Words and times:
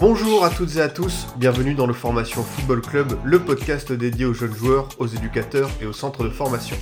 Bonjour 0.00 0.44
à 0.44 0.50
toutes 0.50 0.76
et 0.76 0.80
à 0.80 0.88
tous, 0.88 1.26
bienvenue 1.38 1.74
dans 1.74 1.88
le 1.88 1.92
Formation 1.92 2.44
Football 2.44 2.82
Club, 2.82 3.18
le 3.24 3.40
podcast 3.40 3.92
dédié 3.92 4.26
aux 4.26 4.32
jeunes 4.32 4.54
joueurs, 4.54 4.88
aux 5.00 5.08
éducateurs 5.08 5.68
et 5.82 5.86
aux 5.86 5.92
centres 5.92 6.22
de 6.22 6.30
formation. 6.30 6.76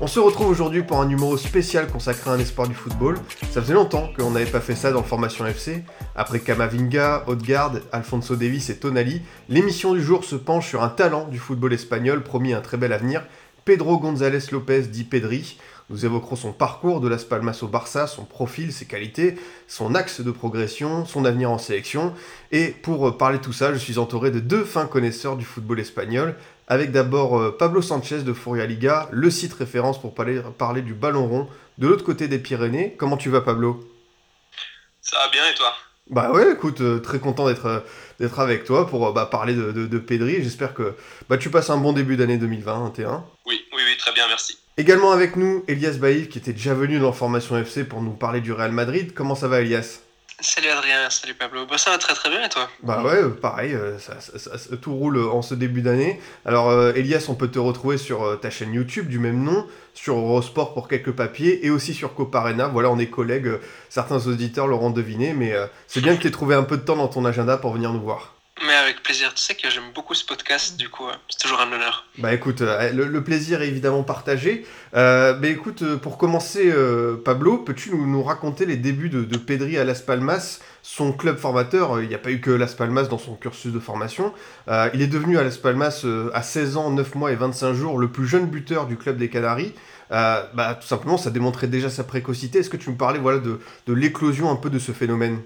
On 0.00 0.06
se 0.06 0.18
retrouve 0.18 0.48
aujourd'hui 0.48 0.82
pour 0.82 0.98
un 0.98 1.04
numéro 1.04 1.36
spécial 1.36 1.88
consacré 1.88 2.30
à 2.30 2.32
un 2.32 2.38
espoir 2.38 2.66
du 2.66 2.74
football. 2.74 3.18
Ça 3.50 3.60
faisait 3.60 3.74
longtemps 3.74 4.08
qu'on 4.16 4.30
n'avait 4.30 4.46
pas 4.46 4.60
fait 4.60 4.74
ça 4.74 4.92
dans 4.92 5.02
Formation 5.02 5.44
FC. 5.44 5.84
Après 6.16 6.40
Kamavinga, 6.40 7.24
Odegaard, 7.26 7.74
Alfonso 7.92 8.34
Davis 8.34 8.70
et 8.70 8.78
Tonali, 8.78 9.20
l'émission 9.50 9.92
du 9.92 10.02
jour 10.02 10.24
se 10.24 10.34
penche 10.34 10.66
sur 10.66 10.82
un 10.82 10.88
talent 10.88 11.28
du 11.28 11.38
football 11.38 11.74
espagnol 11.74 12.22
promis 12.22 12.54
un 12.54 12.62
très 12.62 12.78
bel 12.78 12.94
avenir, 12.94 13.24
Pedro 13.64 13.98
González 13.98 14.50
Lopez 14.52 14.82
dit 14.82 15.04
Pedri. 15.04 15.58
Nous 15.90 16.04
évoquerons 16.06 16.36
son 16.36 16.52
parcours 16.52 17.00
de 17.00 17.08
Las 17.08 17.24
Palmas 17.24 17.58
au 17.62 17.68
Barça, 17.68 18.06
son 18.06 18.24
profil, 18.24 18.72
ses 18.72 18.86
qualités, 18.86 19.36
son 19.68 19.94
axe 19.94 20.20
de 20.20 20.30
progression, 20.30 21.04
son 21.04 21.24
avenir 21.24 21.50
en 21.50 21.58
sélection. 21.58 22.14
Et 22.52 22.68
pour 22.68 23.18
parler 23.18 23.38
de 23.38 23.42
tout 23.42 23.52
ça, 23.52 23.72
je 23.72 23.78
suis 23.78 23.98
entouré 23.98 24.30
de 24.30 24.40
deux 24.40 24.64
fins 24.64 24.86
connaisseurs 24.86 25.36
du 25.36 25.44
football 25.44 25.80
espagnol, 25.80 26.36
avec 26.68 26.90
d'abord 26.90 27.38
euh, 27.38 27.56
Pablo 27.56 27.82
Sanchez 27.82 28.22
de 28.22 28.32
Furia 28.32 28.64
Liga, 28.64 29.08
le 29.12 29.30
site 29.30 29.52
référence 29.52 30.00
pour 30.00 30.14
parler, 30.14 30.40
parler 30.56 30.80
du 30.80 30.94
ballon 30.94 31.28
rond 31.28 31.48
de 31.78 31.86
l'autre 31.86 32.04
côté 32.04 32.28
des 32.28 32.38
Pyrénées. 32.38 32.94
Comment 32.98 33.16
tu 33.16 33.28
vas 33.28 33.42
Pablo? 33.42 33.84
Ça 35.02 35.18
va 35.18 35.28
bien 35.28 35.46
et 35.50 35.54
toi? 35.54 35.74
Bah 36.10 36.30
ouais, 36.32 36.52
écoute, 36.52 36.82
euh, 36.82 36.98
très 36.98 37.18
content 37.18 37.46
d'être 37.46 37.66
euh, 37.66 37.80
d'être 38.20 38.38
avec 38.38 38.64
toi 38.64 38.86
pour 38.86 39.06
euh, 39.06 39.12
bah, 39.12 39.26
parler 39.26 39.54
de, 39.54 39.72
de. 39.72 40.28
J'espère 40.40 40.74
que 40.74 40.94
bah, 41.28 41.38
tu 41.38 41.50
passes 41.50 41.70
un 41.70 41.78
bon 41.78 41.92
début 41.92 42.16
d'année 42.16 42.36
2021. 42.36 43.24
Oui, 43.46 43.64
oui, 43.74 43.82
oui, 43.86 43.96
très 43.96 44.12
bien, 44.12 44.28
merci. 44.28 44.58
Également 44.76 45.12
avec 45.12 45.36
nous, 45.36 45.64
Elias 45.68 45.96
Baïf, 46.00 46.28
qui 46.28 46.38
était 46.38 46.52
déjà 46.52 46.74
venu 46.74 46.98
dans 46.98 47.12
Formation 47.12 47.56
FC 47.56 47.84
pour 47.84 48.02
nous 48.02 48.10
parler 48.10 48.40
du 48.40 48.52
Real 48.52 48.72
Madrid. 48.72 49.12
Comment 49.14 49.36
ça 49.36 49.46
va, 49.46 49.60
Elias? 49.60 50.00
Salut 50.40 50.66
Adrien, 50.68 51.08
salut 51.10 51.34
Pablo. 51.34 51.64
Bah, 51.64 51.78
ça 51.78 51.90
va 51.92 51.98
très 51.98 52.12
très 52.12 52.28
bien 52.28 52.44
et 52.44 52.48
toi? 52.48 52.68
Bah 52.82 53.04
ouais, 53.04 53.22
euh, 53.22 53.28
pareil, 53.28 53.72
euh, 53.72 54.00
ça, 54.00 54.20
ça- 54.20 54.36
ça- 54.36 54.58
ça- 54.58 54.76
tout 54.76 54.92
roule 54.92 55.16
en 55.28 55.42
ce 55.42 55.54
début 55.54 55.80
d'année. 55.80 56.20
Alors, 56.44 56.70
euh, 56.70 56.92
Elias, 56.96 57.26
on 57.28 57.34
peut 57.36 57.46
te 57.46 57.60
retrouver 57.60 57.98
sur 57.98 58.24
euh, 58.24 58.34
ta 58.34 58.50
chaîne 58.50 58.74
YouTube 58.74 59.06
du 59.06 59.20
même 59.20 59.44
nom, 59.44 59.64
sur 59.94 60.16
Eurosport 60.16 60.74
pour 60.74 60.88
quelques 60.88 61.12
papiers, 61.12 61.64
et 61.64 61.70
aussi 61.70 61.94
sur 61.94 62.14
Coparena. 62.14 62.66
Voilà, 62.66 62.90
on 62.90 62.98
est 62.98 63.06
collègues, 63.06 63.46
euh, 63.46 63.60
certains 63.90 64.26
auditeurs 64.26 64.66
l'auront 64.66 64.90
deviné, 64.90 65.34
mais 65.34 65.52
euh, 65.52 65.66
c'est 65.86 66.00
bien 66.00 66.16
que 66.16 66.22
tu 66.22 66.26
aies 66.26 66.32
trouvé 66.32 66.56
un 66.56 66.64
peu 66.64 66.76
de 66.78 66.82
temps 66.82 66.96
dans 66.96 67.06
ton 67.08 67.24
agenda 67.24 67.56
pour 67.56 67.72
venir 67.72 67.92
nous 67.92 68.02
voir. 68.02 68.33
Mais 68.62 68.72
avec 68.72 69.02
plaisir, 69.02 69.34
tu 69.34 69.42
sais 69.42 69.56
que 69.56 69.68
j'aime 69.68 69.90
beaucoup 69.92 70.14
ce 70.14 70.24
podcast, 70.24 70.76
du 70.76 70.88
coup, 70.88 71.08
euh, 71.08 71.12
c'est 71.28 71.40
toujours 71.40 71.60
un 71.60 71.72
honneur. 71.72 72.06
Bah 72.18 72.32
écoute, 72.32 72.60
euh, 72.60 72.92
le, 72.92 73.06
le 73.06 73.24
plaisir 73.24 73.62
est 73.62 73.68
évidemment 73.68 74.04
partagé. 74.04 74.64
Bah 74.92 75.36
écoute, 75.42 75.96
pour 75.96 76.18
commencer, 76.18 76.72
Pablo, 77.24 77.58
peux-tu 77.58 77.94
nous, 77.96 78.22
raconter 78.22 78.64
les 78.64 78.76
débuts 78.76 79.08
de, 79.08 79.36
Pedri 79.36 79.76
à 79.76 79.84
Las 79.84 80.02
Palmas, 80.02 80.60
son 80.82 81.12
club 81.12 81.36
formateur? 81.36 82.00
Il 82.00 82.08
n'y 82.08 82.14
a 82.14 82.18
pas 82.18 82.30
eu 82.30 82.40
que 82.40 82.52
Las 82.52 82.74
Palmas 82.74 83.04
dans 83.04 83.18
son 83.18 83.34
cursus 83.34 83.72
de 83.72 83.80
formation. 83.80 84.32
Il 84.68 85.02
est 85.02 85.08
devenu 85.08 85.36
à 85.36 85.42
Las 85.42 85.58
Palmas 85.58 86.06
à 86.32 86.42
16 86.42 86.76
ans, 86.76 86.90
9 86.90 87.16
mois 87.16 87.32
et 87.32 87.36
25 87.36 87.72
jours 87.72 87.98
le 87.98 88.08
plus 88.08 88.26
jeune 88.26 88.46
buteur 88.46 88.86
du 88.86 88.96
club 88.96 89.16
des 89.16 89.28
Canaries. 89.28 89.74
Bah 90.10 90.78
tout 90.80 90.86
simplement, 90.86 91.18
ça 91.18 91.30
démontrait 91.30 91.66
déjà 91.66 91.90
sa 91.90 92.04
précocité. 92.04 92.60
Est-ce 92.60 92.70
que 92.70 92.76
tu 92.76 92.90
me 92.90 92.96
parlais 92.96 93.18
voilà, 93.18 93.40
de 93.40 93.92
l'éclosion 93.92 94.48
un 94.52 94.56
peu 94.56 94.70
de 94.70 94.78
ce 94.78 94.92
phénomène? 94.92 95.40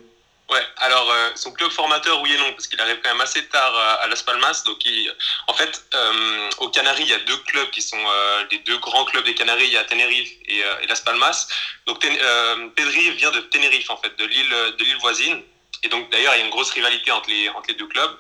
Ouais, 0.51 0.67
alors 0.79 1.11
euh, 1.11 1.31
son 1.35 1.53
club 1.53 1.71
formateur, 1.71 2.23
oui 2.23 2.33
et 2.33 2.39
non, 2.39 2.51
parce 2.53 2.67
qu'il 2.69 2.81
arrive 2.81 3.01
quand 3.03 3.11
même 3.11 3.21
assez 3.21 3.47
tard 3.49 3.75
euh, 3.77 3.97
à 4.05 4.07
Las 4.09 4.23
Palmas. 4.23 4.63
Donc, 4.65 4.83
il- 4.87 5.13
en 5.47 5.53
fait, 5.53 5.85
euh, 5.95 6.49
aux 6.59 6.71
Canaries, 6.71 7.03
il 7.03 7.09
y 7.11 7.13
a 7.13 7.19
deux 7.19 7.37
clubs 7.39 7.69
qui 7.71 7.83
sont 7.83 7.99
euh, 8.03 8.45
les 8.51 8.59
deux 8.61 8.79
grands 8.79 9.05
clubs 9.05 9.25
des 9.27 9.35
Canaries. 9.35 9.67
Il 9.67 9.73
y 9.73 9.77
a 9.77 9.85
Tenerife 9.85 10.31
et, 10.47 10.65
euh, 10.65 10.81
et 10.81 10.87
Las 10.87 11.03
Palmas. 11.03 11.47
Donc, 11.87 11.99
Ten- 11.99 12.17
euh, 12.23 12.69
Pedri 12.75 13.11
vient 13.11 13.31
de 13.31 13.41
Tenerife, 13.41 13.91
en 13.91 13.99
fait, 13.99 14.17
de 14.19 14.25
l'île 14.25 14.49
de 14.79 14.85
l'île 14.85 14.97
voisine. 14.97 15.43
Et 15.83 15.89
donc, 15.91 16.11
d'ailleurs, 16.11 16.35
il 16.35 16.39
y 16.39 16.43
a 16.43 16.45
une 16.47 16.51
grosse 16.51 16.71
rivalité 16.71 17.11
entre 17.11 17.29
les, 17.29 17.51
entre 17.51 17.69
les 17.69 17.75
deux 17.75 17.87
clubs. 17.87 18.19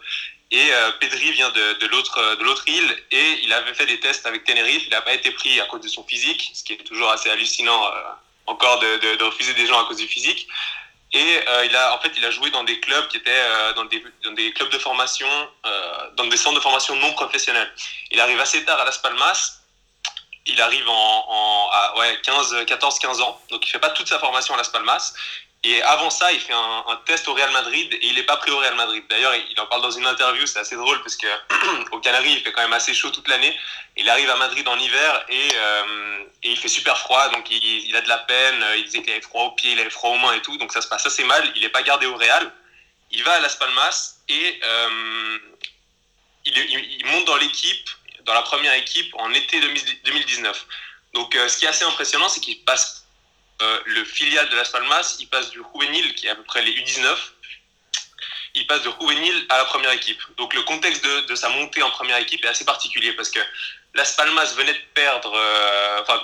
Et 0.50 0.70
euh, 0.72 0.92
Pedri 1.00 1.32
vient 1.32 1.50
de, 1.50 1.74
de 1.74 1.86
l'autre 1.86 2.36
de 2.36 2.44
l'autre 2.44 2.64
île 2.68 2.96
et 3.10 3.38
il 3.42 3.52
avait 3.54 3.74
fait 3.74 3.86
des 3.86 4.00
tests 4.00 4.26
avec 4.26 4.44
Tenerife. 4.44 4.82
Il 4.86 4.90
n'a 4.90 5.00
pas 5.02 5.14
été 5.14 5.30
pris 5.30 5.60
à 5.60 5.64
cause 5.66 5.80
de 5.80 5.88
son 5.88 6.04
physique, 6.04 6.50
ce 6.54 6.62
qui 6.62 6.74
est 6.74 6.84
toujours 6.84 7.10
assez 7.10 7.30
hallucinant 7.30 7.86
euh, 7.86 8.00
encore 8.46 8.78
de- 8.80 9.16
de 9.16 9.24
refuser 9.24 9.52
des 9.54 9.66
gens 9.66 9.78
à 9.82 9.86
cause 9.86 9.98
du 9.98 10.08
physique. 10.08 10.46
Et 11.12 11.40
euh, 11.48 11.64
il 11.64 11.74
a, 11.74 11.94
en 11.94 12.00
fait, 12.00 12.12
il 12.16 12.24
a 12.24 12.30
joué 12.30 12.50
dans 12.50 12.64
des 12.64 12.80
clubs 12.80 13.08
qui 13.08 13.16
étaient 13.16 13.30
euh, 13.30 13.72
dans, 13.72 13.86
des, 13.86 14.04
dans 14.24 14.32
des 14.32 14.52
clubs 14.52 14.70
de 14.70 14.78
formation, 14.78 15.28
euh, 15.64 16.10
dans 16.16 16.26
des 16.26 16.36
centres 16.36 16.56
de 16.56 16.60
formation 16.60 16.94
non 16.96 17.12
professionnels. 17.14 17.72
Il 18.10 18.20
arrive 18.20 18.38
assez 18.40 18.64
tard 18.64 18.78
à 18.78 18.84
Las 18.84 18.98
Palmas. 18.98 19.60
Il 20.44 20.60
arrive 20.60 20.88
en, 20.88 21.24
en 21.28 21.70
à 21.70 21.98
ouais, 21.98 22.20
15, 22.22 22.64
14, 22.66 22.98
15 22.98 23.20
ans. 23.22 23.40
Donc, 23.50 23.66
il 23.66 23.70
fait 23.70 23.78
pas 23.78 23.90
toute 23.90 24.08
sa 24.08 24.18
formation 24.18 24.54
à 24.54 24.58
Las 24.58 24.68
Palmas. 24.68 25.14
Et 25.64 25.82
avant 25.82 26.08
ça, 26.10 26.30
il 26.32 26.40
fait 26.40 26.52
un, 26.52 27.00
test 27.04 27.26
au 27.26 27.34
Real 27.34 27.50
Madrid 27.50 27.92
et 27.92 28.06
il 28.06 28.14
n'est 28.14 28.22
pas 28.22 28.36
pris 28.36 28.50
au 28.50 28.58
Real 28.58 28.76
Madrid. 28.76 29.02
D'ailleurs, 29.10 29.34
il 29.34 29.60
en 29.60 29.66
parle 29.66 29.82
dans 29.82 29.90
une 29.90 30.06
interview, 30.06 30.46
c'est 30.46 30.60
assez 30.60 30.76
drôle 30.76 31.02
parce 31.02 31.16
que 31.16 31.26
au 31.92 32.00
il 32.00 32.40
fait 32.42 32.52
quand 32.52 32.62
même 32.62 32.72
assez 32.72 32.94
chaud 32.94 33.10
toute 33.10 33.26
l'année. 33.26 33.56
Il 33.96 34.08
arrive 34.08 34.30
à 34.30 34.36
Madrid 34.36 34.66
en 34.68 34.78
hiver 34.78 35.24
et, 35.28 35.48
euh, 35.54 36.24
il 36.44 36.56
fait 36.56 36.68
super 36.68 36.96
froid, 36.98 37.28
donc 37.30 37.50
il, 37.50 37.96
a 37.96 38.00
de 38.00 38.08
la 38.08 38.18
peine. 38.18 38.64
Il 38.76 38.84
disait 38.84 39.02
qu'il 39.02 39.10
avait 39.10 39.20
froid 39.20 39.44
aux 39.44 39.50
pieds, 39.52 39.72
il 39.72 39.80
avait 39.80 39.90
froid 39.90 40.10
aux 40.10 40.18
mains 40.18 40.34
et 40.34 40.42
tout, 40.42 40.56
donc 40.58 40.72
ça 40.72 40.80
se 40.80 40.88
passe 40.88 41.06
assez 41.06 41.24
mal. 41.24 41.50
Il 41.56 41.62
n'est 41.62 41.68
pas 41.70 41.82
gardé 41.82 42.06
au 42.06 42.16
Real. 42.16 42.52
Il 43.10 43.24
va 43.24 43.32
à 43.32 43.40
Las 43.40 43.56
Palmas 43.56 44.18
et 44.28 44.60
euh, 44.62 45.38
il 46.44 47.06
monte 47.06 47.24
dans 47.24 47.36
l'équipe, 47.36 47.88
dans 48.24 48.34
la 48.34 48.42
première 48.42 48.74
équipe 48.74 49.12
en 49.18 49.32
été 49.32 49.60
2019. 49.60 50.66
Donc 51.14 51.34
euh, 51.34 51.48
ce 51.48 51.58
qui 51.58 51.64
est 51.64 51.68
assez 51.68 51.84
impressionnant, 51.84 52.28
c'est 52.28 52.40
qu'il 52.40 52.62
passe 52.64 53.07
euh, 53.62 53.80
le 53.86 54.04
filial 54.04 54.48
de 54.48 54.56
Las 54.56 54.70
Palmas, 54.70 55.16
il 55.20 55.28
passe 55.28 55.50
du 55.50 55.60
juvénile, 55.74 56.14
qui 56.14 56.26
est 56.26 56.30
à 56.30 56.34
peu 56.34 56.44
près 56.44 56.62
les 56.62 56.72
U19, 56.72 57.16
il 58.54 58.66
passe 58.66 58.82
de 58.82 58.92
juvénile 59.00 59.46
à 59.48 59.58
la 59.58 59.64
première 59.64 59.92
équipe. 59.92 60.20
Donc 60.36 60.54
le 60.54 60.62
contexte 60.62 61.04
de, 61.04 61.20
de 61.20 61.34
sa 61.34 61.48
montée 61.48 61.82
en 61.82 61.90
première 61.90 62.18
équipe 62.18 62.44
est 62.44 62.48
assez 62.48 62.64
particulier 62.64 63.12
parce 63.12 63.30
que 63.30 63.40
Las 63.94 64.12
Palmas 64.12 64.54
venait 64.54 64.74
de 64.74 64.84
perdre, 64.94 65.32
euh, 65.34 66.02
enfin 66.02 66.20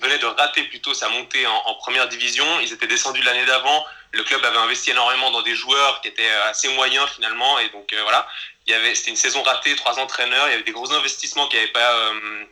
venait, 0.00 0.18
de 0.18 0.26
rater 0.26 0.62
plutôt 0.64 0.94
sa 0.94 1.08
montée 1.08 1.46
en, 1.46 1.74
première 1.74 2.08
division. 2.08 2.46
Ils 2.60 2.72
étaient 2.72 2.86
descendus 2.86 3.22
l'année 3.22 3.44
d'avant. 3.44 3.84
Le 4.12 4.22
club 4.22 4.42
avait 4.44 4.56
investi 4.56 4.90
énormément 4.92 5.30
dans 5.30 5.42
des 5.42 5.54
joueurs 5.54 6.00
qui 6.00 6.08
étaient 6.08 6.30
assez 6.48 6.68
moyens 6.68 7.06
finalement, 7.10 7.58
et 7.58 7.68
donc 7.68 7.92
euh, 7.92 8.02
voilà, 8.02 8.26
c'était 8.66 9.10
une 9.10 9.16
saison 9.16 9.42
ratée, 9.42 9.76
trois 9.76 9.98
entraîneurs, 9.98 10.46
il 10.48 10.52
y 10.52 10.54
avait 10.54 10.62
des 10.62 10.72
gros 10.72 10.90
investissements 10.92 11.46
qui 11.48 11.56
n'avaient 11.56 11.68
pas, 11.68 11.92
euh, 11.92 12.44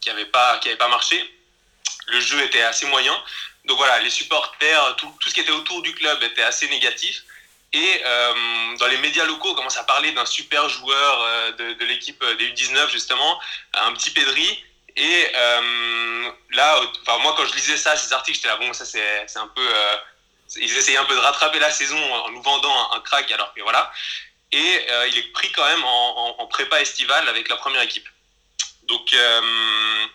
qui 0.00 0.10
pas, 0.30 0.60
pas 0.78 0.88
marché. 0.88 1.34
Le 2.06 2.20
jeu 2.20 2.40
était 2.42 2.62
assez 2.62 2.86
moyen. 2.86 3.16
Donc 3.64 3.76
voilà, 3.76 4.00
les 4.00 4.10
supporters, 4.10 4.96
tout, 4.96 5.12
ce 5.26 5.34
qui 5.34 5.40
était 5.40 5.52
autour 5.52 5.82
du 5.82 5.94
club 5.94 6.22
était 6.22 6.42
assez 6.42 6.68
négatif. 6.68 7.24
Et 7.72 8.02
euh, 8.04 8.76
dans 8.78 8.88
les 8.88 8.98
médias 8.98 9.24
locaux, 9.24 9.50
on 9.50 9.54
commence 9.54 9.76
à 9.76 9.84
parler 9.84 10.10
d'un 10.12 10.26
super 10.26 10.68
joueur 10.68 11.22
euh, 11.22 11.52
de, 11.52 11.84
l'équipe 11.84 12.22
des 12.38 12.50
U19, 12.52 12.90
justement, 12.90 13.40
un 13.74 13.92
petit 13.92 14.10
Pedri. 14.10 14.64
Et 14.96 15.26
euh, 15.34 16.30
là, 16.50 16.80
enfin, 17.02 17.18
moi, 17.18 17.34
quand 17.36 17.46
je 17.46 17.54
lisais 17.54 17.76
ça, 17.76 17.96
ces 17.96 18.12
articles, 18.12 18.36
j'étais 18.36 18.48
là, 18.48 18.56
bon, 18.56 18.72
ça, 18.72 18.84
c'est 18.84 19.36
un 19.36 19.46
peu. 19.48 19.62
euh, 19.62 19.96
ils 20.56 20.76
essayaient 20.76 20.98
un 20.98 21.04
peu 21.04 21.14
de 21.14 21.20
rattraper 21.20 21.60
la 21.60 21.70
saison 21.70 21.96
en 22.12 22.30
nous 22.30 22.42
vendant 22.42 22.92
un, 22.92 23.00
crack, 23.00 23.30
alors 23.30 23.54
que 23.54 23.60
voilà. 23.62 23.92
Et 24.50 24.86
euh, 24.90 25.08
il 25.08 25.18
est 25.18 25.32
pris 25.32 25.52
quand 25.52 25.64
même 25.64 25.84
en, 25.84 26.46
prépa 26.48 26.80
estivale 26.80 27.28
avec 27.28 27.48
la 27.48 27.56
première 27.56 27.82
équipe. 27.82 28.08
Donc, 28.88 29.14
euh, 29.14 30.06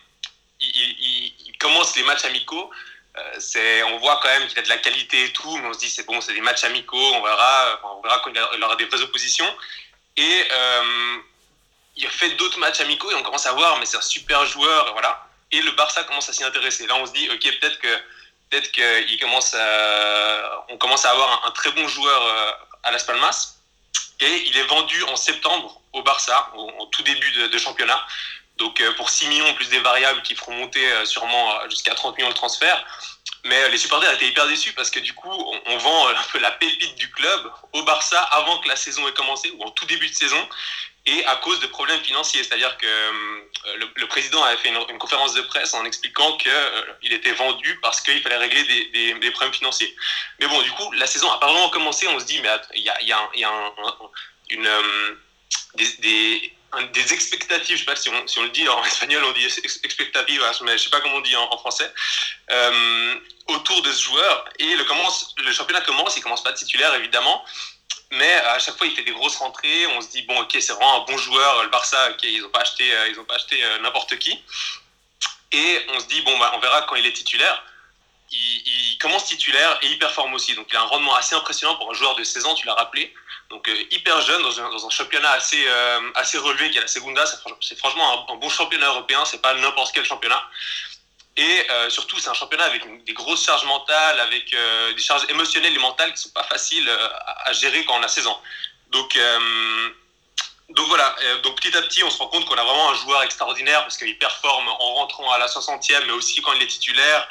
il 0.60 1.56
commence 1.58 1.96
les 1.96 2.02
matchs 2.02 2.26
amicaux. 2.26 2.70
Euh, 3.18 3.82
on 3.86 3.98
voit 3.98 4.20
quand 4.22 4.28
même 4.28 4.46
qu'il 4.48 4.58
a 4.58 4.62
de 4.62 4.68
la 4.68 4.78
qualité 4.78 5.24
et 5.24 5.32
tout, 5.32 5.56
mais 5.58 5.68
on 5.68 5.72
se 5.72 5.78
dit 5.78 5.88
c'est 5.88 6.04
bon, 6.04 6.20
c'est 6.20 6.34
des 6.34 6.40
matchs 6.40 6.64
amicaux, 6.64 7.14
on 7.14 7.22
verra, 7.22 7.80
on 7.96 8.02
verra 8.02 8.18
quand 8.20 8.30
il 8.54 8.62
aura 8.62 8.76
des 8.76 8.84
vraies 8.84 9.02
oppositions. 9.02 9.56
Et 10.16 10.48
euh, 10.50 11.16
il 11.96 12.08
fait 12.08 12.30
d'autres 12.30 12.58
matchs 12.58 12.80
amicaux 12.80 13.10
et 13.10 13.14
on 13.14 13.22
commence 13.22 13.46
à 13.46 13.52
voir, 13.52 13.78
mais 13.78 13.86
c'est 13.86 13.96
un 13.96 14.02
super 14.02 14.44
joueur, 14.46 14.92
voilà. 14.92 15.26
Et 15.52 15.62
le 15.62 15.70
Barça 15.72 16.04
commence 16.04 16.28
à 16.28 16.32
s'y 16.32 16.44
intéresser. 16.44 16.86
Là, 16.86 16.96
on 16.96 17.06
se 17.06 17.12
dit, 17.12 17.28
ok, 17.30 17.40
peut-être 17.60 17.78
que 17.78 17.96
peut-être 18.50 18.70
qu'il 18.70 19.18
commence 19.18 19.54
à, 19.54 20.64
on 20.68 20.76
commence 20.76 21.04
à 21.04 21.10
avoir 21.10 21.46
un, 21.46 21.50
très 21.52 21.70
bon 21.72 21.88
joueur 21.88 22.22
euh, 22.22 22.50
à 22.82 22.90
Las 22.90 23.04
Palmas. 23.04 23.54
Et 24.20 24.44
il 24.46 24.56
est 24.56 24.64
vendu 24.64 25.02
en 25.04 25.16
septembre 25.16 25.80
au 25.92 26.02
Barça, 26.02 26.50
au, 26.56 26.86
tout 26.86 27.02
début 27.02 27.30
de 27.30 27.58
championnat. 27.58 28.02
Donc 28.56 28.80
euh, 28.80 28.92
pour 28.94 29.10
6 29.10 29.28
millions 29.28 29.52
plus 29.54 29.68
des 29.68 29.80
variables 29.80 30.22
qui 30.22 30.34
feront 30.34 30.52
monter 30.52 30.86
euh, 30.92 31.04
sûrement 31.04 31.54
euh, 31.54 31.68
jusqu'à 31.68 31.94
30 31.94 32.16
millions 32.16 32.28
le 32.28 32.34
transfert. 32.34 32.84
Mais 33.44 33.68
les 33.68 33.78
supporters 33.78 34.12
étaient 34.12 34.26
hyper 34.26 34.48
déçus 34.48 34.72
parce 34.72 34.90
que 34.90 34.98
du 34.98 35.12
coup, 35.12 35.30
on, 35.30 35.60
on 35.66 35.78
vend 35.78 36.08
un 36.08 36.22
peu 36.32 36.38
la 36.38 36.50
pépite 36.50 36.96
du 36.96 37.10
club 37.10 37.52
au 37.74 37.82
Barça 37.84 38.20
avant 38.20 38.58
que 38.58 38.68
la 38.68 38.76
saison 38.76 39.06
ait 39.06 39.12
commencé 39.12 39.50
ou 39.56 39.62
en 39.62 39.70
tout 39.70 39.86
début 39.86 40.08
de 40.08 40.14
saison. 40.14 40.48
et 41.06 41.24
à 41.26 41.36
cause 41.36 41.60
de 41.60 41.66
problèmes 41.68 42.00
financiers. 42.00 42.42
C'est-à-dire 42.42 42.76
que 42.76 42.86
euh, 42.86 43.86
le, 43.96 44.06
président 44.06 44.42
avait 44.42 44.56
fait 44.58 44.68
une, 44.68 44.98
conférence 44.98 45.34
de 45.34 45.42
presse 45.42 45.74
en 45.74 45.84
expliquant 45.84 46.36
qu'il 46.36 46.50
euh, 46.50 46.94
était 47.02 47.32
vendu 47.32 47.78
parce 47.80 48.00
qu'il 48.00 48.20
fallait 48.20 48.36
régler 48.36 48.62
des, 48.92 49.14
des, 49.14 49.30
problèmes 49.30 49.54
financiers. 49.54 49.94
Mais 50.40 50.46
bon, 50.46 50.60
du 50.62 50.70
coup, 50.72 50.90
la 50.92 51.06
saison 51.06 51.30
a 51.30 51.38
pas 51.38 51.46
vraiment 51.46 51.68
commencé. 51.70 52.06
On 52.08 52.18
se 52.18 52.24
dit, 52.24 52.40
mais 52.40 52.48
il 52.74 52.82
y 52.82 52.88
a, 52.88 53.02
y 53.02 53.12
a, 53.12 53.28
y 53.34 53.44
a 53.44 53.50
un, 53.50 53.72
une, 54.50 54.66
euh, 54.66 55.14
des, 55.74 55.96
des, 55.98 56.55
expectatives, 56.94 57.76
je 57.76 57.80
sais 57.80 57.86
pas 57.86 57.96
si 57.96 58.08
on, 58.08 58.42
le 58.42 58.48
dit 58.50 58.68
en 58.68 58.84
espagnol, 58.84 59.24
on 59.24 59.32
dit 59.32 59.44
expectatives, 59.84 60.42
hein, 60.42 60.52
mais 60.62 60.78
je 60.78 60.84
sais 60.84 60.90
pas 60.90 61.00
comment 61.00 61.16
on 61.16 61.20
dit 61.20 61.36
en, 61.36 61.58
français, 61.58 61.92
autour 63.48 63.82
de 63.82 63.92
ce 63.92 64.02
joueur. 64.02 64.44
Et 64.58 64.76
le, 64.76 65.52
championnat 65.52 65.80
commence, 65.82 66.16
il 66.16 66.22
commence 66.22 66.42
pas 66.42 66.52
titulaire 66.52 66.94
évidemment, 66.94 67.44
mais 68.12 68.34
à 68.34 68.58
chaque 68.58 68.76
fois, 68.76 68.86
il 68.86 68.94
fait 68.94 69.02
des 69.02 69.12
grosses 69.12 69.36
rentrées. 69.36 69.86
On 69.88 70.00
se 70.00 70.08
dit, 70.08 70.22
bon, 70.22 70.40
ok, 70.40 70.56
c'est 70.60 70.72
vraiment 70.72 71.02
un 71.02 71.04
bon 71.04 71.18
joueur. 71.18 71.64
Le 71.64 71.70
Barça, 71.70 72.10
ok, 72.10 72.22
ils 72.22 72.40
n'ont 72.40 72.50
pas 72.50 72.60
acheté, 72.60 72.94
euh, 72.94 73.08
ils 73.08 73.18
ont 73.18 73.24
pas 73.24 73.34
acheté 73.34 73.62
euh, 73.62 73.78
n'importe 73.80 74.16
qui. 74.18 74.40
Et 75.52 75.86
on 75.88 76.00
se 76.00 76.06
dit, 76.06 76.20
bon, 76.22 76.38
bah, 76.38 76.52
on 76.54 76.60
verra 76.60 76.82
quand 76.82 76.96
il 76.96 77.06
est 77.06 77.12
titulaire. 77.12 77.64
Il, 78.30 78.98
commence 78.98 79.26
titulaire 79.26 79.78
et 79.82 79.86
il 79.86 79.98
performe 79.98 80.34
aussi. 80.34 80.54
Donc, 80.54 80.66
il 80.70 80.76
a 80.76 80.80
un 80.80 80.86
rendement 80.86 81.14
assez 81.14 81.34
impressionnant 81.34 81.76
pour 81.76 81.90
un 81.90 81.94
joueur 81.94 82.16
de 82.16 82.24
16 82.24 82.46
ans, 82.46 82.54
tu 82.54 82.66
l'as 82.66 82.74
rappelé. 82.74 83.14
Donc, 83.50 83.68
euh, 83.68 83.76
hyper 83.90 84.20
jeune 84.22 84.42
dans 84.42 84.60
un, 84.60 84.70
dans 84.70 84.86
un 84.86 84.90
championnat 84.90 85.30
assez, 85.32 85.64
assez 86.14 86.38
relevé 86.38 86.70
qui 86.70 86.78
est 86.78 86.80
la 86.80 86.88
Segunda. 86.88 87.24
C'est 87.60 87.78
franchement 87.78 88.26
un, 88.28 88.36
bon 88.36 88.48
championnat 88.48 88.88
européen, 88.88 89.24
c'est 89.24 89.42
pas 89.42 89.54
n'importe 89.54 89.92
quel 89.94 90.04
championnat. 90.04 90.42
Et 91.36 91.66
euh, 91.70 91.90
surtout, 91.90 92.18
c'est 92.18 92.30
un 92.30 92.34
championnat 92.34 92.64
avec 92.64 93.04
des 93.04 93.12
grosses 93.12 93.44
charges 93.44 93.64
mentales, 93.64 94.20
avec 94.20 94.54
euh, 94.54 94.94
des 94.94 95.02
charges 95.02 95.26
émotionnelles 95.28 95.74
et 95.74 95.78
mentales 95.78 96.12
qui 96.14 96.22
sont 96.22 96.30
pas 96.30 96.44
faciles 96.44 96.88
euh, 96.88 97.08
à, 97.44 97.52
gérer 97.52 97.84
quand 97.84 97.98
on 97.98 98.02
a 98.02 98.08
16 98.08 98.26
ans. 98.26 98.40
Donc, 98.90 99.18
donc 100.70 100.86
voilà, 100.88 101.14
donc 101.42 101.60
petit 101.60 101.76
à 101.76 101.82
petit, 101.82 102.02
on 102.02 102.10
se 102.10 102.18
rend 102.18 102.28
compte 102.28 102.46
qu'on 102.46 102.54
a 102.54 102.62
vraiment 102.62 102.90
un 102.90 102.94
joueur 102.94 103.22
extraordinaire 103.24 103.82
parce 103.82 103.98
qu'il 103.98 104.16
performe 104.16 104.68
en 104.68 104.94
rentrant 104.94 105.30
à 105.32 105.38
la 105.38 105.48
60e, 105.48 106.04
mais 106.06 106.12
aussi 106.12 106.40
quand 106.40 106.52
il 106.52 106.62
est 106.62 106.68
titulaire, 106.68 107.28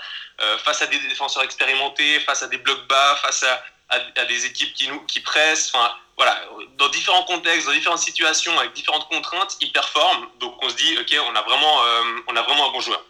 face 0.63 0.81
à 0.81 0.87
des 0.87 0.99
défenseurs 0.99 1.43
expérimentés, 1.43 2.19
face 2.19 2.43
à 2.43 2.47
des 2.47 2.57
blocs 2.57 2.85
bas, 2.87 3.15
face 3.21 3.43
à, 3.43 3.63
à, 3.89 4.25
des 4.25 4.45
équipes 4.45 4.73
qui, 4.73 4.89
nous, 4.89 4.99
qui 5.05 5.21
pressent. 5.21 5.71
Enfin, 5.73 5.95
voilà, 6.17 6.41
dans 6.77 6.87
différents 6.89 7.23
contextes, 7.23 7.67
dans 7.67 7.73
différentes 7.73 7.99
situations, 7.99 8.57
avec 8.59 8.73
différentes 8.73 9.07
contraintes, 9.09 9.57
il 9.61 9.71
performe. 9.71 10.29
Donc 10.39 10.55
on 10.63 10.69
se 10.69 10.75
dit, 10.75 10.97
ok, 10.97 11.15
on 11.29 11.35
a 11.35 11.41
vraiment, 11.41 11.79
on 12.27 12.35
a 12.35 12.41
vraiment 12.41 12.69
un 12.69 12.71
bon 12.71 12.79
joueur 12.79 13.01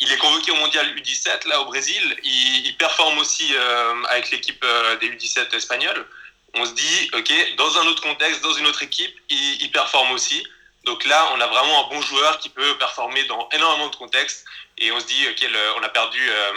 il 0.00 0.10
est 0.10 0.16
convoqué 0.16 0.50
au 0.50 0.56
mondial 0.56 0.86
U17 0.96 1.46
là 1.46 1.60
au 1.60 1.66
Brésil. 1.66 2.18
Il, 2.24 2.76
performe 2.78 3.18
aussi 3.18 3.54
euh, 3.54 4.02
avec 4.08 4.30
l'équipe 4.30 4.64
euh, 4.64 4.96
des 4.96 5.10
U17 5.10 5.54
espagnols. 5.54 6.06
On 6.54 6.64
se 6.64 6.72
dit, 6.72 7.10
ok, 7.12 7.54
dans 7.56 7.78
un 7.78 7.86
autre 7.86 8.02
contexte, 8.02 8.40
dans 8.42 8.54
une 8.54 8.66
autre 8.66 8.82
équipe, 8.82 9.14
il, 9.28 9.70
performe 9.70 10.10
aussi. 10.12 10.44
Donc 10.84 11.04
là, 11.04 11.30
on 11.34 11.40
a 11.40 11.46
vraiment 11.46 11.86
un 11.86 11.88
bon 11.90 12.00
joueur 12.00 12.38
qui 12.38 12.48
peut 12.48 12.78
performer 12.78 13.24
dans 13.24 13.48
énormément 13.50 13.88
de 13.88 13.96
contextes. 13.96 14.46
Et 14.78 14.90
on 14.90 14.98
se 14.98 15.04
dit, 15.04 15.28
ok, 15.28 15.48
on 15.78 15.82
a 15.82 15.88
perdu, 15.90 16.18
euh, 16.28 16.52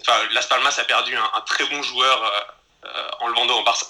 enfin, 0.00 0.16
Las 0.30 0.46
Palmas 0.46 0.76
a 0.78 0.84
perdu 0.84 1.16
un, 1.16 1.40
très 1.40 1.64
bon 1.66 1.82
joueur 1.82 2.56
en 3.20 3.26
le 3.26 3.34
vendant 3.34 3.58
au 3.58 3.64
Barça. 3.64 3.86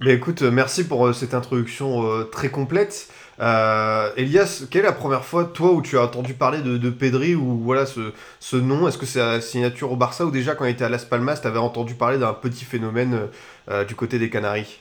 Mais 0.00 0.14
écoute, 0.14 0.42
merci 0.42 0.86
pour 0.86 1.12
cette 1.12 1.34
introduction 1.34 2.24
très 2.30 2.50
complète. 2.50 3.08
Euh, 3.40 4.12
Elias, 4.16 4.64
quelle 4.70 4.82
est 4.82 4.88
la 4.88 4.92
première 4.92 5.24
fois, 5.24 5.44
toi, 5.44 5.72
où 5.72 5.82
tu 5.82 5.98
as 5.98 6.02
entendu 6.02 6.34
parler 6.34 6.60
de, 6.60 6.76
de 6.76 6.90
Pedri 6.90 7.34
ou 7.34 7.58
voilà 7.58 7.84
ce, 7.84 8.12
ce 8.38 8.56
nom? 8.56 8.86
Est-ce 8.86 8.98
que 8.98 9.06
c'est 9.06 9.18
la 9.18 9.40
signature 9.40 9.90
au 9.90 9.96
Barça 9.96 10.24
ou 10.24 10.30
déjà 10.30 10.54
quand 10.54 10.64
il 10.66 10.70
était 10.70 10.84
à 10.84 10.88
Las 10.88 11.04
Palmas, 11.04 11.38
tu 11.40 11.48
avais 11.48 11.58
entendu 11.58 11.94
parler 11.94 12.18
d'un 12.18 12.32
petit 12.32 12.64
phénomène 12.64 13.28
euh, 13.70 13.84
du 13.84 13.96
côté 13.96 14.18
des 14.20 14.30
Canaries? 14.30 14.80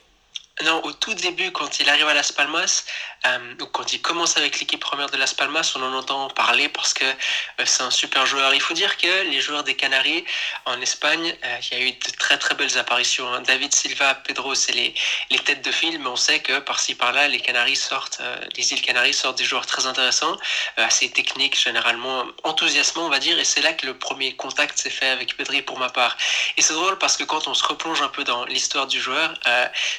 Non, 0.63 0.81
au 0.85 0.91
tout 0.91 1.13
début, 1.13 1.51
quand 1.51 1.79
il 1.79 1.87
arrive 1.87 2.07
à 2.07 2.15
Las 2.15 2.31
Palmas, 2.31 2.83
euh, 3.27 3.55
quand 3.73 3.93
il 3.93 4.01
commence 4.01 4.37
avec 4.37 4.59
l'équipe 4.59 4.79
première 4.79 5.07
de 5.07 5.17
Las 5.17 5.35
Palmas, 5.35 5.73
on 5.75 5.83
en 5.83 5.93
entend 5.93 6.29
parler 6.29 6.67
parce 6.67 6.95
que 6.95 7.03
euh, 7.05 7.63
c'est 7.65 7.83
un 7.83 7.91
super 7.91 8.25
joueur. 8.25 8.55
Il 8.55 8.61
faut 8.61 8.73
dire 8.73 8.97
que 8.97 9.29
les 9.29 9.39
joueurs 9.39 9.63
des 9.63 9.75
Canaries 9.75 10.25
en 10.65 10.81
Espagne, 10.81 11.35
euh, 11.45 11.57
il 11.71 11.77
y 11.77 11.81
a 11.81 11.85
eu 11.85 11.91
de 11.91 12.11
très 12.17 12.39
très 12.39 12.55
belles 12.55 12.75
apparitions. 12.79 13.31
Hein. 13.31 13.41
David 13.41 13.71
Silva, 13.71 14.15
Pedro, 14.15 14.55
c'est 14.55 14.71
les, 14.71 14.95
les 15.29 15.37
têtes 15.39 15.63
de 15.63 15.71
film, 15.71 16.01
mais 16.01 16.09
on 16.09 16.15
sait 16.15 16.39
que 16.39 16.57
par-ci 16.57 16.95
par-là, 16.95 17.27
les 17.27 17.39
Canaries 17.39 17.75
sortent, 17.75 18.19
les 18.55 18.73
îles 18.73 18.81
Canaries 18.81 19.13
sortent 19.13 19.37
des 19.37 19.43
joueurs 19.43 19.67
très 19.67 19.85
intéressants, 19.85 20.37
assez 20.77 21.11
techniques, 21.11 21.59
généralement 21.59 22.25
enthousiasmants, 22.43 23.05
on 23.05 23.09
va 23.09 23.19
dire, 23.19 23.37
et 23.37 23.43
c'est 23.43 23.61
là 23.61 23.73
que 23.73 23.85
le 23.85 23.97
premier 23.97 24.35
contact 24.35 24.77
s'est 24.77 24.89
fait 24.89 25.09
avec 25.09 25.37
Pedri 25.37 25.61
pour 25.61 25.77
ma 25.77 25.89
part. 25.89 26.17
Et 26.57 26.61
c'est 26.61 26.73
drôle 26.73 26.97
parce 26.97 27.15
que 27.15 27.23
quand 27.23 27.47
on 27.47 27.53
se 27.53 27.63
replonge 27.63 28.01
un 28.01 28.09
peu 28.09 28.23
dans 28.23 28.45
l'histoire 28.45 28.87
du 28.87 28.99
joueur, 28.99 29.33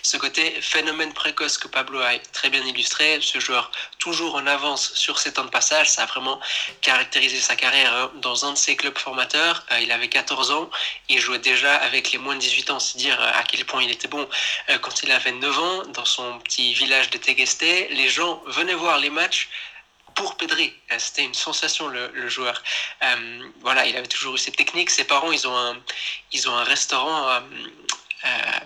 ce 0.03 0.17
côté 0.17 0.48
phénomène 0.61 1.13
précoce 1.13 1.59
que 1.59 1.69
Pablo 1.69 2.01
a 2.01 2.19
très 2.33 2.51
bien 2.51 2.65
illustré, 2.65 3.19
ce 3.21 3.41
joueur 3.41 3.71
toujours 3.99 4.35
en 4.37 4.47
avance 4.47 4.93
sur 4.95 5.19
ses 5.19 5.33
temps 5.33 5.45
de 5.45 5.51
passage, 5.51 5.91
ça 5.91 6.03
a 6.03 6.07
vraiment 6.07 6.41
caractérisé 6.81 7.39
sa 7.41 7.57
carrière. 7.57 7.93
Hein. 7.95 8.11
Dans 8.17 8.47
un 8.47 8.53
de 8.53 8.59
ses 8.59 8.77
clubs 8.77 8.97
formateurs, 8.99 9.65
euh, 9.73 9.81
il 9.81 9.93
avait 9.93 10.09
14 10.09 10.51
ans, 10.51 10.71
il 11.09 11.21
jouait 11.21 11.39
déjà 11.39 11.75
avec 11.77 12.13
les 12.13 12.19
moins 12.19 12.35
de 12.35 12.41
18 12.41 12.71
ans, 12.71 12.79
c'est 12.79 12.99
dire 12.99 13.21
euh, 13.21 13.31
à 13.35 13.43
quel 13.43 13.65
point 13.65 13.83
il 13.83 13.91
était 13.91 14.09
bon. 14.09 14.29
Euh, 14.71 14.79
quand 14.79 15.03
il 15.03 15.11
avait 15.13 15.33
9 15.33 15.59
ans, 15.59 15.83
dans 15.95 16.05
son 16.05 16.39
petit 16.41 16.75
village 16.75 17.11
de 17.11 17.19
Tegueste, 17.19 17.63
les 17.63 18.09
gens 18.09 18.43
venaient 18.47 18.75
voir 18.75 18.99
les 18.99 19.11
matchs 19.11 19.49
pour 20.15 20.37
Pedri. 20.37 20.73
C'était 20.99 21.23
une 21.23 21.35
sensation 21.35 21.87
le, 21.87 22.29
joueur. 22.29 22.63
voilà, 23.61 23.87
il 23.87 23.97
avait 23.97 24.09
toujours 24.09 24.35
eu 24.35 24.39
ses 24.39 24.51
techniques. 24.51 24.91
Ses 24.91 25.05
parents, 25.05 25.31
ils 25.31 25.47
ont 25.47 25.57
un, 25.57 25.77
ils 26.33 26.49
ont 26.49 26.57
un 26.57 26.65
restaurant 26.65 27.41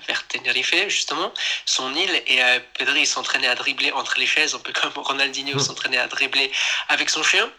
vers 0.06 0.26
Tenerife, 0.28 0.88
justement, 0.88 1.32
son 1.66 1.94
île, 1.94 2.22
et 2.26 2.42
euh, 2.42 2.60
Pedri 2.74 3.06
s'entraînait 3.06 3.48
à 3.48 3.54
dribbler 3.54 3.92
entre 3.92 4.18
les 4.18 4.26
chaises, 4.26 4.54
un 4.54 4.58
peu 4.58 4.72
comme 4.72 4.92
Ronaldinho 4.96 5.56
mmh. 5.56 5.60
s'entraînait 5.60 5.98
à 5.98 6.06
dribbler 6.06 6.50
avec 6.88 7.10
son 7.10 7.22
chien. 7.22 7.50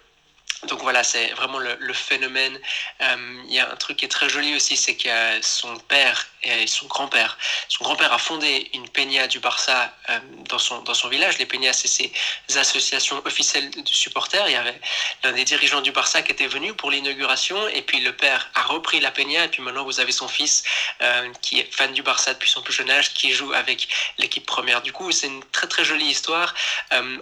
Donc 0.68 0.82
voilà, 0.82 1.04
c'est 1.04 1.28
vraiment 1.34 1.60
le, 1.60 1.94
phénomène. 1.94 2.58
Euh, 3.02 3.44
il 3.48 3.54
y 3.54 3.60
a 3.60 3.72
un 3.72 3.76
truc 3.76 3.98
qui 3.98 4.06
est 4.06 4.10
très 4.10 4.30
joli 4.30 4.56
aussi, 4.56 4.78
c'est 4.78 4.96
que 4.96 5.10
son 5.42 5.76
père 5.78 6.28
et 6.44 6.68
son 6.68 6.88
grand-père, 6.88 7.38
son 7.70 7.84
grand-père 7.84 8.12
a 8.12 8.18
fondé 8.18 8.70
une 8.74 8.88
peña 8.90 9.28
du 9.28 9.40
Barça 9.40 9.94
euh, 10.10 10.20
dans, 10.50 10.60
son, 10.60 10.82
dans 10.82 10.94
son 10.94 11.08
village. 11.08 11.38
Les 11.38 11.46
peñas, 11.46 11.74
c'est 11.74 11.88
ces 11.88 12.12
associations 12.58 13.22
officielles 13.26 13.70
de 13.72 13.88
supporters. 13.88 14.48
Il 14.48 14.54
y 14.54 14.56
avait 14.56 14.80
l'un 15.24 15.32
des 15.32 15.46
dirigeants 15.46 15.82
du 15.82 15.92
Barça 15.92 16.22
qui 16.22 16.32
était 16.32 16.48
venu 16.48 16.74
pour 16.74 16.92
l'inauguration, 16.92 17.68
et 17.70 17.82
puis 17.82 18.00
le 18.00 18.14
père 18.14 18.50
a 18.56 18.64
repris 18.64 19.00
la 19.00 19.12
peña, 19.12 19.46
et 19.46 19.48
puis 19.48 19.62
maintenant 19.62 19.86
vous 19.86 20.00
avez 20.00 20.12
son 20.12 20.28
fils 20.28 20.64
euh, 21.02 21.32
qui 21.42 21.60
est 21.60 21.74
fan 21.74 21.94
du 21.94 22.04
Barça 22.04 22.34
depuis 22.34 22.50
son 22.50 22.62
plus 22.62 22.74
jeune 22.74 22.90
âge, 22.90 23.14
qui 23.14 23.32
joue 23.32 23.54
avec 23.54 23.88
l'équipe 24.18 24.46
première. 24.46 24.82
Du 24.82 24.92
coup, 24.92 25.12
c'est 25.12 25.28
une 25.28 25.44
très 25.52 25.68
très 25.68 25.84
jolie 25.86 26.08
histoire, 26.08 26.54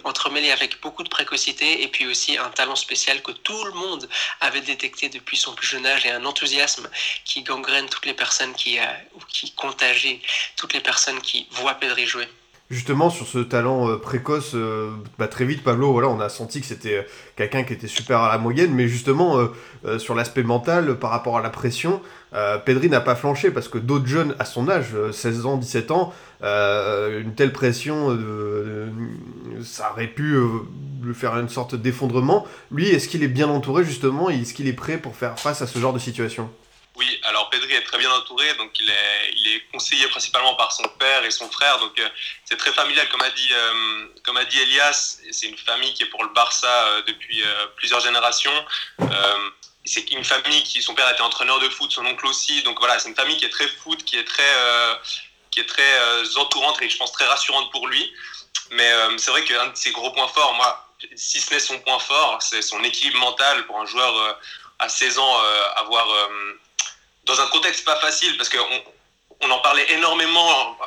entremêlée 0.04 0.50
avec 0.50 0.80
beaucoup 0.80 1.02
de 1.02 1.08
précocité, 1.08 1.82
et 1.82 1.88
puis 1.88 2.06
aussi 2.06 2.38
un 2.38 2.50
talent 2.50 2.76
spécial 2.76 3.22
tout 3.32 3.64
le 3.64 3.72
monde 3.72 4.08
avait 4.40 4.60
détecté 4.60 5.08
depuis 5.08 5.36
son 5.36 5.54
plus 5.54 5.66
jeune 5.66 5.86
âge 5.86 6.06
et 6.06 6.10
un 6.10 6.24
enthousiasme 6.24 6.88
qui 7.24 7.42
gangrène 7.42 7.86
toutes 7.88 8.06
les 8.06 8.14
personnes 8.14 8.52
qui, 8.52 8.78
euh, 8.78 8.82
qui 9.28 9.52
contagie 9.52 10.20
toutes 10.56 10.74
les 10.74 10.80
personnes 10.80 11.20
qui 11.20 11.46
voient 11.52 11.74
Pedri 11.74 12.06
jouer. 12.06 12.28
Justement, 12.70 13.10
sur 13.10 13.26
ce 13.26 13.38
talent 13.38 13.90
euh, 13.90 13.98
précoce, 13.98 14.52
euh, 14.54 14.92
bah, 15.18 15.28
très 15.28 15.44
vite, 15.44 15.62
Pablo, 15.62 15.92
voilà, 15.92 16.08
on 16.08 16.20
a 16.20 16.30
senti 16.30 16.60
que 16.60 16.66
c'était 16.66 17.06
quelqu'un 17.36 17.64
qui 17.64 17.74
était 17.74 17.88
super 17.88 18.20
à 18.20 18.32
la 18.32 18.38
moyenne, 18.38 18.72
mais 18.72 18.88
justement, 18.88 19.48
sur 19.98 20.14
l'aspect 20.14 20.42
mental, 20.42 20.98
par 20.98 21.10
rapport 21.10 21.36
à 21.36 21.42
la 21.42 21.50
pression, 21.50 22.00
Pedri 22.64 22.88
n'a 22.88 23.00
pas 23.00 23.14
flanché 23.14 23.50
parce 23.50 23.68
que 23.68 23.76
d'autres 23.76 24.06
jeunes 24.06 24.34
à 24.38 24.46
son 24.46 24.70
âge, 24.70 24.94
16 25.12 25.44
ans, 25.44 25.56
17 25.58 25.90
ans, 25.90 26.14
une 26.42 27.34
telle 27.36 27.52
pression, 27.52 28.18
ça 29.62 29.92
aurait 29.92 30.08
pu 30.08 30.36
lui 31.02 31.14
faire 31.14 31.38
une 31.38 31.48
sorte 31.48 31.74
d'effondrement. 31.74 32.46
Lui, 32.70 32.88
est-ce 32.88 33.08
qu'il 33.08 33.22
est 33.22 33.28
bien 33.28 33.48
entouré 33.48 33.84
justement? 33.84 34.30
Et 34.30 34.40
est-ce 34.40 34.54
qu'il 34.54 34.68
est 34.68 34.72
prêt 34.72 34.98
pour 34.98 35.16
faire 35.16 35.38
face 35.38 35.62
à 35.62 35.66
ce 35.66 35.78
genre 35.78 35.92
de 35.92 35.98
situation? 35.98 36.50
Oui, 36.96 37.18
alors 37.22 37.48
Pedri 37.48 37.72
est 37.72 37.82
très 37.82 37.96
bien 37.98 38.10
entouré, 38.10 38.52
donc 38.54 38.78
il 38.78 38.90
est, 38.90 39.32
il 39.34 39.54
est 39.54 39.62
conseillé 39.72 40.06
principalement 40.08 40.54
par 40.56 40.72
son 40.72 40.86
père 40.98 41.24
et 41.24 41.30
son 41.30 41.50
frère, 41.50 41.78
donc 41.78 41.98
euh, 41.98 42.08
c'est 42.44 42.58
très 42.58 42.72
familial, 42.72 43.08
comme 43.08 43.22
a 43.22 43.30
dit, 43.30 43.48
euh, 43.50 44.06
comme 44.22 44.36
a 44.36 44.44
dit 44.44 44.60
Elias, 44.60 45.18
c'est 45.30 45.46
une 45.46 45.56
famille 45.56 45.94
qui 45.94 46.02
est 46.02 46.06
pour 46.06 46.22
le 46.22 46.28
Barça 46.34 46.68
euh, 46.68 47.02
depuis 47.06 47.42
plusieurs 47.76 48.00
générations. 48.00 48.52
c'est 49.84 50.12
une 50.12 50.24
famille 50.24 50.62
qui, 50.64 50.82
son 50.82 50.94
père 50.94 51.10
était 51.10 51.22
entraîneur 51.22 51.58
de 51.60 51.68
foot, 51.70 51.90
son 51.90 52.04
oncle 52.04 52.26
aussi, 52.26 52.62
donc 52.62 52.78
voilà, 52.78 52.98
c'est 52.98 53.08
une 53.08 53.16
famille 53.16 53.38
qui 53.38 53.46
est 53.46 53.50
très 53.50 53.68
foot, 53.68 54.04
qui 54.04 54.18
est 54.18 54.24
très, 54.24 54.52
qui 55.52 55.60
est 55.60 55.68
très 55.68 56.36
entourante 56.36 56.82
et 56.82 56.88
je 56.88 56.96
pense 56.96 57.12
très 57.12 57.26
rassurante 57.26 57.70
pour 57.70 57.86
lui. 57.86 58.12
Mais 58.70 58.90
c'est 59.18 59.30
vrai 59.30 59.44
qu'un 59.44 59.68
de 59.68 59.76
ses 59.76 59.92
gros 59.92 60.10
points 60.10 60.28
forts, 60.28 60.54
moi, 60.54 60.92
si 61.16 61.40
ce 61.40 61.52
n'est 61.52 61.60
son 61.60 61.78
point 61.80 61.98
fort, 61.98 62.40
c'est 62.40 62.62
son 62.62 62.82
équilibre 62.84 63.18
mental 63.18 63.66
pour 63.66 63.80
un 63.80 63.86
joueur 63.86 64.16
euh, 64.16 64.32
à 64.78 64.88
16 64.88 65.18
ans, 65.18 65.44
euh, 65.44 65.62
avoir 65.76 66.10
euh, 66.10 66.60
dans 67.24 67.40
un 67.40 67.46
contexte 67.48 67.84
pas 67.84 67.96
facile, 68.00 68.36
parce 68.36 68.48
qu'on 68.48 68.84
on 69.40 69.50
en 69.50 69.58
parlait 69.58 69.90
énormément 69.92 70.78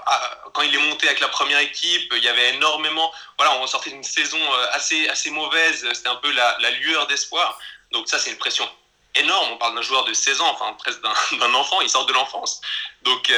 quand 0.53 0.61
il 0.61 0.73
est 0.73 0.89
monté 0.89 1.07
avec 1.07 1.19
la 1.19 1.27
première 1.27 1.59
équipe. 1.59 2.13
Il 2.15 2.23
y 2.23 2.29
avait 2.29 2.53
énormément. 2.53 3.11
Voilà, 3.37 3.57
on 3.57 3.67
sortait 3.67 3.89
d'une 3.89 4.03
saison 4.03 4.39
assez, 4.71 5.09
assez 5.09 5.29
mauvaise. 5.29 5.85
C'était 5.93 6.07
un 6.07 6.15
peu 6.15 6.31
la, 6.31 6.71
lueur 6.79 7.05
d'espoir. 7.07 7.59
Donc, 7.91 8.07
ça, 8.07 8.17
c'est 8.17 8.31
une 8.31 8.37
pression 8.37 8.65
énorme. 9.13 9.51
On 9.51 9.57
parle 9.57 9.75
d'un 9.75 9.81
joueur 9.81 10.05
de 10.05 10.13
16 10.13 10.39
ans, 10.39 10.47
enfin 10.53 10.71
presque 10.79 11.01
d'un 11.39 11.53
enfant. 11.53 11.81
Il 11.81 11.89
sort 11.89 12.05
de 12.05 12.13
l'enfance. 12.13 12.61
Donc, 13.01 13.29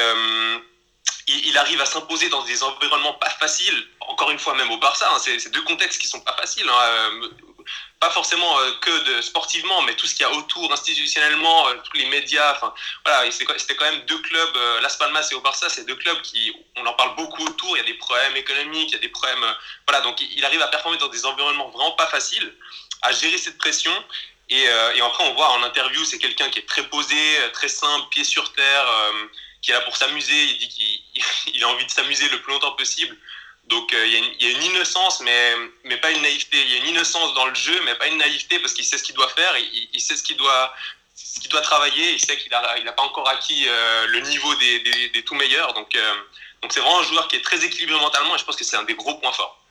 il, 1.28 1.58
arrive 1.58 1.82
à 1.82 1.86
s'imposer 1.86 2.30
dans 2.30 2.44
des 2.44 2.64
environnements 2.64 3.14
pas 3.14 3.30
faciles. 3.30 3.88
Encore 4.02 4.32
une 4.32 4.40
fois, 4.40 4.54
même 4.56 4.72
au 4.72 4.78
Barça, 4.78 5.10
hein, 5.14 5.20
c'est 5.20 5.52
deux 5.52 5.64
contextes 5.64 6.00
qui 6.02 6.08
sont 6.08 6.22
pas 6.22 6.34
faciles. 6.34 6.68
Hein, 6.70 7.12
pas 8.00 8.10
forcément 8.12 8.60
euh, 8.60 8.72
que 8.82 9.04
de 9.06 9.22
sportivement, 9.22 9.82
mais 9.84 9.96
tout 9.96 10.06
ce 10.06 10.14
qu'il 10.14 10.22
y 10.22 10.30
a 10.30 10.32
autour, 10.32 10.72
institutionnellement, 10.72 11.68
euh, 11.70 11.74
tous 11.84 11.98
les 11.98 12.06
médias. 12.06 12.60
Voilà, 13.06 13.30
c'était 13.32 13.76
quand 13.76 13.90
même 13.90 14.02
deux 14.06 14.20
clubs, 14.20 14.56
euh, 14.56 14.82
Las 14.82 14.98
Palmas 14.98 15.28
et 15.32 15.36
au 15.36 15.42
Barça, 15.42 15.68
c'est 15.70 15.86
deux 15.86 15.96
clubs 15.96 16.22
qui, 16.22 16.54
on 16.76 16.86
en 16.86 16.94
parle 16.94 17.16
beaucoup 17.16 17.44
autour. 17.44 17.76
Il 17.76 17.80
y 17.80 17.84
a 17.84 17.86
des 17.86 17.96
problèmes 17.96 18.36
économiques, 18.36 18.90
il 18.90 18.94
y 18.94 18.98
a 18.98 19.02
des 19.02 19.10
problèmes, 19.10 19.46
voilà. 19.88 20.02
Donc, 20.02 20.22
il 20.22 20.46
arrive 20.46 20.62
à 20.62 20.68
performer 20.68 20.98
dans 20.98 21.08
des 21.08 21.26
environnements 21.26 21.70
vraiment 21.70 21.92
pas 21.94 22.08
faciles, 22.08 22.54
à 23.02 23.12
gérer 23.12 23.38
cette 23.38 23.58
pression. 23.58 23.94
Et, 24.50 24.62
et 24.62 25.02
après, 25.02 25.26
on 25.26 25.34
voit 25.34 25.50
en 25.50 25.64
interview, 25.64 26.06
c'est 26.06 26.20
quelqu'un 26.20 26.50
qui 26.50 26.60
est 26.60 26.66
très 26.66 26.84
posé, 26.84 27.16
très 27.52 27.68
simple, 27.68 28.08
pied 28.10 28.24
sur 28.24 28.54
terre, 28.54 28.86
qui 29.62 29.72
est 29.72 29.74
là 29.74 29.82
pour 29.82 29.98
s'amuser. 29.98 30.34
Il 30.34 30.58
dit 30.58 31.02
qu'il 31.52 31.64
a 31.64 31.68
envie 31.70 31.86
de 31.86 31.92
s'amuser 31.92 32.30
le 32.30 32.42
plus 32.42 32.54
longtemps 32.54 32.74
possible. 32.74 33.16
Donc 33.68 33.94
euh, 33.94 34.06
il 34.06 34.44
y, 34.44 34.48
a 34.48 34.58
une 34.58 34.64
innocence, 34.64 35.22
mais, 35.22 35.54
mais 35.84 35.98
pas 35.98 36.12
une 36.12 36.22
naïveté. 36.22 36.58
Il 36.62 36.72
y 36.72 36.76
a 36.76 36.78
une 36.80 36.88
innocence 36.88 37.34
dans 37.34 37.46
le 37.46 37.56
jeu, 37.56 37.74
mais 37.86 37.96
pas 37.96 38.08
une 38.08 38.18
naïveté 38.18 38.60
parce 38.60 38.74
qu'il 38.74 38.86
sait 38.86 38.98
ce 38.98 39.04
qu'il 39.04 39.16
doit 39.16 39.28
faire, 39.30 39.52
il, 39.58 39.90
il, 39.94 40.00
sait 40.00 40.16
ce 40.16 40.24
qu'il 40.24 40.38
doit, 40.38 40.74
doit 41.50 41.62
travailler, 41.62 42.14
il 42.14 42.20
sait 42.20 42.38
qu'il 42.38 42.50
n'a 42.50 42.78
il 42.78 42.86
pas 42.86 43.04
encore 43.04 43.28
acquis 43.28 43.66
euh, 43.68 44.08
le 44.08 44.22
niveau 44.22 44.56
des, 44.56 44.80
des, 44.80 45.10
des, 45.10 45.24
tout 45.24 45.36
meilleurs. 45.36 45.74
Donc 45.74 45.94
euh, 45.96 46.14
donc 46.62 46.72
c'est 46.72 46.80
vraiment 46.80 47.02
un 47.02 47.04
joueur 47.04 47.28
qui 47.28 47.36
est 47.36 47.42
très 47.42 47.64
équilibré 47.66 48.00
mentalement 48.00 48.36
et 48.36 48.40
je 48.40 48.46
pense 48.46 48.56
que 48.56 48.64
c'est 48.64 48.78
un 48.78 48.84
des 48.84 48.96
gros 48.96 49.16
points 49.16 49.34
forts. 49.34 49.62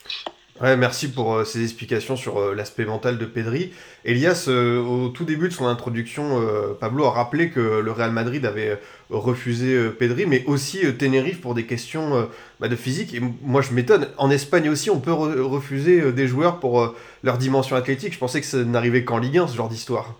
Ouais, 0.60 0.76
merci 0.76 1.10
pour 1.10 1.46
ces 1.46 1.62
explications 1.62 2.16
sur 2.16 2.54
l'aspect 2.54 2.86
mental 2.86 3.18
de 3.18 3.26
Pedri. 3.26 3.74
Elias, 4.06 4.48
au 4.48 5.10
tout 5.10 5.24
début 5.24 5.50
de 5.50 5.54
son 5.54 5.66
introduction, 5.66 6.74
Pablo 6.80 7.04
a 7.04 7.10
rappelé 7.10 7.50
que 7.50 7.60
le 7.60 7.92
Real 7.92 8.10
Madrid 8.10 8.46
avait 8.46 8.80
refusé 9.10 9.90
Pedri, 9.90 10.26
mais 10.26 10.44
aussi 10.46 10.80
Tenerife 10.96 11.40
pour 11.40 11.54
des 11.54 11.66
questions 11.66 12.28
bah, 12.60 12.68
de 12.68 12.76
physique. 12.76 13.14
Et 13.14 13.20
moi, 13.42 13.62
je 13.62 13.72
m'étonne. 13.72 14.08
En 14.18 14.30
Espagne 14.30 14.68
aussi, 14.68 14.90
on 14.90 15.00
peut 15.00 15.12
refuser 15.12 16.12
des 16.12 16.26
joueurs 16.26 16.60
pour 16.60 16.94
leur 17.22 17.38
dimension 17.38 17.76
athlétique. 17.76 18.12
Je 18.12 18.18
pensais 18.18 18.40
que 18.40 18.46
ça 18.46 18.58
n'arrivait 18.58 19.04
qu'en 19.04 19.18
Ligue 19.18 19.38
1, 19.38 19.48
ce 19.48 19.56
genre 19.56 19.68
d'histoire. 19.68 20.14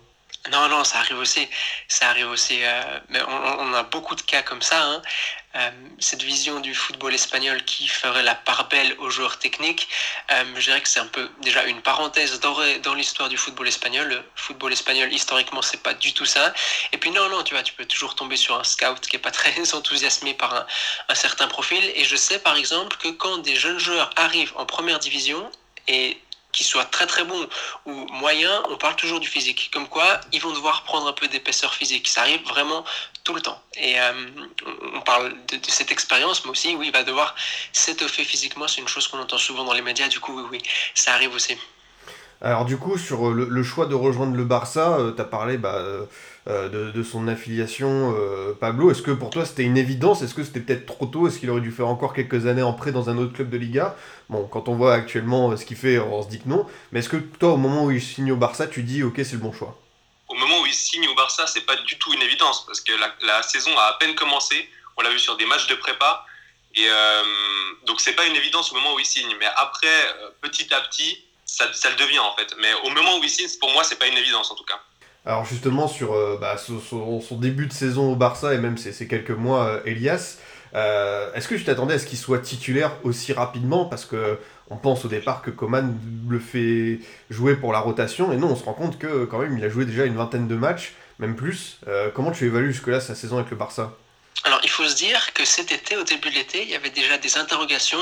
Non, 0.51 0.69
non, 0.69 0.83
ça 0.83 0.99
arrive 0.99 1.17
aussi. 1.17 1.47
Ça 1.87 2.09
arrive 2.09 2.29
aussi. 2.29 2.59
mais 3.09 3.19
on, 3.27 3.73
a 3.73 3.83
beaucoup 3.83 4.15
de 4.15 4.21
cas 4.21 4.41
comme 4.41 4.61
ça. 4.61 4.81
Hein. 4.81 5.01
Euh, 5.57 5.71
cette 5.99 6.21
vision 6.21 6.59
du 6.59 6.75
football 6.75 7.15
espagnol 7.15 7.63
qui 7.65 7.87
ferait 7.87 8.21
la 8.21 8.35
part 8.35 8.67
belle 8.69 8.95
aux 8.99 9.09
joueurs 9.09 9.39
techniques, 9.39 9.87
euh, 10.31 10.43
je 10.55 10.65
dirais 10.65 10.81
que 10.81 10.87
c'est 10.87 10.99
un 10.99 11.07
peu 11.07 11.29
déjà 11.41 11.63
une 11.65 11.81
parenthèse 11.81 12.39
dans 12.39 12.93
l'histoire 12.93 13.27
du 13.27 13.37
football 13.37 13.67
espagnol. 13.67 14.07
Le 14.07 14.23
football 14.35 14.71
espagnol, 14.71 15.11
historiquement, 15.11 15.63
c'est 15.63 15.81
pas 15.81 15.95
du 15.95 16.13
tout 16.13 16.25
ça. 16.25 16.53
Et 16.91 16.97
puis 16.97 17.09
non, 17.09 17.27
non, 17.29 17.43
tu 17.43 17.55
vois, 17.55 17.63
tu 17.63 17.73
peux 17.73 17.85
toujours 17.85 18.13
tomber 18.13 18.37
sur 18.37 18.59
un 18.59 18.63
scout 18.63 19.01
qui 19.01 19.15
est 19.15 19.19
pas 19.19 19.31
très 19.39 19.73
enthousiasmé 19.73 20.35
par 20.35 20.67
un 21.09 21.15
certain 21.15 21.47
profil. 21.47 21.83
Et 21.95 22.03
je 22.03 22.15
sais 22.15 22.39
par 22.39 22.55
exemple 22.55 22.95
que 22.97 23.09
quand 23.09 23.39
des 23.39 23.55
jeunes 23.55 23.79
joueurs 23.79 24.11
arrivent 24.15 24.53
en 24.57 24.65
première 24.65 24.99
division, 24.99 25.49
et 25.87 26.17
qu'ils 26.51 26.65
soient 26.65 26.85
très 26.85 27.05
très 27.05 27.23
bons 27.23 27.47
ou 27.85 27.91
moyens, 28.13 28.61
on 28.69 28.77
parle 28.77 28.95
toujours 28.95 29.19
du 29.19 29.27
physique. 29.27 29.69
Comme 29.71 29.87
quoi, 29.87 30.19
ils 30.31 30.41
vont 30.41 30.51
devoir 30.51 30.83
prendre 30.83 31.07
un 31.07 31.13
peu 31.13 31.27
d'épaisseur 31.27 31.73
physique. 31.73 32.07
Ça 32.07 32.21
arrive 32.21 32.43
vraiment 32.47 32.83
tout 33.23 33.33
le 33.33 33.41
temps. 33.41 33.61
Et 33.75 33.99
euh, 33.99 34.13
on 34.93 35.01
parle 35.01 35.33
de, 35.47 35.59
cette 35.67 35.91
expérience, 35.91 36.45
mais 36.45 36.51
aussi, 36.51 36.75
oui, 36.75 36.87
il 36.87 36.93
va 36.93 37.03
devoir 37.03 37.35
s'étoffer 37.73 38.23
physiquement. 38.23 38.67
C'est 38.67 38.81
une 38.81 38.87
chose 38.87 39.07
qu'on 39.07 39.19
entend 39.19 39.37
souvent 39.37 39.63
dans 39.63 39.73
les 39.73 39.81
médias. 39.81 40.07
Du 40.07 40.19
coup, 40.19 40.39
oui, 40.39 40.47
oui, 40.51 40.61
ça 40.95 41.13
arrive 41.13 41.33
aussi. 41.33 41.57
Alors 42.41 42.65
du 42.65 42.77
coup, 42.77 42.97
sur 42.97 43.31
le, 43.31 43.63
choix 43.63 43.87
de 43.87 43.95
rejoindre 43.95 44.35
le 44.35 44.43
Barça, 44.43 44.99
euh, 44.99 45.11
tu 45.11 45.21
as 45.21 45.25
parlé 45.25 45.57
bah, 45.57 45.75
euh, 46.47 46.91
de, 46.91 47.03
son 47.03 47.27
affiliation, 47.27 48.15
Pablo. 48.59 48.91
Est-ce 48.91 49.01
que 49.01 49.11
pour 49.11 49.31
toi 49.31 49.45
c'était 49.45 49.63
une 49.63 49.77
évidence? 49.77 50.21
Est-ce 50.21 50.33
que 50.33 50.43
c'était 50.43 50.59
peut-être 50.59 50.85
trop 50.85 51.07
tôt? 51.07 51.27
Est-ce 51.27 51.39
qu'il 51.39 51.49
aurait 51.49 51.61
dû 51.61 51.71
faire 51.71 51.87
encore 51.87 52.13
quelques 52.13 52.45
années 52.45 52.61
en 52.61 52.73
prêt 52.73 52.91
dans 52.91 53.09
un 53.09 53.17
autre 53.17 53.33
club 53.33 53.49
de 53.49 53.57
Liga? 53.57 53.95
Bon, 54.29 54.47
quand 54.47 54.69
on 54.69 54.75
voit 54.75 54.93
actuellement 54.93 55.55
ce 55.57 55.65
qu'il 55.65 55.77
fait, 55.77 55.97
on 55.97 56.21
se 56.21 56.29
dit 56.29 56.39
que 56.39 56.47
non. 56.47 56.65
Mais 56.91 56.99
est-ce 56.99 57.09
que 57.09 57.17
toi, 57.17 57.53
au 57.53 57.57
moment 57.57 57.85
où 57.85 57.91
il 57.91 58.01
signe 58.01 58.31
au 58.31 58.37
Barça, 58.37 58.67
tu 58.67 58.83
dis 58.83 59.03
ok, 59.03 59.15
c'est 59.17 59.33
le 59.33 59.37
bon 59.39 59.51
choix? 59.51 59.77
Au 60.29 60.35
moment 60.35 60.61
où 60.61 60.65
il 60.65 60.73
signe 60.73 61.07
au 61.07 61.15
Barça, 61.15 61.47
c'est 61.47 61.65
pas 61.65 61.75
du 61.75 61.97
tout 61.97 62.13
une 62.13 62.21
évidence 62.21 62.65
parce 62.65 62.81
que 62.81 62.93
la, 63.25 63.41
saison 63.43 63.71
a 63.77 63.83
à 63.83 63.93
peine 63.99 64.13
commencé. 64.15 64.69
On 64.95 65.01
l'a 65.01 65.09
vu 65.09 65.19
sur 65.19 65.37
des 65.37 65.45
matchs 65.45 65.67
de 65.67 65.75
prépa. 65.75 66.25
Et 66.75 66.85
euh, 66.87 67.23
donc 67.87 67.99
c'est 67.99 68.13
pas 68.13 68.25
une 68.25 68.35
évidence 68.35 68.71
au 68.71 68.75
moment 68.75 68.93
où 68.93 68.99
il 68.99 69.05
signe. 69.05 69.35
Mais 69.39 69.47
après, 69.55 70.15
petit 70.41 70.73
à 70.73 70.81
petit, 70.81 71.26
ça, 71.47 71.89
le 71.89 71.95
devient 71.95 72.19
en 72.19 72.35
fait. 72.35 72.55
Mais 72.61 72.69
au 72.85 72.89
moment 72.89 73.17
où 73.17 73.23
il 73.23 73.29
signe, 73.29 73.47
pour 73.59 73.71
moi, 73.71 73.83
c'est 73.83 73.97
pas 73.97 74.07
une 74.07 74.17
évidence 74.17 74.51
en 74.51 74.55
tout 74.55 74.65
cas. 74.65 74.79
Alors 75.25 75.43
justement 75.43 75.89
sur 75.89 76.13
euh, 76.13 76.37
bah, 76.39 76.55
son, 76.57 77.35
début 77.35 77.67
de 77.67 77.73
saison 77.73 78.13
au 78.13 78.15
Barça 78.15 78.53
et 78.53 78.57
même 78.57 78.77
ces, 78.77 79.07
quelques 79.07 79.31
mois, 79.31 79.65
euh, 79.65 79.81
Elias, 79.85 80.37
euh, 80.73 81.33
est-ce 81.33 81.49
que 81.49 81.55
tu 81.55 81.65
t'attendais 81.65 81.95
à 81.95 81.99
ce 81.99 82.05
qu'il 82.05 82.17
soit 82.17 82.39
titulaire 82.39 82.93
aussi 83.03 83.33
rapidement? 83.33 83.85
Parce 83.85 84.05
que 84.05 84.39
on 84.69 84.77
pense 84.77 85.03
au 85.03 85.07
départ 85.07 85.41
que 85.41 85.49
Coman 85.49 85.97
le 86.29 86.39
fait 86.39 86.99
jouer 87.29 87.55
pour 87.55 87.73
la 87.73 87.79
rotation 87.79 88.31
et 88.31 88.37
non, 88.37 88.47
on 88.47 88.55
se 88.55 88.63
rend 88.63 88.73
compte 88.73 88.99
que 88.99 89.25
quand 89.25 89.39
même 89.39 89.57
il 89.57 89.63
a 89.63 89.69
joué 89.69 89.85
déjà 89.85 90.05
une 90.05 90.15
vingtaine 90.15 90.47
de 90.47 90.55
matchs, 90.55 90.93
même 91.19 91.35
plus. 91.35 91.79
comment 92.13 92.31
tu 92.31 92.45
évalues 92.45 92.73
jusque-là 92.73 92.99
sa 92.99 93.15
saison 93.15 93.37
avec 93.37 93.49
le 93.49 93.55
Barça? 93.57 93.93
Alors, 94.43 94.59
il 94.63 94.69
faut 94.69 94.87
se 94.87 94.95
dire 94.95 95.33
que 95.33 95.43
cet 95.45 95.71
été, 95.71 95.97
au 95.97 96.03
début 96.03 96.29
de 96.29 96.35
l'été, 96.35 96.61
il 96.61 96.69
y 96.69 96.75
avait 96.75 96.89
déjà 96.89 97.17
des 97.17 97.37
interrogations 97.37 97.99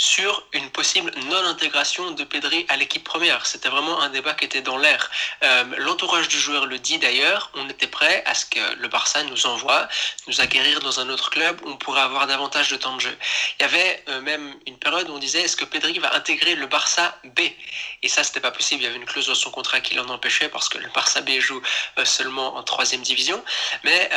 sur 0.00 0.46
une 0.54 0.70
possible 0.70 1.12
non-intégration 1.28 2.12
de 2.12 2.24
Pedri 2.24 2.64
à 2.70 2.78
l'équipe 2.78 3.04
première. 3.04 3.44
C'était 3.44 3.68
vraiment 3.68 4.00
un 4.00 4.08
débat 4.08 4.32
qui 4.32 4.46
était 4.46 4.62
dans 4.62 4.78
l'air. 4.78 5.10
Euh, 5.42 5.64
l'entourage 5.76 6.26
du 6.26 6.38
joueur 6.38 6.64
le 6.64 6.78
dit 6.78 6.96
d'ailleurs, 6.96 7.50
on 7.52 7.68
était 7.68 7.86
prêt 7.86 8.22
à 8.24 8.34
ce 8.34 8.46
que 8.46 8.76
le 8.76 8.88
Barça 8.88 9.22
nous 9.24 9.46
envoie, 9.46 9.86
nous 10.26 10.40
acquérir 10.40 10.80
dans 10.80 11.00
un 11.00 11.10
autre 11.10 11.28
club 11.28 11.60
où 11.66 11.68
on 11.68 11.76
pourrait 11.76 12.00
avoir 12.00 12.26
davantage 12.26 12.70
de 12.70 12.76
temps 12.76 12.96
de 12.96 13.02
jeu. 13.02 13.18
Il 13.58 13.62
y 13.62 13.66
avait 13.66 14.02
euh, 14.08 14.22
même 14.22 14.54
une 14.66 14.78
période 14.78 15.06
où 15.10 15.12
on 15.12 15.18
disait 15.18 15.42
est-ce 15.42 15.56
que 15.56 15.66
Pedri 15.66 15.98
va 15.98 16.14
intégrer 16.14 16.54
le 16.54 16.66
Barça 16.66 17.20
B? 17.36 17.40
Et 18.02 18.08
ça, 18.08 18.24
c'était 18.24 18.40
pas 18.40 18.52
possible. 18.52 18.80
Il 18.80 18.86
y 18.86 18.88
avait 18.88 18.96
une 18.96 19.04
clause 19.04 19.26
dans 19.26 19.34
son 19.34 19.50
contrat 19.50 19.80
qui 19.80 19.96
l'en 19.96 20.08
empêchait 20.08 20.48
parce 20.48 20.70
que 20.70 20.78
le 20.78 20.88
Barça 20.94 21.20
B 21.20 21.40
joue 21.40 21.60
euh, 21.98 22.06
seulement 22.06 22.56
en 22.56 22.62
troisième 22.62 23.02
division. 23.02 23.44
Mais 23.84 24.08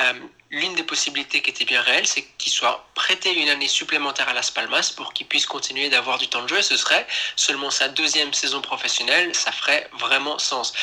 l'une 0.53 0.75
des 0.75 0.83
possibilités 0.83 1.41
qui 1.41 1.49
était 1.49 1.65
bien 1.65 1.81
réelle, 1.81 2.05
c'est 2.05 2.23
qu'il 2.37 2.51
soit 2.51 2.85
prêté 2.93 3.33
une 3.33 3.49
année 3.49 3.67
supplémentaire 3.67 4.29
à 4.29 4.33
Las 4.33 4.51
Palmas 4.51 4.93
pour 4.95 5.11
qu'il 5.13 5.25
puisse 5.25 5.47
continuer 5.47 5.72
d'avoir 5.89 6.17
du 6.17 6.27
temps 6.27 6.43
de 6.43 6.47
jeu. 6.47 6.61
Ce 6.61 6.77
serait 6.77 7.05
seulement 7.35 7.71
sa 7.71 7.87
deuxième 7.87 8.33
saison 8.33 8.61
professionnelle, 8.61 9.33
ça 9.35 9.51
ferait 9.51 9.89
vraiment 9.93 10.37
sens. 10.39 10.73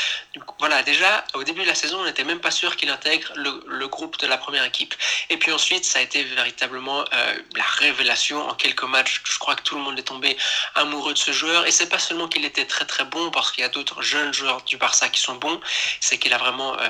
voilà, 0.58 0.82
déjà, 0.82 1.24
au 1.34 1.44
début 1.44 1.62
de 1.62 1.66
la 1.66 1.74
saison, 1.74 2.00
on 2.00 2.04
n'était 2.04 2.24
même 2.24 2.40
pas 2.40 2.50
sûr 2.50 2.76
qu'il 2.76 2.90
intègre 2.90 3.32
le, 3.36 3.88
groupe 3.88 4.18
de 4.18 4.26
la 4.26 4.38
première 4.38 4.64
équipe. 4.64 4.94
Et 5.30 5.36
puis 5.36 5.52
ensuite, 5.52 5.84
ça 5.84 5.98
a 5.98 6.02
été 6.02 6.22
véritablement 6.22 7.00
euh, 7.12 7.34
la 7.56 7.64
révélation 7.64 8.48
en 8.48 8.54
quelques 8.54 8.84
matchs. 8.84 9.20
Je 9.24 9.38
crois 9.38 9.56
que 9.56 9.62
tout 9.62 9.74
le 9.76 9.82
monde 9.82 9.98
est 9.98 10.04
tombé 10.04 10.36
amoureux 10.74 11.12
de 11.12 11.18
ce 11.18 11.32
joueur. 11.32 11.66
Et 11.66 11.70
c'est 11.70 11.88
pas 11.88 11.98
seulement 11.98 12.28
qu'il 12.28 12.44
était 12.44 12.66
très 12.66 12.84
très 12.84 13.04
bon, 13.04 13.30
parce 13.30 13.50
qu'il 13.52 13.62
y 13.62 13.66
a 13.66 13.70
d'autres 13.70 14.02
jeunes 14.02 14.32
joueurs 14.32 14.62
du 14.62 14.76
Barça 14.76 15.08
qui 15.08 15.20
sont 15.20 15.34
bons, 15.34 15.60
c'est 16.00 16.18
qu'il 16.18 16.32
a 16.32 16.38
vraiment... 16.38 16.78
Euh, 16.78 16.88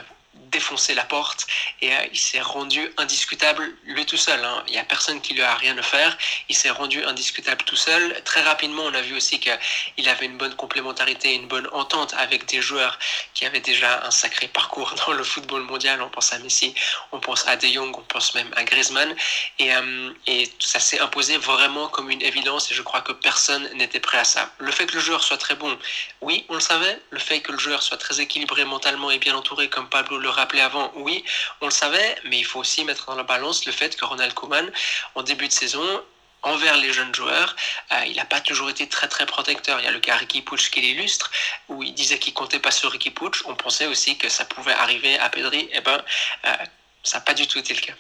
défoncer 0.51 0.95
la 0.95 1.05
porte 1.05 1.47
et 1.81 1.93
euh, 1.93 2.07
il 2.13 2.19
s'est 2.19 2.41
rendu 2.41 2.93
indiscutable 2.97 3.69
lui 3.85 4.05
tout 4.07 4.17
seul. 4.17 4.45
Hein. 4.45 4.63
Il 4.69 4.73
n'y 4.73 4.79
a 4.79 4.85
personne 4.85 5.21
qui 5.21 5.35
lui 5.35 5.43
a 5.43 5.55
rien 5.55 5.77
à 5.79 5.83
faire. 5.83 6.17
Il 6.49 6.57
s'est 6.57 6.71
rendu 6.71 7.05
indiscutable 7.05 7.65
tout 7.65 7.77
seul. 7.77 8.21
Très 8.25 8.43
rapidement, 8.43 8.83
on 8.85 8.95
a 8.95 9.01
vu 9.01 9.17
aussi 9.17 9.41
qu'il 9.41 10.09
avait 10.09 10.27
une 10.27 10.39
bonne 10.39 10.55
complémentarité, 10.55 11.35
une 11.35 11.49
bonne 11.49 11.69
entente 11.73 12.15
avec 12.15 12.47
des 12.47 12.61
joueurs 12.61 12.99
qui 13.35 13.45
avaient 13.45 13.61
déjà 13.61 14.05
un 14.05 14.11
sacré 14.11 14.49
parcours 14.49 14.95
dans 15.07 15.13
le 15.13 15.25
football 15.25 15.63
mondial. 15.63 16.03
On 16.03 16.09
pense 16.09 16.33
à 16.33 16.39
Messi, 16.39 16.75
on 17.13 17.21
pense 17.21 17.47
à 17.47 17.57
De 17.57 17.67
Jong, 17.67 17.97
on 17.97 18.03
pense 18.03 18.35
même 18.35 18.51
à 18.57 18.65
Griezmann. 18.65 19.15
Euh, 19.61 20.13
et 20.27 20.49
ça 20.59 20.81
s'est 20.81 21.01
imposé 21.01 21.37
vraiment 21.39 21.89
comme 21.89 22.11
une 22.11 22.23
évidence 22.23 22.71
et 22.71 22.75
je 22.75 22.83
crois 22.83 23.01
que 23.01 23.13
personne 23.13 23.69
n'était 23.75 24.01
prêt 24.01 24.19
à 24.19 24.25
ça. 24.25 24.53
Le 24.59 24.71
fait 24.71 24.87
que 24.87 24.95
le 24.95 25.01
joueur 25.01 25.23
soit 25.23 25.39
très 25.39 25.55
bon, 25.55 25.77
oui, 26.21 26.45
on 26.49 26.55
le 26.55 26.61
savait. 26.61 27.01
Le 27.11 27.19
fait 27.19 27.41
que 27.41 27.53
le 27.53 27.59
joueur 27.59 27.83
soit 27.83 27.97
très 27.97 28.21
équilibré 28.21 28.65
mentalement 28.65 29.11
et 29.11 29.19
bien 29.19 29.35
entouré 29.35 29.69
comme 29.69 29.89
Pablo 29.89 30.20
le 30.21 30.31
rappelé 30.31 30.61
avant, 30.61 30.93
oui, 30.97 31.25
on 31.61 31.67
le 31.67 31.71
savait, 31.71 32.17
mais 32.25 32.39
il 32.39 32.45
faut 32.45 32.61
aussi 32.61 32.85
mettre 32.85 33.07
dans 33.07 33.17
la 33.17 33.23
balance 33.23 33.67
le 33.67 33.73
fait 33.73 33.97
que 33.97 34.05
Ronald 34.05 34.35
Koeman, 34.35 34.71
en 35.15 35.23
début 35.23 35.49
de 35.49 35.53
saison, 35.53 36.03
envers 36.43 36.77
les 36.77 36.93
jeunes 36.93 37.15
joueurs, 37.15 37.55
euh, 37.93 38.05
il 38.07 38.17
n'a 38.17 38.25
pas 38.25 38.41
toujours 38.41 38.71
été 38.71 38.89
très 38.89 39.09
très 39.09 39.27
protecteur. 39.27 39.79
Il 39.81 39.85
y 39.85 39.89
a 39.89 39.91
le 39.91 40.01
cas 40.01 40.17
Ricky 40.17 40.43
Puch 40.43 40.71
qui 40.71 40.81
l'illustre, 40.81 41.31
où 41.69 41.83
il 41.83 41.95
disait 41.95 42.19
qu'il 42.19 42.35
comptait 42.35 42.59
pas 42.59 42.71
sur 42.71 42.91
Ricky 42.91 43.11
Puch. 43.11 43.43
On 43.47 43.55
pensait 43.55 43.87
aussi 43.87 44.17
que 44.17 44.29
ça 44.29 44.45
pouvait 44.45 44.73
arriver 44.73 45.19
à 45.19 45.29
Pedri. 45.29 45.69
eh 45.73 45.81
ben, 45.81 46.03
euh, 46.47 46.55
ça 47.03 47.19
n'a 47.19 47.25
pas 47.25 47.35
du 47.35 47.47
tout 47.47 47.59
été 47.59 47.75
le 47.75 47.81
cas. 47.81 47.95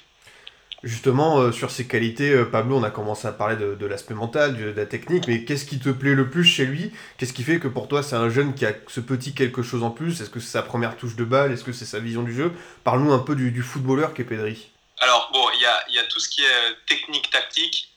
Justement, 0.82 1.40
euh, 1.40 1.52
sur 1.52 1.70
ses 1.70 1.86
qualités, 1.86 2.30
euh, 2.30 2.46
Pablo, 2.46 2.76
on 2.78 2.82
a 2.82 2.90
commencé 2.90 3.28
à 3.28 3.32
parler 3.32 3.56
de, 3.56 3.86
l'aspect 3.86 4.14
mental, 4.14 4.56
de, 4.56 4.70
la 4.70 4.86
technique, 4.86 5.24
mais 5.28 5.44
qu'est-ce 5.44 5.66
qui 5.66 5.78
te 5.78 5.90
plaît 5.90 6.14
le 6.14 6.30
plus 6.30 6.44
chez 6.44 6.64
lui? 6.64 6.90
Qu'est-ce 7.18 7.34
qui 7.34 7.42
fait 7.42 7.60
que 7.60 7.68
pour 7.68 7.86
toi, 7.86 8.02
c'est 8.02 8.16
un 8.16 8.30
jeune 8.30 8.54
qui 8.54 8.64
a 8.64 8.72
ce 8.88 9.00
petit 9.00 9.34
quelque 9.34 9.62
chose 9.62 9.82
en 9.82 9.90
plus? 9.90 10.22
Est-ce 10.22 10.30
que 10.30 10.40
c'est 10.40 10.52
sa 10.52 10.62
première 10.62 10.96
touche 10.96 11.16
de 11.16 11.24
balle? 11.24 11.52
Est-ce 11.52 11.64
que 11.64 11.72
c'est 11.72 11.84
sa 11.84 11.98
vision 11.98 12.22
du 12.22 12.34
jeu? 12.34 12.52
Parle-nous 12.82 13.12
un 13.12 13.18
peu 13.18 13.34
du, 13.34 13.62
footballeur 13.62 14.14
qu'est 14.14 14.24
Pedri. 14.24 14.70
Alors, 15.00 15.30
bon, 15.34 15.46
il 15.54 15.60
y 15.60 15.98
a, 15.98 16.04
tout 16.04 16.18
ce 16.18 16.30
qui 16.30 16.42
est 16.42 16.46
euh, 16.46 16.72
technique, 16.86 17.28
tactique. 17.28 17.90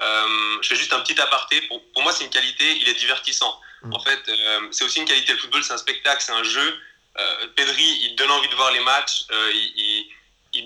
je 0.00 0.66
fais 0.68 0.76
juste 0.76 0.94
un 0.94 1.00
petit 1.00 1.20
aparté. 1.20 1.60
Pour, 1.68 2.02
moi, 2.02 2.12
c'est 2.12 2.24
une 2.24 2.30
qualité, 2.30 2.64
il 2.80 2.88
est 2.88 2.98
divertissant. 2.98 3.54
Mm. 3.82 3.92
En 3.92 4.00
fait, 4.00 4.30
c'est 4.70 4.84
aussi 4.84 5.00
une 5.00 5.06
qualité. 5.06 5.32
Le 5.32 5.38
football, 5.38 5.62
c'est 5.62 5.74
un 5.74 5.78
spectacle, 5.78 6.22
c'est 6.22 6.32
un 6.32 6.42
jeu. 6.42 6.74
Pedri, 7.54 7.84
il 8.04 8.16
donne 8.16 8.30
envie 8.30 8.48
de 8.48 8.54
voir 8.54 8.72
les 8.72 8.80
matchs. 8.80 9.26
il 9.52 9.72
il 9.76 10.09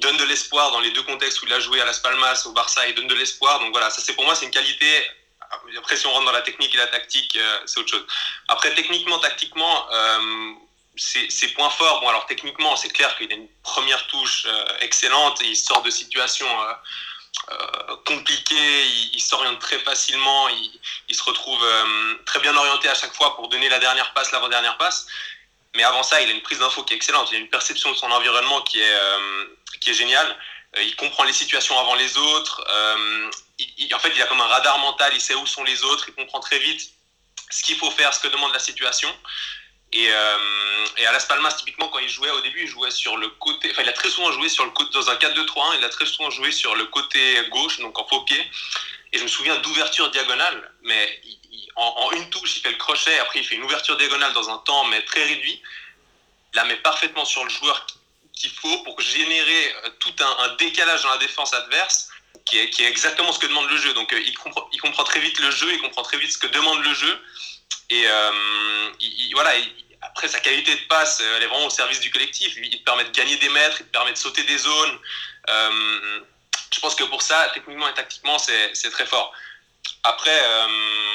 donne 0.05 0.17
de 0.19 0.25
l'espoir 0.25 0.71
dans 0.71 0.81
les 0.81 0.91
deux 0.91 1.03
contextes 1.03 1.43
où 1.43 1.47
il 1.47 1.53
a 1.53 1.61
joué 1.61 1.81
à 1.81 1.85
Las 1.85 1.99
Palmas, 1.99 2.45
au 2.47 2.53
Barça, 2.53 2.87
il 2.87 2.95
donne 2.95 3.09
de 3.09 3.15
l'espoir. 3.15 3.59
Donc 3.61 3.73
voilà, 3.73 3.91
ça 3.91 4.03
c'est 4.03 4.13
pour 4.13 4.25
moi 4.25 4.35
c'est 4.35 4.45
une 4.45 4.51
qualité. 4.51 5.03
Après, 5.79 5.97
si 5.97 6.07
on 6.07 6.13
rentre 6.13 6.27
dans 6.27 6.33
la 6.33 6.43
technique 6.43 6.75
et 6.75 6.79
la 6.79 6.89
tactique, 6.89 7.37
euh, 7.37 7.59
c'est 7.67 7.79
autre 7.79 7.91
chose. 7.91 8.07
Après, 8.49 8.75
techniquement, 8.75 9.19
tactiquement, 9.19 9.87
euh, 9.93 10.53
ses 10.97 11.49
points 11.49 11.71
forts. 11.71 12.01
Bon, 12.01 12.09
alors 12.09 12.27
techniquement, 12.27 12.77
c'est 12.77 12.91
clair 12.91 13.17
qu'il 13.17 13.31
a 13.33 13.35
une 13.35 13.49
première 13.63 14.07
touche 14.09 14.47
euh, 14.47 14.65
excellente 14.81 15.41
il 15.43 15.57
sort 15.57 15.83
de 15.83 15.91
situations 15.91 16.49
compliquées, 18.07 18.87
il, 19.13 19.21
s'oriente 19.21 19.59
très 19.59 19.79
facilement, 19.81 20.49
il, 20.49 20.81
il 21.09 21.15
se 21.15 21.23
retrouve 21.25 21.63
très 22.25 22.39
bien 22.41 22.57
orienté 22.57 22.89
à 22.89 22.95
chaque 22.95 23.15
fois 23.15 23.35
pour 23.37 23.49
donner 23.49 23.69
la 23.69 23.81
dernière 23.81 24.15
passe, 24.15 24.31
l'avant-dernière 24.33 24.79
passe. 24.79 25.07
Mais 25.75 25.83
avant 25.83 26.03
ça, 26.03 26.21
il 26.21 26.29
a 26.29 26.33
une 26.33 26.43
prise 26.43 26.61
d'info 26.61 26.83
qui 26.85 26.95
est 26.95 26.97
excellente. 26.97 27.29
Il 27.33 27.37
a 27.37 27.39
une 27.41 27.49
perception 27.49 27.91
de 27.91 27.97
son 27.97 28.11
environnement 28.11 28.63
qui 28.63 28.81
est, 28.81 28.95
euh, 28.95 29.45
qui 29.81 29.91
est 29.91 29.95
géniale. 29.95 30.37
Euh, 30.77 30.83
il 30.83 30.95
comprend 30.97 31.25
les 31.25 31.33
situations 31.33 31.79
avant 31.79 31.95
les 31.95 32.17
autres. 32.17 32.65
Euh, 32.69 33.31
en 33.93 33.99
fait, 33.99 34.13
il 34.15 34.23
a 34.23 34.27
comme 34.27 34.41
un 34.41 34.47
radar 34.47 34.79
mental. 34.79 35.13
Il 35.15 35.21
sait 35.21 35.35
où 35.35 35.47
sont 35.47 35.65
les 35.65 35.83
autres. 35.85 36.05
Il 36.09 36.15
comprend 36.15 36.41
très 36.41 36.59
vite 36.59 36.93
ce 37.51 37.63
qu'il 37.63 37.77
faut 37.77 37.91
faire, 37.91 38.15
ce 38.15 38.21
que 38.21 38.29
demande 38.29 38.53
la 38.53 38.59
situation. 38.61 39.13
Et, 39.93 40.13
à 40.13 41.13
Las 41.13 41.27
Palmas, 41.27 41.53
typiquement, 41.53 41.89
quand 41.89 42.01
il 42.01 42.09
jouait 42.09 42.31
au 42.31 42.41
début, 42.41 42.63
il 42.63 42.69
jouait 42.69 42.91
sur 42.91 43.17
le 43.17 43.29
côté. 43.29 43.71
Enfin, 43.71 43.83
il 43.83 43.89
a 43.89 43.93
très 43.93 44.11
souvent 44.11 44.33
joué 44.33 44.49
sur 44.49 44.65
le 44.65 44.73
côté, 44.73 44.91
dans 44.93 45.09
un 45.11 45.15
4-2-3-1. 45.15 45.79
Il 45.79 45.85
a 45.85 45.89
très 45.89 46.07
souvent 46.07 46.31
joué 46.31 46.51
sur 46.51 46.75
le 46.75 46.87
côté 46.87 47.41
gauche, 47.51 47.79
donc 47.79 47.97
en 47.99 48.07
faux 48.07 48.23
pied. 48.23 48.45
Et 49.13 49.19
je 49.19 49.23
me 49.23 49.29
souviens 49.29 49.57
d'ouverture 49.59 50.11
diagonale, 50.11 50.73
mais 50.83 51.21
en, 51.77 52.13
une 52.13 52.31
touche, 52.31 52.57
il 52.57 52.61
fait 52.61 52.71
le 52.71 52.77
crochet, 52.77 53.19
après 53.19 53.41
il 53.41 53.45
fait 53.45 53.57
une 53.57 53.65
ouverture 53.65 53.97
diagonale 53.97 54.33
dans 54.33 54.49
un 54.51 54.59
temps 54.59 54.85
mais 54.87 55.03
très 55.05 55.25
réduit. 55.25 55.61
La 56.55 56.65
met 56.65 56.77
parfaitement 56.77 57.25
sur 57.25 57.43
le 57.45 57.51
joueur 57.51 57.87
qu'il 58.33 58.51
faut 58.51 58.79
pour 58.85 59.01
générer 59.01 59.75
euh, 59.85 59.91
tout 59.99 60.15
un, 60.21 60.55
décalage 60.57 61.03
dans 61.03 61.11
la 61.11 61.19
défense 61.19 61.53
adverse 61.55 62.09
qui 62.45 62.59
est, 62.59 62.81
exactement 62.81 63.33
ce 63.33 63.39
que 63.39 63.47
demande 63.47 63.69
le 63.69 63.77
jeu. 63.77 63.93
Donc 63.95 64.13
euh, 64.13 64.21
il, 64.21 64.37
comprend, 64.37 64.69
il, 64.73 64.81
comprend, 64.81 65.05
très 65.05 65.21
vite 65.21 65.39
le 65.41 65.51
jeu, 65.51 65.73
il 65.73 65.81
comprend 65.81 66.03
très 66.03 66.19
vite 66.19 66.33
ce 66.33 66.39
que 66.39 66.47
demande 66.47 66.85
le 66.85 66.95
jeu. 66.95 67.21
Et 67.91 68.05
euh, 68.07 68.33
voilà, 69.33 69.51
après 70.03 70.29
sa 70.29 70.41
qualité 70.41 70.75
de 70.75 70.87
passe, 70.89 71.21
elle 71.21 71.43
est 71.43 71.47
vraiment 71.47 71.67
au 71.67 71.71
service 71.71 72.01
du 72.01 72.11
collectif. 72.11 72.55
Il 72.57 72.79
te 72.79 72.85
permet 72.85 73.05
de 73.05 73.11
gagner 73.11 73.37
des 73.37 73.49
mètres, 73.49 73.79
il 73.81 73.87
te 73.87 73.93
permet 73.93 74.13
de 74.13 74.19
sauter 74.19 74.43
des 74.45 74.59
zones. 74.59 74.99
je 75.49 76.81
pense 76.81 76.95
que 76.95 77.05
pour 77.05 77.23
ça, 77.23 77.51
techniquement 77.55 77.89
et 77.89 77.95
tactiquement, 77.95 78.39
c'est 78.39 78.91
très 78.91 79.07
fort. 79.07 79.33
Après, 80.05 80.39
euh, 80.39 80.67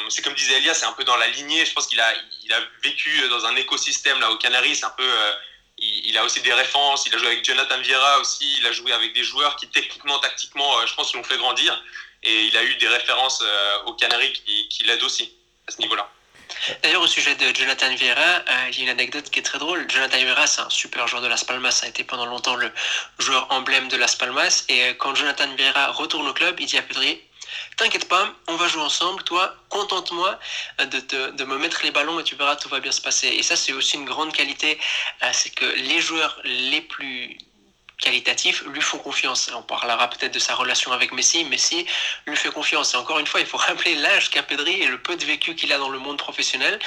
c'est 0.09 0.23
comme 0.23 0.33
disait 0.33 0.57
Elia, 0.57 0.73
c'est 0.73 0.87
un 0.87 0.93
peu 0.93 1.03
dans 1.03 1.15
la 1.15 1.27
lignée. 1.27 1.63
Je 1.63 1.73
pense 1.73 1.85
qu'il 1.85 1.99
a, 1.99 2.11
il 2.43 2.51
a 2.51 2.59
vécu 2.83 3.27
dans 3.29 3.45
un 3.45 3.55
écosystème 3.55 4.19
là 4.19 4.31
aux 4.31 4.37
Canaries. 4.37 4.77
C'est 4.77 4.85
un 4.85 4.93
peu, 4.97 5.03
euh, 5.03 5.31
il, 5.77 6.17
a 6.17 6.25
aussi 6.25 6.41
des 6.41 6.53
références. 6.53 7.05
Il 7.05 7.13
a 7.13 7.19
joué 7.19 7.27
avec 7.27 7.45
Jonathan 7.45 7.79
Vieira 7.81 8.19
aussi. 8.19 8.57
Il 8.57 8.65
a 8.65 8.71
joué 8.71 8.91
avec 8.91 9.13
des 9.13 9.23
joueurs 9.23 9.55
qui 9.57 9.67
techniquement, 9.69 10.17
tactiquement, 10.17 10.79
euh, 10.79 10.87
je 10.87 10.95
pense, 10.95 11.13
l'ont 11.13 11.23
fait 11.23 11.37
grandir. 11.37 11.83
Et 12.23 12.45
il 12.45 12.57
a 12.57 12.63
eu 12.63 12.75
des 12.75 12.87
références 12.87 13.41
aux 13.85 13.93
Canaries 13.93 14.33
qui, 14.33 14.67
qui 14.67 14.83
l'aident 14.83 15.03
aussi 15.03 15.31
à 15.67 15.71
ce 15.71 15.77
niveau-là. 15.77 16.09
D'ailleurs, 16.83 17.01
au 17.01 17.07
sujet 17.07 17.35
de 17.35 17.55
Jonathan 17.55 17.95
Vieira, 17.95 18.43
il 18.67 18.77
y 18.77 18.81
a 18.81 18.83
une 18.83 18.89
anecdote 18.89 19.29
qui 19.29 19.39
est 19.39 19.43
très 19.43 19.57
drôle. 19.57 19.89
Jonathan 19.89 20.17
Vieira, 20.17 20.45
c'est 20.45 20.59
un 20.59 20.69
super 20.69 21.07
joueur 21.07 21.21
de 21.21 21.27
Las 21.27 21.45
Palmas, 21.45 21.71
ça 21.71 21.85
a 21.85 21.89
été 21.89 22.03
pendant 22.03 22.25
longtemps 22.25 22.57
le 22.57 22.73
joueur 23.19 23.47
emblème 23.51 23.87
de 23.87 23.95
Las 23.95 24.17
Palmas. 24.17 24.65
Et 24.67 24.97
quand 24.97 25.15
Jonathan 25.15 25.47
Vieira 25.55 25.91
retourne 25.91 26.27
au 26.27 26.33
club, 26.33 26.59
il 26.59 26.65
dit 26.65 26.77
à 26.77 26.81
Pedri 26.81 27.21
T'inquiète 27.77 28.07
pas, 28.07 28.33
on 28.47 28.55
va 28.55 28.67
jouer 28.67 28.81
ensemble. 28.81 29.23
Toi, 29.23 29.55
contente-moi 29.69 30.39
de, 30.79 31.31
de, 31.31 31.43
me 31.45 31.57
mettre 31.57 31.81
les 31.83 31.91
ballons 31.91 32.19
et 32.19 32.23
tu 32.23 32.35
verras, 32.35 32.55
tout 32.55 32.69
va 32.69 32.79
bien 32.79 32.91
se 32.91 33.01
passer. 33.01 33.27
Et 33.27 33.43
ça, 33.43 33.55
c'est 33.55 33.73
aussi 33.73 33.95
une 33.95 34.05
grande 34.05 34.33
qualité. 34.33 34.79
Euh, 35.23 35.29
c'est 35.33 35.49
que 35.49 35.65
les 35.65 36.01
joueurs 36.01 36.39
les 36.43 36.81
plus 36.81 37.37
qualitatifs 37.99 38.63
lui 38.67 38.81
font 38.81 38.97
confiance. 38.97 39.51
On 39.55 39.61
parlera 39.61 40.09
peut-être 40.09 40.33
de 40.33 40.39
sa 40.39 40.55
relation 40.55 40.91
avec 40.91 41.11
Messi. 41.11 41.43
Messi 41.45 41.85
lui 42.27 42.35
fait 42.35 42.49
confiance. 42.49 42.93
Et 42.93 42.97
encore 42.97 43.19
une 43.19 43.27
fois, 43.27 43.39
il 43.39 43.45
faut 43.45 43.57
rappeler 43.69 43.95
l'âge 43.95 44.29
qu'a 44.29 44.43
Pedri 44.43 44.81
et 44.81 44.87
le 44.87 44.97
peu 44.97 45.15
de 45.15 45.25
vécu 45.25 45.55
qu'il 45.55 45.71
a 45.73 45.77
dans 45.77 45.89
le 45.89 45.99
monde 45.99 46.17
professionnel. 46.17 46.79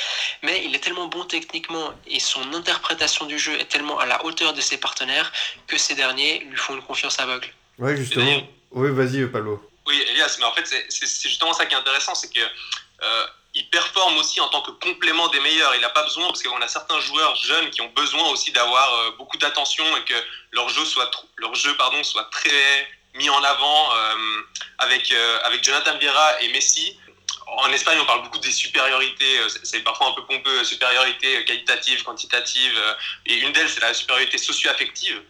Mais 0.43 0.65
il 0.65 0.75
est 0.75 0.81
tellement 0.81 1.07
bon 1.07 1.25
techniquement 1.25 1.93
et 2.07 2.21
son 2.21 2.53
interprétation 2.55 3.27
du 3.27 3.39
jeu 3.39 3.59
est 3.61 3.67
tellement 3.67 3.99
à 3.99 4.07
la 4.07 4.25
hauteur 4.25 4.55
de 4.55 4.61
ses 4.61 4.79
partenaires 4.79 5.33
que 5.67 5.79
ces 5.79 5.95
derniers 5.95 6.41
lui 6.51 6.57
font 6.57 6.75
une 6.75 6.83
confiance 6.83 7.21
aveugle. 7.21 7.49
Oui, 7.79 7.97
justement. 7.97 8.43
Oui, 8.73 8.91
vas-y, 8.91 9.27
Pablo. 9.27 9.63
Oui, 9.93 10.03
Elias, 10.09 10.37
mais 10.39 10.47
en 10.47 10.55
fait, 10.55 10.67
c'est 10.89 11.29
justement 11.29 11.53
ça 11.53 11.67
qui 11.67 11.75
est 11.75 11.77
intéressant, 11.77 12.15
c'est 12.15 12.33
que 12.33 12.41
euh, 12.41 13.27
performe 13.71 14.17
aussi 14.17 14.41
en 14.41 14.49
tant 14.49 14.63
que 14.63 14.71
complément 14.71 15.29
des 15.29 15.41
meilleurs. 15.41 15.75
Il 15.75 15.83
n'a 15.83 15.91
pas 15.91 16.03
besoin, 16.03 16.29
parce 16.29 16.43
qu'on 16.43 16.63
a 16.63 16.67
certains 16.67 16.99
joueurs 17.01 17.37
jeunes 17.37 17.69
qui 17.69 17.83
ont 17.83 17.93
besoin 17.95 18.27
aussi 18.31 18.53
d'avoir 18.53 18.95
euh, 18.95 19.11
beaucoup 19.19 19.37
d'attention 19.37 19.85
et 19.99 20.05
que 20.05 20.15
leur 20.53 20.71
jeu 20.71 20.87
soit, 20.87 21.11
leur 21.37 21.55
jeu, 21.55 21.77
pardon, 21.77 22.03
soit 22.05 22.25
très 22.31 22.89
mis 23.17 23.29
en 23.29 23.45
avant 23.45 23.95
euh, 23.95 24.41
avec, 24.79 25.13
avec 25.45 25.63
Jonathan 25.63 25.99
Vieira 25.99 26.41
et 26.41 26.49
Messi. 26.49 26.99
En 27.47 27.71
Espagne, 27.71 27.99
on 28.01 28.07
parle 28.07 28.23
beaucoup 28.23 28.39
des 28.39 28.51
supériorités, 28.51 29.41
c'est 29.63 29.81
parfois 29.81 30.07
un 30.07 30.13
peu 30.13 30.25
pompeux, 30.25 30.65
supériorité 30.65 31.45
qualitative, 31.45 32.03
quantitative, 32.03 32.83
et 33.27 33.35
une 33.35 33.53
d'elles, 33.53 33.69
c'est 33.69 33.81
la 33.81 33.93
supériorité 33.93 34.39
socio-affective. 34.39 35.21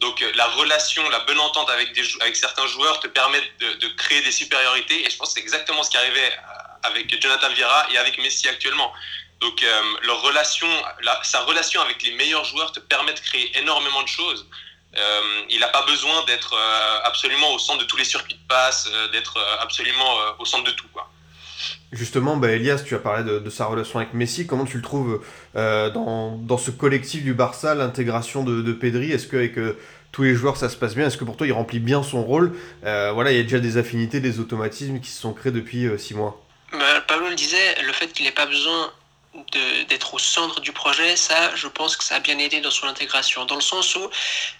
Donc 0.00 0.22
euh, 0.22 0.30
la 0.36 0.46
relation, 0.46 1.08
la 1.10 1.20
bonne 1.20 1.40
entente 1.40 1.68
avec, 1.70 1.92
des, 1.92 2.02
avec 2.20 2.36
certains 2.36 2.66
joueurs 2.66 3.00
te 3.00 3.08
permet 3.08 3.40
de, 3.58 3.88
créer 3.96 4.22
des 4.22 4.32
supériorités. 4.32 5.04
Et 5.04 5.10
je 5.10 5.16
pense 5.16 5.28
que 5.28 5.34
c'est 5.34 5.40
exactement 5.40 5.82
ce 5.82 5.90
qui 5.90 5.96
arrivait 5.96 6.32
euh, 6.32 6.88
avec 6.88 7.20
Jonathan 7.20 7.48
Vieira 7.50 7.86
et 7.92 7.98
avec 7.98 8.18
Messi 8.18 8.48
actuellement. 8.48 8.92
Donc 9.40 9.62
euh, 9.62 9.82
leur 10.02 10.20
relation, 10.22 10.68
sa 11.22 11.40
relation 11.42 11.80
avec 11.80 12.02
les 12.02 12.12
meilleurs 12.12 12.44
joueurs 12.44 12.72
te 12.72 12.80
permet 12.80 13.12
de 13.12 13.20
créer 13.20 13.56
énormément 13.58 14.02
de 14.02 14.08
choses. 14.08 14.46
il 15.48 15.60
n'a 15.60 15.68
pas 15.68 15.82
besoin 15.82 16.24
d'être 16.24 16.54
absolument 17.04 17.52
au 17.54 17.58
centre 17.58 17.78
de 17.78 17.84
tous 17.84 17.96
les 17.96 18.04
circuits 18.04 18.34
de 18.34 18.46
passe, 18.48 18.88
d'être 19.12 19.38
absolument 19.60 20.10
au 20.38 20.44
centre 20.44 20.64
de 20.64 20.72
tout. 20.72 20.88
Quoi. 20.92 21.08
Justement, 21.90 22.36
bah, 22.36 22.50
Elias, 22.50 22.82
tu 22.86 22.94
as 22.94 22.98
parlé 22.98 23.24
de, 23.24 23.50
sa 23.50 23.64
relation 23.64 23.98
avec 23.98 24.12
Messi. 24.12 24.46
Comment 24.46 24.66
tu 24.66 24.76
le 24.76 24.82
trouves 24.82 25.22
euh, 25.56 25.88
dans, 25.90 26.36
dans, 26.36 26.58
ce 26.58 26.70
collectif 26.70 27.24
du 27.24 27.32
Barça, 27.32 27.74
l'intégration 27.74 28.44
de, 28.44 28.60
de 28.60 28.72
Pedri? 28.72 29.10
Est-ce 29.10 29.26
qu'avec 29.26 29.56
euh, 29.56 29.78
tous 30.12 30.22
les 30.22 30.34
joueurs 30.34 30.58
ça 30.58 30.68
se 30.68 30.76
passe 30.76 30.94
bien? 30.94 31.06
Est-ce 31.06 31.16
que 31.16 31.24
pour 31.24 31.38
toi 31.38 31.46
il 31.46 31.52
remplit 31.52 31.80
bien 31.80 32.02
son 32.02 32.22
rôle? 32.22 32.52
Euh, 32.84 33.12
Voilà, 33.14 33.32
il 33.32 33.38
y 33.38 33.40
a 33.40 33.42
déjà 33.42 33.58
des 33.58 33.78
affinités, 33.78 34.20
des 34.20 34.38
automatismes 34.38 35.00
qui 35.00 35.10
se 35.10 35.20
sont 35.20 35.32
créés 35.32 35.52
depuis 35.52 35.88
six 35.96 36.12
mois. 36.14 36.44
Bah, 36.72 36.78
Pablo 37.06 37.30
le 37.30 37.34
disait, 37.34 37.82
le 37.86 37.92
fait 37.94 38.08
qu'il 38.08 38.26
n'ait 38.26 38.32
pas 38.32 38.46
besoin 38.46 38.90
d'être 39.88 40.14
au 40.14 40.18
centre 40.18 40.60
du 40.60 40.72
projet, 40.72 41.16
ça, 41.16 41.54
je 41.54 41.68
pense 41.68 41.96
que 41.96 42.04
ça 42.04 42.16
a 42.16 42.20
bien 42.20 42.38
aidé 42.38 42.60
dans 42.60 42.70
son 42.70 42.86
intégration. 42.86 43.44
Dans 43.44 43.54
le 43.54 43.60
sens 43.60 43.94
où, 43.96 44.10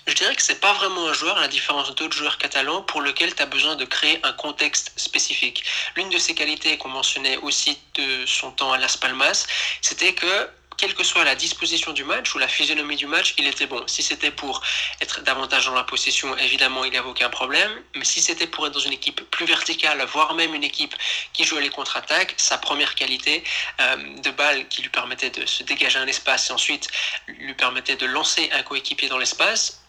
je 0.07 0.15
dirais 0.15 0.35
que 0.35 0.43
c'est 0.43 0.61
pas 0.61 0.73
vraiment 0.75 1.09
un 1.09 1.13
joueur, 1.13 1.37
à 1.39 1.41
la 1.41 1.49
différence 1.49 1.95
d'autres 1.95 2.17
joueurs 2.17 2.39
catalans, 2.39 2.83
pour 2.83 3.01
lequel 3.01 3.35
tu 3.35 3.43
as 3.43 3.47
besoin 3.47 3.77
de 3.77 3.85
créer 3.85 4.21
un 4.23 4.33
contexte 4.33 4.93
spécifique. 4.97 5.65
L'une 5.97 6.11
de 6.11 6.19
ses 6.19 6.35
qualités 6.35 6.77
qu'on 6.79 6.89
mentionnait 6.89 7.37
aussi 7.39 7.79
de 7.95 8.27
son 8.27 8.51
temps 8.51 8.73
à 8.73 8.79
Las 8.79 8.97
Palmas, 8.97 9.47
c'était 9.81 10.15
que 10.15 10.49
quelle 10.79 10.95
que 10.95 11.03
soit 11.03 11.25
la 11.25 11.35
disposition 11.35 11.93
du 11.93 12.05
match 12.05 12.35
ou 12.35 12.39
la 12.39 12.47
physionomie 12.49 12.97
du 12.97 13.07
match, 13.07 13.35
il 13.37 13.47
était 13.47 13.67
bon. 13.67 13.83
Si 13.89 14.03
c'était 14.03 14.31
pour 14.31 14.63
être 15.01 15.23
davantage 15.23 15.67
dans 15.67 15.75
la 15.75 15.83
possession, 15.83 16.37
évidemment, 16.39 16.85
il 16.85 16.93
n'y 16.93 16.97
avait 16.97 17.09
aucun 17.09 17.29
problème. 17.29 17.71
Mais 17.97 18.05
si 18.05 18.23
c'était 18.23 18.47
pour 18.47 18.67
être 18.67 18.73
dans 18.73 18.81
une 18.81 18.93
équipe 18.93 19.21
plus 19.31 19.45
verticale, 19.45 20.01
voire 20.07 20.35
même 20.35 20.55
une 20.55 20.63
équipe 20.63 20.95
qui 21.33 21.43
jouait 21.45 21.61
les 21.61 21.69
contre-attaques, 21.69 22.35
sa 22.37 22.59
première 22.59 22.95
qualité 22.95 23.43
euh, 23.81 23.97
de 24.21 24.31
balle 24.31 24.69
qui 24.69 24.83
lui 24.83 24.89
permettait 24.89 25.31
de 25.31 25.45
se 25.47 25.65
dégager 25.65 25.99
un 25.99 26.07
espace 26.07 26.49
et 26.49 26.53
ensuite 26.53 26.89
lui 27.27 27.55
permettait 27.55 27.97
de 27.97 28.07
lancer 28.07 28.49
un 28.53 28.63
coéquipier 28.63 29.09
dans 29.09 29.19
l'espace, 29.19 29.83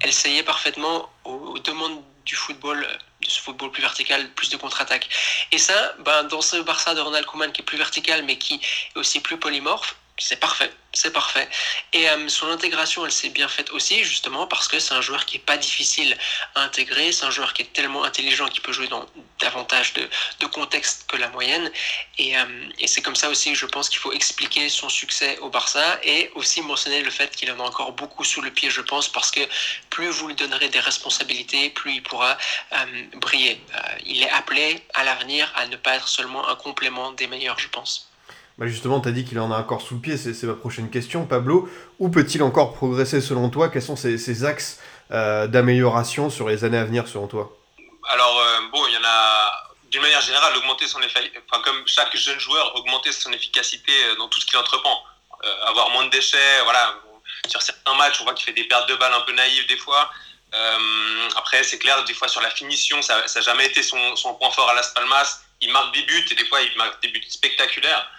elle 0.00 0.10
essayait 0.10 0.44
parfaitement 0.44 1.10
aux, 1.24 1.58
demandes 1.58 2.02
du 2.24 2.36
football 2.36 2.86
de 3.20 3.30
ce 3.30 3.40
football 3.40 3.70
plus 3.72 3.82
vertical, 3.82 4.28
plus 4.30 4.50
de 4.50 4.56
contre-attaque. 4.56 5.08
Et 5.50 5.58
ça, 5.58 5.94
ben, 6.00 6.24
dans 6.24 6.40
ce 6.40 6.56
Barça 6.56 6.94
de 6.94 7.00
Ronald 7.00 7.26
Koeman 7.26 7.50
qui 7.50 7.62
est 7.62 7.64
plus 7.64 7.78
vertical 7.78 8.24
mais 8.24 8.36
qui 8.36 8.54
est 8.54 8.98
aussi 8.98 9.20
plus 9.20 9.38
polymorphe, 9.38 9.96
c'est 10.18 10.40
parfait, 10.40 10.70
c'est 10.94 11.12
parfait. 11.12 11.46
Et 11.92 12.08
euh, 12.08 12.28
son 12.28 12.48
intégration, 12.48 13.04
elle 13.04 13.12
s'est 13.12 13.28
bien 13.28 13.48
faite 13.48 13.70
aussi, 13.70 14.02
justement, 14.02 14.46
parce 14.46 14.66
que 14.66 14.78
c'est 14.78 14.94
un 14.94 15.02
joueur 15.02 15.26
qui 15.26 15.36
est 15.36 15.40
pas 15.40 15.58
difficile 15.58 16.16
à 16.54 16.62
intégrer, 16.62 17.12
c'est 17.12 17.26
un 17.26 17.30
joueur 17.30 17.52
qui 17.52 17.62
est 17.62 17.72
tellement 17.74 18.02
intelligent 18.02 18.48
qu'il 18.48 18.62
peut 18.62 18.72
jouer 18.72 18.88
dans 18.88 19.04
davantage 19.40 19.92
de, 19.92 20.08
de 20.40 20.46
contextes 20.46 21.06
que 21.06 21.18
la 21.18 21.28
moyenne. 21.28 21.70
Et, 22.16 22.38
euh, 22.38 22.44
et 22.78 22.86
c'est 22.86 23.02
comme 23.02 23.16
ça 23.16 23.28
aussi 23.28 23.54
je 23.54 23.66
pense 23.66 23.90
qu'il 23.90 23.98
faut 23.98 24.12
expliquer 24.12 24.70
son 24.70 24.88
succès 24.88 25.38
au 25.40 25.50
Barça 25.50 25.98
et 26.02 26.30
aussi 26.34 26.62
mentionner 26.62 27.02
le 27.02 27.10
fait 27.10 27.36
qu'il 27.36 27.50
en 27.52 27.60
a 27.60 27.64
encore 27.64 27.92
beaucoup 27.92 28.24
sous 28.24 28.40
le 28.40 28.50
pied, 28.50 28.70
je 28.70 28.80
pense, 28.80 29.08
parce 29.08 29.30
que 29.30 29.40
plus 29.90 30.08
vous 30.08 30.28
lui 30.28 30.34
donnerez 30.34 30.70
des 30.70 30.80
responsabilités, 30.80 31.68
plus 31.70 31.96
il 31.96 32.02
pourra 32.02 32.38
euh, 32.72 33.02
briller. 33.16 33.60
il 34.06 34.22
est 34.22 34.30
appelé 34.30 34.82
à 34.94 35.04
l'avenir 35.04 35.52
à 35.56 35.66
ne 35.66 35.76
pas 35.76 35.96
être 35.96 36.08
seulement 36.08 36.48
un 36.48 36.56
complément 36.56 37.12
des 37.12 37.26
meilleurs, 37.26 37.58
je 37.58 37.68
pense. 37.68 38.08
Bah 38.58 38.66
justement, 38.66 39.00
tu 39.00 39.08
as 39.08 39.12
dit 39.12 39.26
qu'il 39.26 39.38
en 39.38 39.52
a 39.52 39.58
encore 39.58 39.82
sous 39.82 39.96
le 39.96 40.00
pied, 40.00 40.16
c'est 40.16 40.42
ma 40.44 40.54
prochaine 40.54 40.90
question. 40.90 41.26
Pablo, 41.26 41.68
où 41.98 42.08
peut-il 42.08 42.42
encore 42.42 42.72
progresser 42.74 43.20
selon 43.20 43.50
toi? 43.50 43.68
Quels 43.68 43.82
sont 43.82 43.96
ses, 43.96 44.44
axes 44.44 44.80
euh, 45.10 45.46
d'amélioration 45.46 46.30
sur 46.30 46.48
les 46.48 46.64
années 46.64 46.78
à 46.78 46.84
venir 46.84 47.06
selon 47.06 47.26
toi? 47.26 47.54
Alors, 48.08 48.40
euh, 48.40 48.60
bon, 48.72 48.86
il 48.86 48.94
y 48.94 48.96
en 48.96 49.04
a, 49.04 49.74
d'une 49.90 50.00
manière 50.00 50.22
générale, 50.22 50.56
augmenter 50.56 50.86
son 50.86 51.00
enfin, 51.00 51.62
comme 51.62 51.82
chaque 51.84 52.16
jeune 52.16 52.40
joueur, 52.40 52.74
augmenter 52.76 53.12
son 53.12 53.30
efficacité 53.32 53.92
euh, 53.92 54.16
dans 54.16 54.28
tout 54.28 54.40
ce 54.40 54.46
qu'il 54.46 54.58
entreprend. 54.58 55.04
avoir 55.66 55.90
moins 55.90 56.06
de 56.06 56.10
déchets, 56.10 56.62
voilà. 56.64 56.94
Sur 57.48 57.60
certains 57.60 57.94
matchs, 57.94 58.22
on 58.22 58.24
voit 58.24 58.32
qu'il 58.32 58.46
fait 58.46 58.54
des 58.54 58.64
pertes 58.64 58.88
de 58.88 58.94
balles 58.96 59.12
un 59.12 59.20
peu 59.20 59.32
naïves 59.32 59.66
des 59.68 59.76
fois. 59.76 60.10
après, 61.36 61.62
c'est 61.62 61.78
clair, 61.78 62.02
des 62.04 62.14
fois 62.14 62.28
sur 62.28 62.40
la 62.40 62.50
finition, 62.50 63.02
ça 63.02 63.22
n'a 63.22 63.40
jamais 63.42 63.66
été 63.66 63.82
son, 63.82 64.16
son, 64.16 64.34
point 64.34 64.50
fort 64.50 64.70
à 64.70 64.74
Las 64.74 64.94
Palmas. 64.94 65.40
Il 65.60 65.70
marque 65.72 65.92
des 65.94 66.02
buts 66.04 66.26
et 66.30 66.34
des 66.34 66.46
fois 66.46 66.62
il 66.62 66.74
marque 66.78 67.02
des 67.02 67.08
buts 67.08 67.22
spectaculaires. 67.28 68.10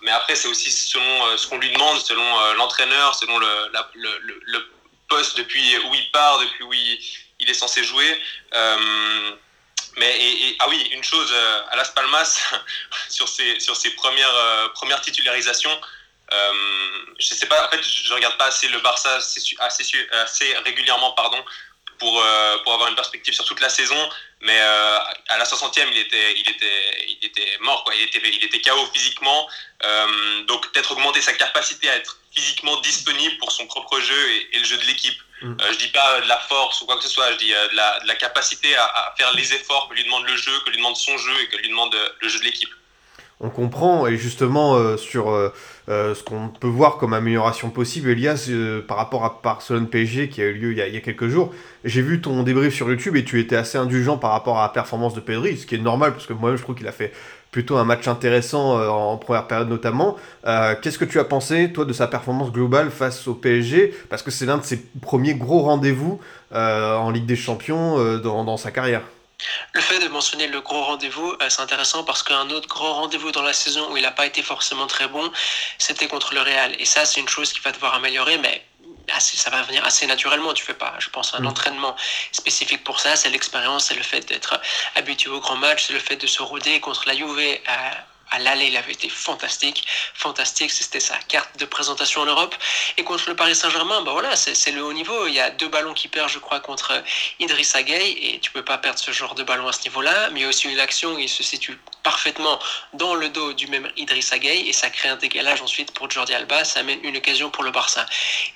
Mais 0.00 0.10
après, 0.10 0.34
c'est 0.34 0.48
aussi 0.48 0.70
selon 0.70 1.36
ce 1.36 1.46
qu'on 1.46 1.58
lui 1.58 1.70
demande, 1.70 2.00
selon 2.00 2.54
l'entraîneur, 2.54 3.14
selon 3.14 3.38
le, 3.38 3.70
le, 3.94 4.68
poste 5.08 5.36
depuis 5.36 5.76
où 5.90 5.94
il 5.94 6.10
part, 6.10 6.38
depuis 6.40 6.64
où 6.64 6.72
il, 6.72 6.98
il 7.38 7.50
est 7.50 7.54
censé 7.54 7.84
jouer. 7.84 8.20
Mais 9.96 10.18
et, 10.18 10.56
ah 10.60 10.68
oui, 10.68 10.88
une 10.92 11.04
chose 11.04 11.30
euh, 11.32 11.62
à 11.70 11.76
Las 11.76 11.90
Palmas 11.90 12.52
sur 13.08 13.28
ses 13.28 13.60
sur 13.60 13.76
ses 13.76 13.90
premières 13.90 14.34
euh, 14.34 14.68
premières 14.70 15.00
titularisations, 15.02 15.80
euh, 16.32 16.52
je 17.18 17.26
sais 17.34 17.46
pas. 17.46 17.66
En 17.66 17.70
fait, 17.70 17.82
je 17.82 18.14
regarde 18.14 18.36
pas 18.38 18.46
assez 18.46 18.68
le 18.68 18.78
Barça 18.80 19.16
assez, 19.16 20.08
assez 20.10 20.56
régulièrement, 20.64 21.12
pardon, 21.12 21.44
pour 22.02 22.14
pour 22.64 22.72
avoir 22.74 22.88
une 22.90 22.96
perspective 22.96 23.32
sur 23.32 23.44
toute 23.44 23.60
la 23.60 23.70
saison. 23.70 24.00
Mais 24.40 24.58
à 24.58 25.38
la 25.38 25.44
60e, 25.44 25.86
il 25.92 25.98
était 25.98 26.34
il 26.36 26.48
était 26.50 27.06
il 27.08 27.26
était 27.26 27.58
mort 27.60 27.84
quoi. 27.84 27.94
Il 27.94 28.02
était 28.02 28.20
il 28.24 28.44
était 28.44 28.60
KO 28.60 28.84
physiquement. 28.92 29.48
donc 30.48 30.60
peut-être 30.72 30.92
augmenter 30.92 31.22
sa 31.22 31.32
capacité 31.32 31.88
à 31.88 31.96
être 31.96 32.18
physiquement 32.34 32.80
disponible 32.80 33.36
pour 33.38 33.52
son 33.52 33.66
propre 33.66 34.00
jeu 34.00 34.22
et 34.52 34.58
le 34.58 34.64
jeu 34.64 34.78
de 34.78 34.84
l'équipe. 34.84 35.18
Mm. 35.42 35.56
Euh, 35.60 35.72
je 35.72 35.78
dis 35.78 35.92
pas 35.92 36.20
de 36.20 36.28
la 36.28 36.38
force 36.38 36.80
ou 36.82 36.86
quoi 36.86 36.96
que 36.96 37.02
ce 37.02 37.08
soit, 37.08 37.32
je 37.32 37.38
dis 37.38 37.52
euh, 37.52 37.68
de, 37.68 37.76
la, 37.76 38.00
de, 38.00 38.06
la, 38.06 38.14
capacité 38.14 38.76
à, 38.76 39.14
faire 39.18 39.32
les 39.34 39.52
efforts 39.52 39.88
que 39.88 39.94
lui 39.94 40.04
demande 40.04 40.24
le 40.26 40.36
jeu, 40.36 40.52
que 40.64 40.70
lui 40.70 40.76
demande 40.76 40.96
son 40.96 41.18
jeu 41.18 41.32
et 41.42 41.48
que 41.48 41.56
lui 41.56 41.68
demande 41.68 41.94
euh, 41.94 42.08
le 42.20 42.28
jeu 42.28 42.38
de 42.38 42.44
l'équipe. 42.44 42.70
On 43.40 43.50
comprend, 43.50 44.06
et 44.06 44.16
justement 44.16 44.96
sur 44.96 45.52
ce 45.88 46.22
qu'on 46.22 46.48
peut 46.48 46.68
voir 46.68 46.96
comme 46.96 47.12
amélioration 47.12 47.70
possible, 47.70 48.10
Elias, 48.10 48.50
par 48.86 48.96
rapport 48.96 49.24
à 49.24 49.40
Barcelone 49.42 49.88
PSG 49.88 50.28
qui 50.28 50.40
a 50.40 50.46
eu 50.46 50.54
lieu 50.54 50.72
il 50.72 50.78
y 50.78 50.96
a, 50.96 51.00
quelques 51.00 51.28
jours, 51.28 51.52
j'ai 51.84 52.02
vu 52.02 52.20
ton 52.20 52.42
débrief 52.42 52.74
sur 52.74 52.88
YouTube 52.88 53.16
et 53.16 53.24
tu 53.24 53.40
étais 53.40 53.56
assez 53.56 53.78
indulgent 53.78 54.16
par 54.16 54.30
rapport 54.32 54.58
à 54.58 54.62
la 54.62 54.68
performance 54.68 55.14
de 55.14 55.20
Pedri, 55.20 55.56
ce 55.56 55.66
qui 55.66 55.74
est 55.74 55.78
normal 55.78 56.12
parce 56.12 56.26
que 56.26 56.32
moi 56.32 56.54
je 56.56 56.62
trouve 56.62 56.76
qu'il 56.76 56.88
a 56.88 56.92
fait 56.92 57.12
plutôt 57.52 57.76
un 57.76 57.84
match 57.84 58.08
intéressant 58.08 58.78
euh, 58.78 58.88
en 58.88 59.16
première 59.18 59.46
période 59.46 59.68
notamment. 59.68 60.16
Euh, 60.46 60.74
qu'est-ce 60.80 60.98
que 60.98 61.04
tu 61.04 61.20
as 61.20 61.24
pensé, 61.24 61.70
toi, 61.70 61.84
de 61.84 61.92
sa 61.92 62.08
performance 62.08 62.50
globale 62.50 62.90
face 62.90 63.28
au 63.28 63.34
PSG 63.34 63.94
Parce 64.08 64.22
que 64.22 64.32
c'est 64.32 64.46
l'un 64.46 64.58
de 64.58 64.64
ses 64.64 64.78
premiers 65.00 65.34
gros 65.34 65.60
rendez-vous 65.60 66.18
euh, 66.52 66.96
en 66.96 67.10
Ligue 67.10 67.26
des 67.26 67.36
Champions 67.36 68.18
dans, 68.18 68.56
sa 68.56 68.70
carrière. 68.70 69.02
Le 69.72 69.80
fait 69.80 69.98
de 69.98 70.08
mentionner 70.08 70.46
le 70.46 70.60
gros 70.60 70.82
rendez-vous, 70.82 71.34
c'est 71.48 71.60
intéressant 71.60 72.04
parce 72.04 72.22
qu'un 72.22 72.50
autre 72.50 72.68
grand 72.68 72.94
rendez-vous 72.94 73.32
dans 73.32 73.42
la 73.42 73.52
saison 73.52 73.90
où 73.90 73.96
il 73.96 74.02
n'a 74.02 74.10
pas 74.10 74.26
été 74.26 74.42
forcément 74.42 74.86
très 74.86 75.08
bon, 75.08 75.30
c'était 75.78 76.08
contre 76.08 76.34
le 76.34 76.40
Real. 76.40 76.74
Et 76.78 76.84
ça, 76.84 77.04
c'est 77.04 77.20
une 77.20 77.28
chose 77.28 77.52
qu'il 77.52 77.62
va 77.62 77.72
devoir 77.72 77.94
améliorer, 77.94 78.38
mais 78.38 78.64
ça 79.18 79.50
va 79.50 79.62
venir 79.62 79.84
assez 79.84 80.06
naturellement. 80.06 80.52
Tu 80.54 80.64
fais 80.64 80.74
pas, 80.74 80.94
je 80.98 81.08
pense, 81.08 81.34
un 81.34 81.40
mm. 81.40 81.46
entraînement 81.46 81.96
spécifique 82.32 82.84
pour 82.84 83.00
ça. 83.00 83.16
C'est 83.16 83.30
l'expérience, 83.30 83.86
c'est 83.86 83.94
le 83.94 84.02
fait 84.02 84.20
d'être 84.20 84.60
habitué 84.94 85.30
au 85.30 85.40
grand 85.40 85.56
match, 85.56 85.84
c'est 85.86 85.92
le 85.92 85.98
fait 85.98 86.16
de 86.16 86.26
se 86.26 86.42
rôder 86.42 86.80
contre 86.80 87.06
la 87.06 87.14
Juve 87.14 87.58
à 88.30 88.38
l'aller, 88.38 88.66
il 88.66 88.76
avait 88.76 88.92
été 88.92 89.08
fantastique. 89.08 89.86
Fantastique, 90.14 90.70
c'était 90.70 91.00
sa 91.00 91.16
carte 91.28 91.58
de 91.58 91.64
présentation 91.64 92.22
en 92.22 92.26
Europe. 92.26 92.54
Et 92.96 93.04
contre 93.04 93.28
le 93.28 93.36
Paris 93.36 93.54
Saint-Germain, 93.54 94.02
bah 94.02 94.12
voilà, 94.12 94.36
c'est 94.36 94.72
le 94.72 94.82
haut 94.82 94.92
niveau. 94.92 95.26
Il 95.26 95.34
y 95.34 95.40
a 95.40 95.50
deux 95.50 95.68
ballons 95.68 95.94
qui 95.94 96.08
perdent, 96.08 96.30
je 96.30 96.38
crois, 96.38 96.60
contre 96.60 97.02
Idrissa 97.40 97.82
Gueye. 97.82 98.34
Et 98.34 98.40
tu 98.40 98.50
peux 98.50 98.64
pas 98.64 98.78
perdre 98.78 98.98
ce 98.98 99.10
genre 99.10 99.34
de 99.34 99.42
ballon 99.42 99.68
à 99.68 99.72
ce 99.72 99.82
niveau-là. 99.82 100.30
Mais 100.30 100.40
il 100.40 100.42
y 100.42 100.46
a 100.46 100.48
aussi 100.48 100.68
une 100.68 100.80
action 100.80 101.18
il 101.18 101.28
se 101.28 101.42
situe 101.42 101.78
parfaitement 102.02 102.58
dans 102.94 103.14
le 103.14 103.28
dos 103.28 103.52
du 103.52 103.66
même 103.66 103.90
Idrissa 103.96 104.38
Gueye. 104.38 104.68
Et 104.68 104.72
ça 104.72 104.90
crée 104.90 105.08
un 105.08 105.16
décalage 105.16 105.62
ensuite 105.62 105.92
pour 105.92 106.10
Jordi 106.10 106.34
Alba. 106.34 106.64
Ça 106.64 106.80
amène 106.80 107.00
une 107.02 107.16
occasion 107.16 107.50
pour 107.50 107.64
le 107.64 107.70
Barça. 107.70 108.06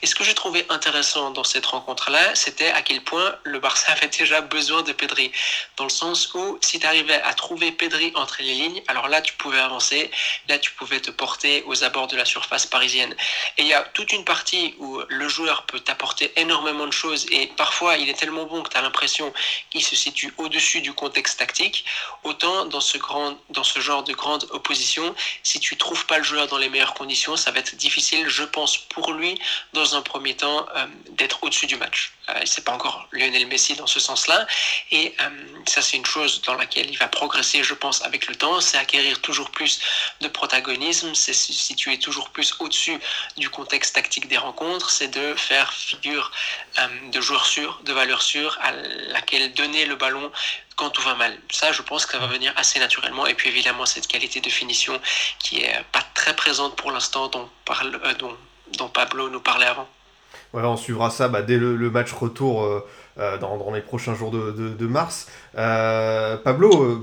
Et 0.03 0.07
ce 0.07 0.15
que 0.15 0.25
j'ai 0.25 0.35
trouvé 0.35 0.67
intéressant 0.69 1.31
dans 1.31 1.45
cette 1.45 1.67
rencontre-là, 1.67 2.35
c'était 2.35 2.71
à 2.71 2.83
quel 2.83 3.03
point 3.03 3.37
le 3.45 3.59
Barça 3.59 3.93
avait 3.97 4.09
déjà 4.09 4.41
besoin 4.41 4.83
de 4.83 4.93
Pedri. 4.93 5.33
Dans 5.77 5.85
le 5.85 5.91
sens 5.91 6.33
où, 6.35 6.59
si 6.63 6.79
tu 6.79 6.87
arrivais 6.87 7.21
à 7.23 7.35
trouver 7.35 7.73
Pedri 7.73 8.13
entre 8.15 8.39
les 8.41 8.55
lignes, 8.55 8.83
alors 8.89 9.09
là, 9.09 9.21
tu 9.21 9.35
pouvais 9.35 9.61
avancé, 9.61 10.11
là 10.49 10.59
tu 10.59 10.73
pouvais 10.73 11.01
te 11.01 11.11
porter 11.11 11.63
aux 11.67 11.85
abords 11.85 12.07
de 12.07 12.17
la 12.17 12.25
surface 12.25 12.67
parisienne. 12.67 13.15
Et 13.59 13.63
il 13.63 13.69
y 13.69 13.75
a 13.75 13.83
toute 13.83 14.13
une 14.13 14.25
partie 14.25 14.75
où 14.79 15.01
le 15.09 15.29
joueur 15.29 15.65
peut 15.65 15.81
t'apporter 15.81 16.33
énormément 16.37 16.87
de 16.87 16.93
choses 16.93 17.27
et 17.31 17.47
parfois 17.57 17.97
il 17.97 18.09
est 18.09 18.19
tellement 18.19 18.45
bon 18.45 18.63
que 18.63 18.71
tu 18.71 18.77
as 18.77 18.83
l'impression 18.83 19.33
qu'il 19.71 19.85
se 19.85 19.97
situe 19.97 20.33
au-dessus 20.39 20.81
du 20.81 20.93
contexte 20.93 21.39
tactique. 21.39 21.85
Autant 22.25 22.67
dans 22.67 22.81
ce, 22.81 22.99
grand, 22.99 23.36
dans 23.51 23.65
ce 23.65 23.81
genre 23.81 24.03
de 24.03 24.13
grande 24.13 24.47
opposition, 24.51 25.15
si 25.43 25.61
tu 25.61 25.77
trouves 25.77 26.07
pas 26.07 26.19
le 26.19 26.25
joueur 26.25 26.47
dans 26.47 26.59
les 26.59 26.69
meilleures 26.69 26.95
conditions, 26.95 27.37
ça 27.37 27.51
va 27.51 27.61
être 27.61 27.77
difficile, 27.77 28.29
je 28.29 28.45
pense, 28.45 28.77
pour 28.77 29.13
lui, 29.13 29.39
dans 29.73 29.97
un 29.97 30.03
premier 30.03 30.35
temps, 30.37 30.67
euh, 30.77 30.87
d'être 31.11 31.43
au-dessus 31.43 31.67
du 31.67 31.77
match. 31.77 32.13
Euh, 32.29 32.41
c'est 32.45 32.65
pas 32.65 32.73
encore 32.73 33.09
Lionel 33.13 33.47
Messi 33.47 33.75
dans 33.75 33.87
ce 33.87 34.01
sens-là. 34.01 34.47
Et 34.91 35.15
euh, 35.21 35.29
ça, 35.67 35.81
c'est 35.81 35.97
une 35.97 36.07
chose 36.07 36.43
dans 36.43 36.55
laquelle 36.55 36.91
il 36.91 36.99
va 36.99 37.07
progresser, 37.07 37.63
je 37.63 37.75
pense, 37.75 38.03
avec 38.03 38.27
le 38.27 38.35
temps. 38.35 38.61
C'est 38.61 38.79
acquérir 38.79 39.21
toujours 39.21 39.51
plus 39.51 39.81
de 40.21 40.29
protagonisme, 40.29 41.15
c'est 41.15 41.33
se 41.33 41.53
situer 41.53 41.99
toujours 41.99 42.31
plus 42.31 42.55
au-dessus 42.59 42.99
du 43.37 43.49
contexte 43.49 43.95
tactique 43.95 44.27
des 44.29 44.39
rencontres, 44.39 44.91
c'est 44.91 45.09
de 45.09 45.35
faire 45.35 45.73
figure 45.73 46.33
euh, 46.79 46.89
de 47.11 47.21
joueur 47.21 47.47
sûr, 47.47 47.81
de 47.85 47.93
valeur 47.93 48.23
sûre, 48.23 48.59
à 48.63 48.73
laquelle 48.73 49.53
donner 49.55 49.87
le 49.87 49.95
ballon 49.95 50.33
quand 50.77 50.91
tout 50.91 51.03
va 51.03 51.15
mal. 51.15 51.39
Ça, 51.51 51.73
je 51.73 51.83
pense 51.83 52.07
que 52.07 52.13
ça 52.13 52.19
va 52.19 52.27
venir 52.27 52.53
assez 52.57 52.79
naturellement. 52.79 53.27
Et 53.27 53.35
puis 53.35 53.49
évidemment, 53.49 53.87
cette 53.87 54.07
qualité 54.07 54.41
de 54.41 54.51
finition 54.51 55.01
qui 55.39 55.63
est 55.63 55.85
pas 55.93 56.03
très 56.15 56.37
présente 56.37 56.77
pour 56.77 56.91
l'instant, 56.93 57.29
dont, 57.29 57.51
dont, 58.19 58.37
dont 58.79 58.89
Pablo 58.89 59.31
nous 59.31 59.41
parlait 59.41 59.67
avant 59.67 59.89
on 60.55 60.77
suivra 60.77 61.11
ça 61.11 61.29
bah, 61.29 61.43
dès 61.43 61.57
le, 61.57 61.91
match 61.91 62.13
retour 62.13 62.65
euh, 62.65 62.85
euh, 63.19 63.39
dans, 63.39 63.73
les 63.73 63.81
prochains 63.81 64.15
jours 64.15 64.31
de, 64.31 64.87
mars. 64.87 65.29
Euh, 65.57 66.37
Pablo, 66.37 67.03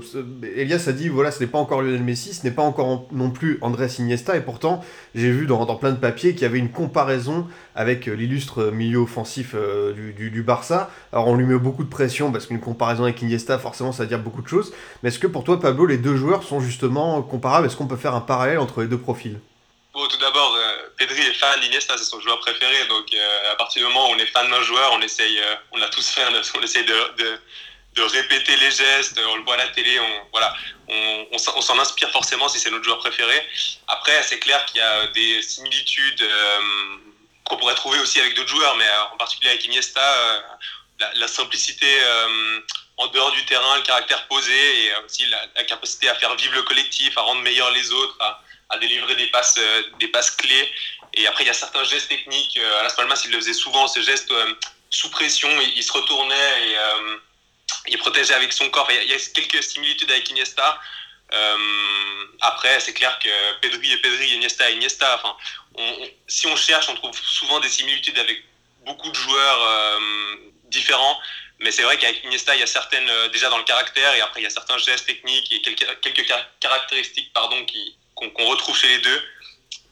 Elias 0.56 0.84
a 0.88 0.92
dit 0.92 1.08
voilà, 1.08 1.30
ce 1.30 1.40
n'est 1.40 1.48
pas 1.48 1.58
encore 1.58 1.82
Lionel 1.82 2.02
Messi, 2.02 2.34
ce 2.34 2.44
n'est 2.44 2.52
pas 2.52 2.62
encore 2.62 3.06
non 3.12 3.30
plus 3.30 3.58
Andrés 3.60 3.88
Iniesta, 3.98 4.36
et 4.36 4.40
pourtant 4.40 4.84
j'ai 5.14 5.30
vu 5.30 5.46
dans, 5.46 5.64
plein 5.76 5.92
de 5.92 5.96
papiers 5.96 6.32
qu'il 6.32 6.42
y 6.42 6.46
avait 6.46 6.58
une 6.58 6.70
comparaison 6.70 7.46
avec 7.74 8.06
l'illustre 8.06 8.70
milieu 8.70 8.98
offensif 8.98 9.54
du, 9.94 10.30
du, 10.30 10.42
Barça. 10.42 10.90
Alors 11.12 11.28
on 11.28 11.34
lui 11.34 11.46
met 11.46 11.58
beaucoup 11.58 11.84
de 11.84 11.88
pression 11.88 12.30
parce 12.30 12.46
qu'une 12.46 12.60
comparaison 12.60 13.04
avec 13.04 13.20
Iniesta, 13.22 13.58
forcément, 13.58 13.92
ça 13.92 14.04
veut 14.04 14.08
dire 14.08 14.20
beaucoup 14.20 14.42
de 14.42 14.48
choses. 14.48 14.72
Mais 15.02 15.08
est-ce 15.08 15.18
que 15.18 15.26
pour 15.26 15.44
toi, 15.44 15.58
Pablo, 15.58 15.86
les 15.86 15.98
deux 15.98 16.16
joueurs 16.16 16.42
sont 16.42 16.60
justement 16.60 17.22
comparables? 17.22 17.66
Est-ce 17.66 17.76
qu'on 17.76 17.86
peut 17.86 17.96
faire 17.96 18.14
un 18.14 18.20
parallèle 18.20 18.58
entre 18.58 18.82
les 18.82 18.88
deux 18.88 18.98
profils? 18.98 19.38
Bon, 19.94 20.00
tout 20.08 20.18
d'abord, 20.20 20.56
Pedri 20.96 21.20
est 21.20 21.34
fan 21.34 21.60
d'Iniesta, 21.60 21.96
c'est 21.98 22.04
son 22.04 22.20
joueur 22.20 22.38
préféré. 22.40 22.86
Donc, 22.86 23.12
euh, 23.12 23.52
à 23.52 23.56
partir 23.56 23.80
du 23.80 23.92
moment 23.92 24.10
où 24.10 24.14
on 24.14 24.18
est 24.18 24.26
fan 24.26 24.50
d'un 24.50 24.62
joueur, 24.62 24.92
on 24.92 25.00
essaye, 25.00 25.38
euh, 25.38 25.56
on 25.72 25.78
l'a 25.78 25.88
tous 25.88 26.08
fait, 26.08 26.22
on, 26.54 26.62
essaye 26.62 26.84
de, 26.84 27.40
répéter 27.96 28.56
les 28.56 28.70
gestes, 28.70 29.20
on 29.26 29.36
le 29.36 29.42
voit 29.42 29.54
à 29.54 29.58
la 29.58 29.68
télé, 29.68 29.98
on, 29.98 30.26
voilà, 30.32 30.54
on, 30.88 31.38
s'en 31.38 31.78
inspire 31.78 32.10
forcément 32.10 32.48
si 32.48 32.58
c'est 32.58 32.70
notre 32.70 32.84
joueur 32.84 32.98
préféré. 32.98 33.46
Après, 33.88 34.22
c'est 34.22 34.38
clair 34.38 34.64
qu'il 34.66 34.78
y 34.78 34.82
a 34.82 35.06
des 35.08 35.42
similitudes 35.42 36.28
qu'on 37.44 37.56
pourrait 37.56 37.74
trouver 37.74 37.98
aussi 38.00 38.20
avec 38.20 38.34
d'autres 38.34 38.48
joueurs, 38.48 38.76
mais 38.76 38.86
en 39.12 39.16
particulier 39.16 39.50
avec 39.50 39.64
Iniesta, 39.64 40.44
la, 41.14 41.28
simplicité 41.28 41.86
en 42.96 43.06
dehors 43.08 43.32
du 43.32 43.44
terrain, 43.46 43.76
le 43.76 43.82
caractère 43.82 44.26
posé 44.26 44.84
et 44.84 44.94
aussi 45.04 45.26
la, 45.26 45.64
capacité 45.64 46.08
à 46.08 46.14
faire 46.14 46.34
vivre 46.36 46.54
le 46.54 46.62
collectif, 46.62 47.16
à 47.16 47.22
rendre 47.22 47.42
meilleurs 47.42 47.70
les 47.70 47.92
autres, 47.92 48.18
à 48.70 48.78
délivrer 48.78 49.14
des 49.16 49.26
passes, 49.28 49.56
euh, 49.58 49.82
des 49.98 50.08
passes 50.08 50.30
clés. 50.30 50.70
Et 51.14 51.26
après, 51.26 51.44
il 51.44 51.46
y 51.46 51.50
a 51.50 51.54
certains 51.54 51.84
gestes 51.84 52.08
techniques. 52.08 52.56
Euh, 52.56 52.80
à 52.80 52.82
Las 52.82 52.94
Palmas, 52.94 53.20
il 53.24 53.30
le 53.30 53.38
faisait 53.38 53.52
souvent, 53.52 53.86
ce 53.86 54.00
geste 54.00 54.30
euh, 54.30 54.54
sous 54.90 55.10
pression. 55.10 55.48
Il, 55.60 55.82
se 55.82 55.92
retournait 55.92 56.68
et 56.68 56.76
il 57.88 57.98
protégeait 57.98 58.34
avec 58.34 58.52
son 58.52 58.68
corps. 58.70 58.88
Il 58.90 59.08
y 59.08 59.14
a 59.14 59.18
quelques 59.34 59.62
similitudes 59.62 60.10
avec 60.10 60.28
Iniesta. 60.30 60.80
après, 62.40 62.78
c'est 62.80 62.94
clair 62.94 63.18
que 63.18 63.28
Pedri 63.60 63.92
et 63.92 63.96
Pedri, 63.98 64.28
Iniesta 64.34 64.70
et 64.70 64.74
Iniesta. 64.74 65.16
Enfin, 65.16 65.36
si 66.28 66.46
on 66.46 66.56
cherche, 66.56 66.88
on 66.88 66.94
trouve 66.94 67.18
souvent 67.18 67.58
des 67.58 67.68
similitudes 67.68 68.18
avec 68.18 68.44
beaucoup 68.86 69.10
de 69.10 69.16
joueurs 69.16 69.98
différents. 70.66 71.18
Mais 71.58 71.72
c'est 71.72 71.82
vrai 71.82 71.98
qu'avec 71.98 72.22
Iniesta, 72.22 72.54
il 72.54 72.60
y 72.60 72.62
a 72.62 72.68
certaines, 72.68 73.10
déjà 73.32 73.50
dans 73.50 73.58
le 73.58 73.64
caractère, 73.64 74.14
et 74.14 74.20
après, 74.20 74.40
il 74.40 74.44
y 74.44 74.46
a 74.46 74.50
certains 74.50 74.78
gestes 74.78 75.06
techniques 75.06 75.50
et 75.50 75.60
quelques, 75.60 76.00
quelques 76.02 76.32
caractéristiques 76.60 77.32
pardon, 77.32 77.64
qui, 77.64 77.96
qu'on 78.30 78.48
retrouve 78.48 78.76
chez 78.76 78.88
les 78.88 79.02
deux. 79.02 79.20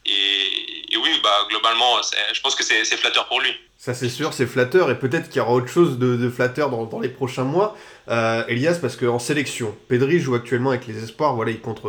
Et, 0.05 0.97
oui, 0.97 1.19
bah, 1.23 1.29
globalement, 1.49 2.01
je 2.33 2.41
pense 2.41 2.55
que 2.55 2.63
c'est 2.63 2.83
flatteur 2.97 3.27
pour 3.27 3.41
lui. 3.41 3.49
Ça 3.83 3.93
c'est 3.93 4.07
sûr, 4.07 4.33
c'est 4.33 4.45
flatteur 4.45 4.89
et 4.91 4.97
peut-être 4.97 5.27
qu'il 5.27 5.39
y 5.39 5.41
aura 5.41 5.51
autre 5.51 5.67
chose 5.67 5.99
de, 5.99 6.29
flatteur 6.29 6.69
dans, 6.69 6.99
les 7.01 7.09
prochains 7.09 7.43
mois. 7.43 7.75
Euh, 8.07 8.45
Elias, 8.47 8.77
parce 8.81 8.95
qu'en 8.95 9.19
sélection, 9.19 9.75
Pedri 9.89 10.19
joue 10.19 10.35
actuellement 10.35 10.69
avec 10.69 10.87
les 10.87 11.03
espoirs, 11.03 11.35
voilà, 11.35 11.51
il 11.51 11.59
compte 11.59 11.81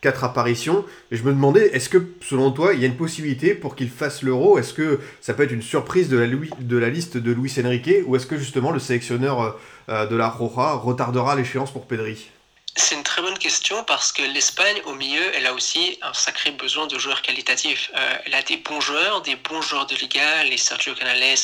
4 0.00 0.22
apparitions. 0.22 0.84
Et 1.10 1.16
je 1.16 1.24
me 1.24 1.32
demandais, 1.32 1.66
est-ce 1.72 1.88
que 1.88 1.98
selon 2.20 2.52
toi, 2.52 2.72
il 2.72 2.80
y 2.80 2.84
a 2.84 2.86
une 2.86 2.96
possibilité 2.96 3.54
pour 3.54 3.74
qu'il 3.74 3.90
fasse 3.90 4.22
l'euro? 4.22 4.58
Est-ce 4.58 4.72
que 4.72 5.00
ça 5.20 5.34
peut 5.34 5.42
être 5.42 5.50
une 5.50 5.60
surprise 5.60 6.08
de 6.08 6.18
la, 6.18 6.28
de 6.28 6.76
la 6.78 6.88
liste 6.88 7.16
de 7.16 7.32
Luis 7.32 7.52
Enrique? 7.58 8.04
Ou 8.06 8.14
est-ce 8.14 8.26
que 8.26 8.36
justement 8.36 8.70
le 8.70 8.78
sélectionneur 8.78 9.58
euh, 9.88 10.06
de 10.06 10.14
la 10.14 10.28
Roja 10.28 10.74
retardera 10.74 11.34
l'échéance 11.34 11.72
pour 11.72 11.86
Pedri? 11.86 12.30
C'est 12.76 12.94
une 12.94 13.02
très 13.02 13.20
bonne 13.20 13.38
question 13.38 13.82
parce 13.84 14.12
que 14.12 14.22
l'Espagne, 14.22 14.80
au 14.84 14.94
milieu, 14.94 15.34
elle 15.34 15.46
a 15.46 15.52
aussi 15.52 15.98
un 16.02 16.14
sacré 16.14 16.52
besoin 16.52 16.86
de 16.86 16.98
joueurs 16.98 17.20
qualitatifs. 17.22 17.90
Euh, 17.94 18.18
elle 18.24 18.34
a 18.34 18.42
des 18.42 18.58
bons 18.58 18.80
joueurs, 18.80 19.22
des 19.22 19.36
bons 19.36 19.60
joueurs 19.60 19.86
de 19.86 19.96
Liga, 19.96 20.44
les 20.44 20.56
Sergio 20.56 20.94
Canales, 20.94 21.38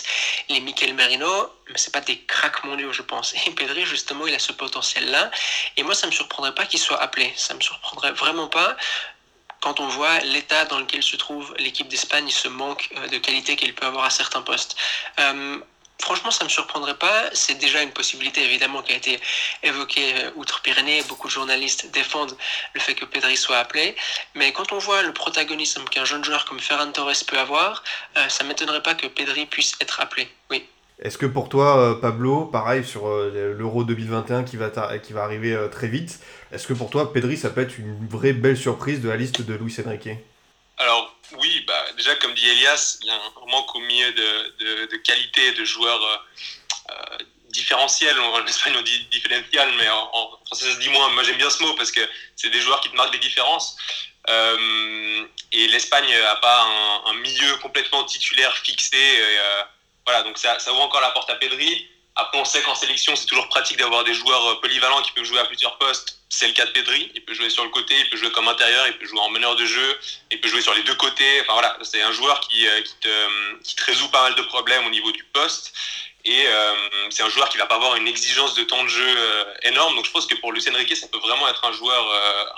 les 0.49 0.61
Mikel 0.61 0.95
Merino, 0.95 1.53
mais 1.69 1.79
c'est 1.79 1.93
pas 1.93 2.01
des 2.01 2.21
cracks 2.23 2.63
mondiaux, 2.65 2.93
je 2.93 3.03
pense. 3.03 3.35
Et 3.47 3.51
Pedri, 3.51 3.85
justement, 3.85 4.27
il 4.27 4.35
a 4.35 4.39
ce 4.39 4.53
potentiel-là. 4.53 5.31
Et 5.77 5.83
moi, 5.83 5.95
ça 5.95 6.07
me 6.07 6.13
surprendrait 6.13 6.55
pas 6.55 6.65
qu'il 6.65 6.79
soit 6.79 7.01
appelé. 7.01 7.33
Ça 7.37 7.55
me 7.55 7.61
surprendrait 7.61 8.13
vraiment 8.13 8.49
pas 8.49 8.77
quand 9.61 9.81
on 9.81 9.89
voit 9.89 10.21
l'état 10.21 10.65
dans 10.67 10.79
lequel 10.79 11.03
se 11.03 11.17
trouve 11.17 11.55
l'équipe 11.59 11.89
d'Espagne, 11.89 12.31
ce 12.31 12.47
manque 12.47 12.89
euh, 12.97 13.09
de 13.09 13.19
qualité 13.19 13.57
qu'elle 13.57 13.75
peut 13.75 13.87
avoir 13.87 14.05
à 14.05 14.11
certains 14.11 14.43
postes. 14.43 14.77
Euh, 15.19 15.59
Franchement, 16.01 16.31
ça 16.31 16.45
ne 16.45 16.49
me 16.49 16.53
surprendrait 16.53 16.99
pas. 16.99 17.25
C'est 17.33 17.59
déjà 17.59 17.83
une 17.83 17.91
possibilité, 17.91 18.45
évidemment, 18.45 18.83
qui 18.83 18.93
a 18.93 18.97
été 18.97 19.19
évoquée 19.63 20.15
euh, 20.25 20.31
outre-Pyrénées. 20.37 21.03
Beaucoup 21.09 21.27
de 21.27 21.33
journalistes 21.33 21.91
défendent 21.93 22.37
le 22.75 22.81
fait 22.81 22.95
que 22.95 23.05
Pedri 23.05 23.37
soit 23.37 23.57
appelé. 23.57 23.97
Mais 24.35 24.53
quand 24.53 24.73
on 24.73 24.79
voit 24.79 25.03
le 25.03 25.13
protagonisme 25.13 25.85
qu'un 25.85 26.05
jeune 26.05 26.25
joueur 26.25 26.45
comme 26.45 26.61
Ferran 26.61 26.93
Torres 26.93 27.25
peut 27.27 27.39
avoir, 27.39 27.83
euh, 28.17 28.29
ça 28.29 28.45
ne 28.45 28.49
m'étonnerait 28.49 28.83
pas 28.83 28.95
que 28.95 29.07
Pedri 29.07 29.47
puisse 29.47 29.75
être 29.81 30.01
appelé. 30.01 30.29
Oui. 30.51 30.65
Est-ce 31.03 31.19
que 31.19 31.27
pour 31.27 31.49
toi, 31.49 31.79
euh, 31.79 31.95
Pablo, 31.95 32.45
pareil 32.45 32.85
sur 32.85 33.09
l'Euro 33.09 33.85
2021 33.85 34.45
qui 34.45 34.57
va, 34.57 34.71
qui 34.99 35.13
va 35.13 35.25
arriver 35.25 35.59
très 35.71 35.89
vite, 35.89 36.21
est-ce 36.53 36.67
que 36.67 36.73
pour 36.73 36.91
toi, 36.91 37.13
Pedri, 37.13 37.37
ça 37.37 37.51
peut 37.51 37.63
être 37.63 37.79
une 37.79 38.07
vraie 38.07 38.33
belle 38.33 38.57
surprise 38.57 39.01
de 39.01 39.09
la 39.09 39.17
liste 39.17 39.43
de 39.43 39.55
Luis 39.55 39.75
Enrique? 39.85 40.09
Alors, 40.79 41.17
oui, 41.41 41.65
bah, 41.67 41.76
déjà, 41.97 42.15
comme 42.17 42.35
dit 42.35 42.49
Elias, 42.49 42.99
il 43.03 43.09
y 43.09 43.11
a 43.11 43.15
un 43.15 43.47
manque 43.51 43.75
au 43.75 43.81
milieu 43.81 44.13
de, 44.13 44.97
qualité 44.97 45.53
de 45.53 45.65
joueurs 45.65 46.03
euh, 46.05 46.17
euh, 46.91 47.19
différentiels. 47.51 48.19
En 48.19 48.45
Espagne, 48.47 48.75
on 48.77 48.83
dit 48.83 49.05
différentiel, 49.11 49.73
mais 49.77 49.89
en, 49.89 50.39
français, 50.47 50.67
ça 50.67 50.75
se 50.75 50.81
dit 50.81 50.89
moins. 50.91 51.09
Moi, 51.11 51.23
j'aime 51.25 51.37
bien 51.37 51.51
ce 51.51 51.63
mot 51.63 51.75
parce 51.75 51.91
que 51.91 52.01
c'est 52.37 52.51
des 52.51 52.61
joueurs 52.61 52.81
qui 52.81 52.91
te 52.91 52.97
marquent 52.97 53.13
des 53.13 53.19
différences. 53.19 53.77
Euh, 54.29 55.27
et 55.53 55.69
l'Espagne 55.69 56.11
n'a 56.11 56.37
pas 56.37 56.67
un, 57.07 57.15
milieu 57.15 57.57
complètement 57.57 58.05
titulaire 58.05 58.57
fixé. 58.59 58.99
voilà, 60.05 60.23
donc 60.23 60.39
ça, 60.39 60.59
ça 60.59 60.73
ouvre 60.73 60.83
encore 60.83 61.01
la 61.01 61.11
porte 61.11 61.31
à 61.31 61.37
Pedri. 61.37 61.89
Après, 62.15 62.39
on 62.39 62.45
sait 62.45 62.63
qu'en 62.63 62.75
sélection, 62.75 63.15
c'est 63.15 63.27
toujours 63.27 63.49
pratique 63.49 63.77
d'avoir 63.77 64.05
des 64.05 64.15
joueurs 64.15 64.61
polyvalents 64.61 65.03
qui 65.03 65.13
peuvent 65.13 65.25
jouer 65.25 65.39
à 65.39 65.45
plusieurs 65.45 65.77
postes 65.79 66.16
c'est 66.29 66.49
le 66.49 66.53
cas 66.55 66.67
de 66.67 66.71
Pedri. 66.71 67.11
Il 67.15 67.25
peut 67.25 67.35
jouer 67.35 67.51
sur 67.51 67.65
le 67.65 67.71
côté, 67.71 67.95
il 67.99 68.09
peut 68.09 68.17
jouer 68.17 68.31
comme 68.33 68.49
intérieur, 68.49 68.87
il 68.87 68.99
peut 68.99 69.07
jouer 69.07 69.21
en 69.21 69.31
meneur 69.31 69.57
de 69.57 69.65
jeu, 69.65 69.99
il 70.31 70.41
peut 70.41 70.49
jouer 70.49 70.61
sur 70.61 70.75
les 70.75 70.83
deux 70.83 70.95
côtés. 70.95 71.41
Enfin 71.43 71.55
voilà, 71.55 71.79
c'est 71.83 72.03
un 72.03 72.13
joueur 72.13 72.41
qui, 72.41 72.67
euh, 72.67 72.81
te, 73.01 73.85
résout 73.85 74.09
pas 74.11 74.23
mal 74.23 74.35
de 74.35 74.43
problèmes 74.43 74.87
au 74.87 74.91
niveau 74.91 75.13
du 75.13 75.25
poste. 75.25 75.73
Et 76.25 76.45
euh, 76.49 76.75
c'est 77.11 77.23
un 77.23 77.29
joueur 77.29 77.49
qui 77.49 77.57
va 77.57 77.67
pas 77.67 77.77
avoir 77.77 77.95
une 77.95 78.09
exigence 78.09 78.55
de 78.55 78.65
temps 78.65 78.83
de 78.83 78.89
jeu 78.89 79.07
euh, 79.07 79.45
énorme. 79.63 79.95
Donc 79.95 80.07
je 80.07 80.11
pense 80.11 80.27
que 80.27 80.35
pour 80.35 80.53
Lucien 80.53 80.75
Riquet, 80.75 80.97
ça 80.97 81.07
peut 81.07 81.19
vraiment 81.19 81.49
être 81.49 81.65
un 81.65 81.73
joueur 81.73 82.05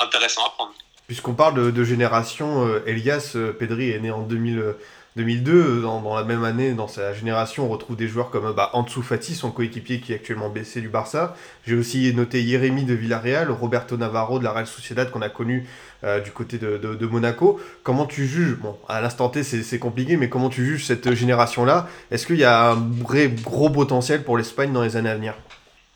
intéressant 0.00 0.46
à 0.46 0.50
prendre. 0.50 0.74
Puisqu'on 1.08 1.34
parle 1.34 1.54
de, 1.54 1.70
de 1.72 1.84
génération, 1.84 2.68
Elias 2.86 3.36
Pedri 3.58 3.90
est 3.90 3.98
né 3.98 4.12
en 4.12 4.22
2000. 4.22 4.76
2002, 5.18 5.82
dans, 5.82 6.16
la 6.16 6.22
même 6.22 6.44
année, 6.44 6.74
dans 6.74 6.86
sa 6.86 7.12
génération, 7.12 7.66
on 7.66 7.68
retrouve 7.68 7.96
des 7.96 8.06
joueurs 8.06 8.30
comme 8.30 8.52
bah, 8.52 8.70
Ansu 8.72 9.02
Fati, 9.02 9.34
son 9.34 9.50
coéquipier 9.50 9.98
qui 9.98 10.12
est 10.12 10.16
actuellement 10.16 10.48
baissé 10.48 10.80
du 10.80 10.88
Barça. 10.88 11.34
J'ai 11.66 11.74
aussi 11.74 12.14
noté 12.14 12.40
Jérémy 12.40 12.84
de 12.84 12.94
Villarreal, 12.94 13.50
Roberto 13.50 13.96
Navarro 13.96 14.38
de 14.38 14.44
la 14.44 14.52
Real 14.52 14.68
Sociedad 14.68 15.10
qu'on 15.10 15.22
a 15.22 15.28
connu 15.28 15.66
euh, 16.04 16.20
du 16.20 16.30
côté 16.30 16.58
de, 16.58 17.06
Monaco. 17.06 17.60
Comment 17.82 18.06
tu 18.06 18.28
juges 18.28 18.56
Bon, 18.58 18.76
à 18.88 19.00
l'instant 19.00 19.28
T, 19.28 19.42
c'est 19.42 19.78
compliqué, 19.80 20.16
mais 20.16 20.28
comment 20.28 20.50
tu 20.50 20.64
juges 20.64 20.86
cette 20.86 21.12
génération-là? 21.12 21.88
Est-ce 22.12 22.24
qu'il 22.24 22.38
y 22.38 22.44
a 22.44 22.70
un 22.70 22.74
vrai 22.74 23.28
gros 23.28 23.70
potentiel 23.70 24.22
pour 24.22 24.38
l'Espagne 24.38 24.72
dans 24.72 24.82
les 24.82 24.96
années 24.96 25.10
à 25.10 25.16
venir? 25.16 25.34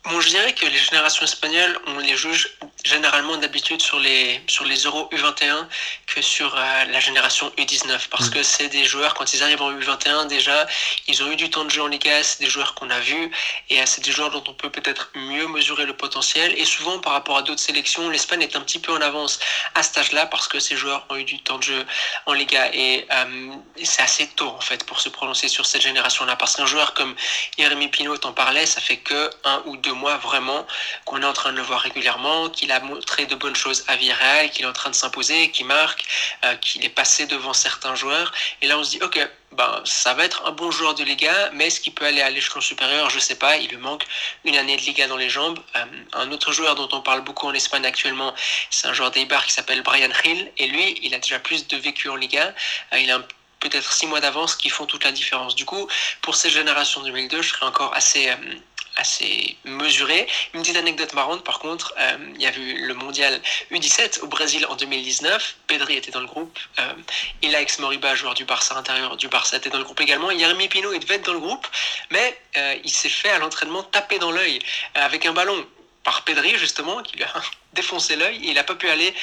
Bon, 0.09 0.19
je 0.19 0.27
dirais 0.27 0.53
que 0.53 0.65
les 0.65 0.77
générations 0.77 1.23
espagnoles, 1.23 1.79
on 1.87 1.97
les 1.99 2.17
juge 2.17 2.49
généralement 2.83 3.37
d'habitude 3.37 3.81
sur 3.81 3.99
les, 3.99 4.41
sur 4.47 4.65
les 4.65 4.83
Euro 4.83 5.07
U21 5.13 5.65
que 6.07 6.21
sur 6.21 6.53
euh, 6.57 6.85
la 6.91 6.99
génération 6.99 7.49
U19. 7.57 8.09
Parce 8.09 8.27
mm. 8.27 8.31
que 8.31 8.43
c'est 8.43 8.67
des 8.67 8.83
joueurs, 8.83 9.13
quand 9.13 9.33
ils 9.33 9.41
arrivent 9.41 9.61
en 9.61 9.71
U21, 9.71 10.27
déjà, 10.27 10.67
ils 11.07 11.23
ont 11.23 11.31
eu 11.31 11.37
du 11.37 11.49
temps 11.49 11.63
de 11.63 11.69
jeu 11.69 11.81
en 11.81 11.87
Liga, 11.87 12.21
c'est 12.21 12.41
des 12.41 12.49
joueurs 12.49 12.75
qu'on 12.75 12.89
a 12.89 12.99
vus, 12.99 13.31
et 13.69 13.79
euh, 13.79 13.83
c'est 13.85 14.03
des 14.03 14.11
joueurs 14.11 14.29
dont 14.29 14.43
on 14.45 14.53
peut 14.53 14.69
peut-être 14.69 15.09
mieux 15.15 15.47
mesurer 15.47 15.85
le 15.85 15.95
potentiel. 15.95 16.53
Et 16.57 16.65
souvent, 16.65 16.99
par 16.99 17.13
rapport 17.13 17.37
à 17.37 17.41
d'autres 17.41 17.61
sélections, 17.61 18.09
l'Espagne 18.09 18.41
est 18.41 18.57
un 18.57 18.61
petit 18.61 18.79
peu 18.79 18.91
en 18.91 18.99
avance 18.99 19.39
à 19.73 19.83
cet 19.83 19.97
âge-là 19.99 20.25
parce 20.25 20.49
que 20.49 20.59
ces 20.59 20.75
joueurs 20.75 21.05
ont 21.09 21.15
eu 21.15 21.23
du 21.23 21.41
temps 21.41 21.59
de 21.59 21.63
jeu 21.63 21.85
en 22.25 22.33
Liga. 22.33 22.69
Et, 22.73 23.07
euh, 23.09 23.51
c'est 23.81 24.01
assez 24.01 24.27
tôt, 24.27 24.49
en 24.49 24.61
fait, 24.61 24.85
pour 24.85 24.99
se 24.99 25.07
prononcer 25.07 25.47
sur 25.47 25.65
cette 25.65 25.81
génération-là. 25.81 26.35
Parce 26.35 26.57
qu'un 26.57 26.65
joueur 26.65 26.93
comme 26.93 27.15
Jérémy 27.57 27.87
Pinot 27.87 28.17
t'en 28.17 28.33
parlait, 28.33 28.65
ça 28.65 28.81
fait 28.81 28.97
que 28.97 29.29
un 29.45 29.63
ou 29.65 29.77
deux 29.77 29.92
mois 29.93 30.17
vraiment 30.17 30.65
qu'on 31.05 31.21
est 31.21 31.25
en 31.25 31.33
train 31.33 31.51
de 31.51 31.57
le 31.57 31.63
voir 31.63 31.81
régulièrement, 31.81 32.49
qu'il 32.49 32.71
a 32.71 32.79
montré 32.79 33.25
de 33.25 33.35
bonnes 33.35 33.55
choses 33.55 33.83
à 33.87 33.95
Villarreal, 33.95 34.49
qu'il 34.49 34.65
est 34.65 34.67
en 34.67 34.73
train 34.73 34.89
de 34.89 34.95
s'imposer, 34.95 35.51
qu'il 35.51 35.65
marque, 35.65 36.05
euh, 36.45 36.55
qu'il 36.55 36.83
est 36.85 36.89
passé 36.89 37.25
devant 37.25 37.53
certains 37.53 37.95
joueurs. 37.95 38.31
Et 38.61 38.67
là, 38.67 38.77
on 38.77 38.83
se 38.83 38.91
dit, 38.91 38.99
ok, 39.01 39.19
ben, 39.53 39.81
ça 39.85 40.13
va 40.13 40.25
être 40.25 40.45
un 40.45 40.51
bon 40.51 40.71
joueur 40.71 40.95
de 40.95 41.03
Liga, 41.03 41.51
mais 41.53 41.67
est-ce 41.67 41.79
qu'il 41.79 41.93
peut 41.93 42.05
aller 42.05 42.21
à 42.21 42.29
l'échelon 42.29 42.61
supérieur? 42.61 43.09
Je 43.09 43.19
sais 43.19 43.35
pas. 43.35 43.57
Il 43.57 43.69
lui 43.69 43.77
manque 43.77 44.05
une 44.45 44.55
année 44.55 44.77
de 44.77 44.81
Liga 44.81 45.07
dans 45.07 45.17
les 45.17 45.29
jambes. 45.29 45.59
Euh, 45.75 45.85
un 46.13 46.31
autre 46.31 46.51
joueur 46.51 46.75
dont 46.75 46.89
on 46.91 47.01
parle 47.01 47.21
beaucoup 47.21 47.47
en 47.47 47.53
Espagne 47.53 47.85
actuellement, 47.85 48.33
c'est 48.69 48.87
un 48.87 48.93
joueur 48.93 49.11
d'Eibar 49.11 49.45
qui 49.45 49.53
s'appelle 49.53 49.81
Brian 49.83 50.09
Hill. 50.23 50.51
Et 50.57 50.67
lui, 50.67 50.99
il 51.03 51.13
a 51.13 51.19
déjà 51.19 51.39
plus 51.39 51.67
de 51.67 51.77
vécu 51.77 52.09
en 52.09 52.15
Liga. 52.15 52.53
Euh, 52.93 52.99
il 52.99 53.11
a 53.11 53.19
peut-être 53.59 53.93
six 53.93 54.07
mois 54.07 54.19
d'avance 54.19 54.55
qui 54.55 54.69
font 54.69 54.85
toute 54.85 55.03
la 55.03 55.11
différence. 55.11 55.55
Du 55.55 55.65
coup, 55.65 55.87
pour 56.21 56.35
cette 56.35 56.51
génération 56.51 57.01
2002, 57.01 57.41
je 57.41 57.49
serais 57.49 57.65
encore 57.65 57.93
assez 57.95 58.29
assez 58.97 59.57
mesuré. 59.65 60.27
Une 60.53 60.61
petite 60.61 60.75
anecdote 60.75 61.13
marrante, 61.13 61.43
par 61.43 61.59
contre, 61.59 61.93
euh, 61.97 62.17
il 62.35 62.41
y 62.41 62.45
a 62.45 62.55
eu 62.55 62.85
le 62.85 62.93
mondial 62.93 63.41
U17 63.71 64.21
au 64.21 64.27
Brésil 64.27 64.65
en 64.67 64.75
2019. 64.75 65.55
Pedri 65.67 65.95
était 65.95 66.11
dans 66.11 66.19
le 66.19 66.27
groupe. 66.27 66.57
Euh, 66.79 66.93
Ilaix 67.41 67.67
Moriba, 67.79 68.15
joueur 68.15 68.33
du 68.33 68.45
Barça 68.45 68.75
intérieur 68.75 69.17
du 69.17 69.27
Barça, 69.27 69.57
était 69.57 69.69
dans 69.69 69.79
le 69.79 69.83
groupe 69.83 70.01
également. 70.01 70.29
Jérémy 70.29 70.67
Pino, 70.67 70.97
devait 70.97 71.15
être 71.15 71.25
dans 71.25 71.33
le 71.33 71.39
groupe, 71.39 71.67
mais 72.11 72.37
euh, 72.57 72.75
il 72.83 72.91
s'est 72.91 73.09
fait 73.09 73.29
à 73.29 73.39
l'entraînement 73.39 73.83
taper 73.83 74.19
dans 74.19 74.31
l'œil 74.31 74.59
avec 74.95 75.25
un 75.25 75.33
ballon 75.33 75.65
par 76.03 76.23
Pedri 76.23 76.57
justement 76.57 77.01
qui 77.01 77.15
lui 77.15 77.23
a 77.23 77.33
défoncé 77.73 78.15
l'œil 78.17 78.37
il 78.43 78.53
n'a 78.55 78.63
pas 78.63 78.75
pu 78.75 78.89
aller 78.89 79.13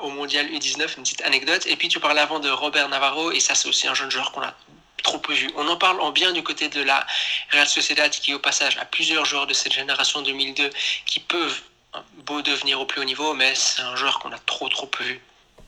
au 0.00 0.08
mondial 0.08 0.46
U19 0.46 0.96
une 0.96 1.02
petite 1.02 1.20
anecdote 1.20 1.66
et 1.66 1.76
puis 1.76 1.88
tu 1.88 2.00
parlais 2.00 2.22
avant 2.22 2.40
de 2.40 2.48
Robert 2.48 2.88
Navarro 2.88 3.30
et 3.30 3.40
ça 3.40 3.54
c'est 3.54 3.68
aussi 3.68 3.86
un 3.86 3.94
jeune 3.94 4.10
joueur 4.10 4.32
qu'on 4.32 4.40
a 4.40 4.54
trop 5.04 5.22
vu. 5.28 5.48
On 5.54 5.68
en 5.68 5.76
parle 5.76 6.00
en 6.00 6.10
bien 6.10 6.32
du 6.32 6.42
côté 6.42 6.68
de 6.68 6.82
la 6.82 7.06
Real 7.50 7.68
Sociedad 7.68 8.10
qui 8.10 8.34
au 8.34 8.40
passage 8.40 8.76
a 8.78 8.84
plusieurs 8.84 9.24
joueurs 9.24 9.46
de 9.46 9.54
cette 9.54 9.72
génération 9.72 10.22
2002 10.22 10.70
qui 11.06 11.20
peuvent 11.20 11.60
hein, 11.92 12.02
beau 12.26 12.42
devenir 12.42 12.80
au 12.80 12.86
plus 12.86 13.00
haut 13.00 13.04
niveau, 13.04 13.34
mais 13.34 13.54
c'est 13.54 13.82
un 13.82 13.94
joueur 13.94 14.18
qu'on 14.18 14.32
a 14.32 14.38
trop 14.38 14.68
trop 14.68 14.90
vu. 15.00 15.20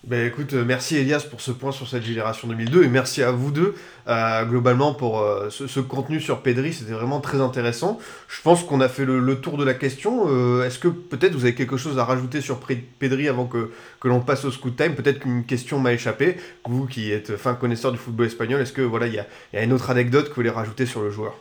Ben 0.07 0.25
écoute, 0.25 0.53
euh, 0.53 0.65
merci 0.65 0.97
Elias 0.97 1.27
pour 1.29 1.41
ce 1.41 1.51
point 1.51 1.73
sur 1.73 1.89
cette 1.89 2.05
génération 2.05 2.47
2002 2.47 2.85
et 2.85 2.89
merci 2.89 3.25
à 3.25 3.33
vous 3.33 3.51
deux 3.51 3.75
euh, 4.07 4.45
globalement 4.45 4.95
pour 4.95 5.19
euh, 5.19 5.51
ce, 5.51 5.81
contenu 5.81 6.21
sur 6.21 6.43
Pedri, 6.43 6.73
c'était 6.73 6.93
vraiment 6.93 7.19
très 7.19 7.41
intéressant. 7.41 7.99
Je 8.29 8.41
pense 8.41 8.63
qu'on 8.63 8.81
a 8.81 8.89
fait 8.89 9.05
le, 9.05 9.41
tour 9.41 9.59
de 9.59 9.65
la 9.65 9.75
question. 9.75 10.63
Est-ce 10.63 10.79
que 10.79 10.87
peut-être 10.87 11.35
vous 11.35 11.43
avez 11.43 11.57
quelque 11.57 11.77
chose 11.77 11.99
à 11.99 12.05
rajouter 12.05 12.41
sur 12.41 12.61
Pedri 13.01 13.27
avant 13.27 13.47
que, 13.47 13.73
que 13.99 14.07
l'on 14.07 14.21
passe 14.21 14.45
au 14.45 14.53
scoot 14.53 14.77
time? 14.77 14.95
Peut-être 14.95 15.19
qu'une 15.19 15.45
question 15.45 15.81
m'a 15.81 15.93
échappé. 15.93 16.37
Vous 16.65 16.87
qui 16.87 17.11
êtes 17.11 17.37
fin 17.37 17.55
connaisseur 17.55 17.91
du 17.91 17.99
football 17.99 18.27
espagnol, 18.27 18.61
est-ce 18.61 18.73
que 18.73 18.83
voilà 18.83 19.09
il 19.09 19.15
y 19.15 19.17
y 19.17 19.59
a 19.59 19.63
une 19.65 19.73
autre 19.73 19.91
anecdote 19.91 20.27
que 20.27 20.31
vous 20.31 20.37
voulez 20.37 20.51
rajouter 20.51 20.87
sur 20.87 21.03
le 21.03 21.11
joueur? 21.11 21.35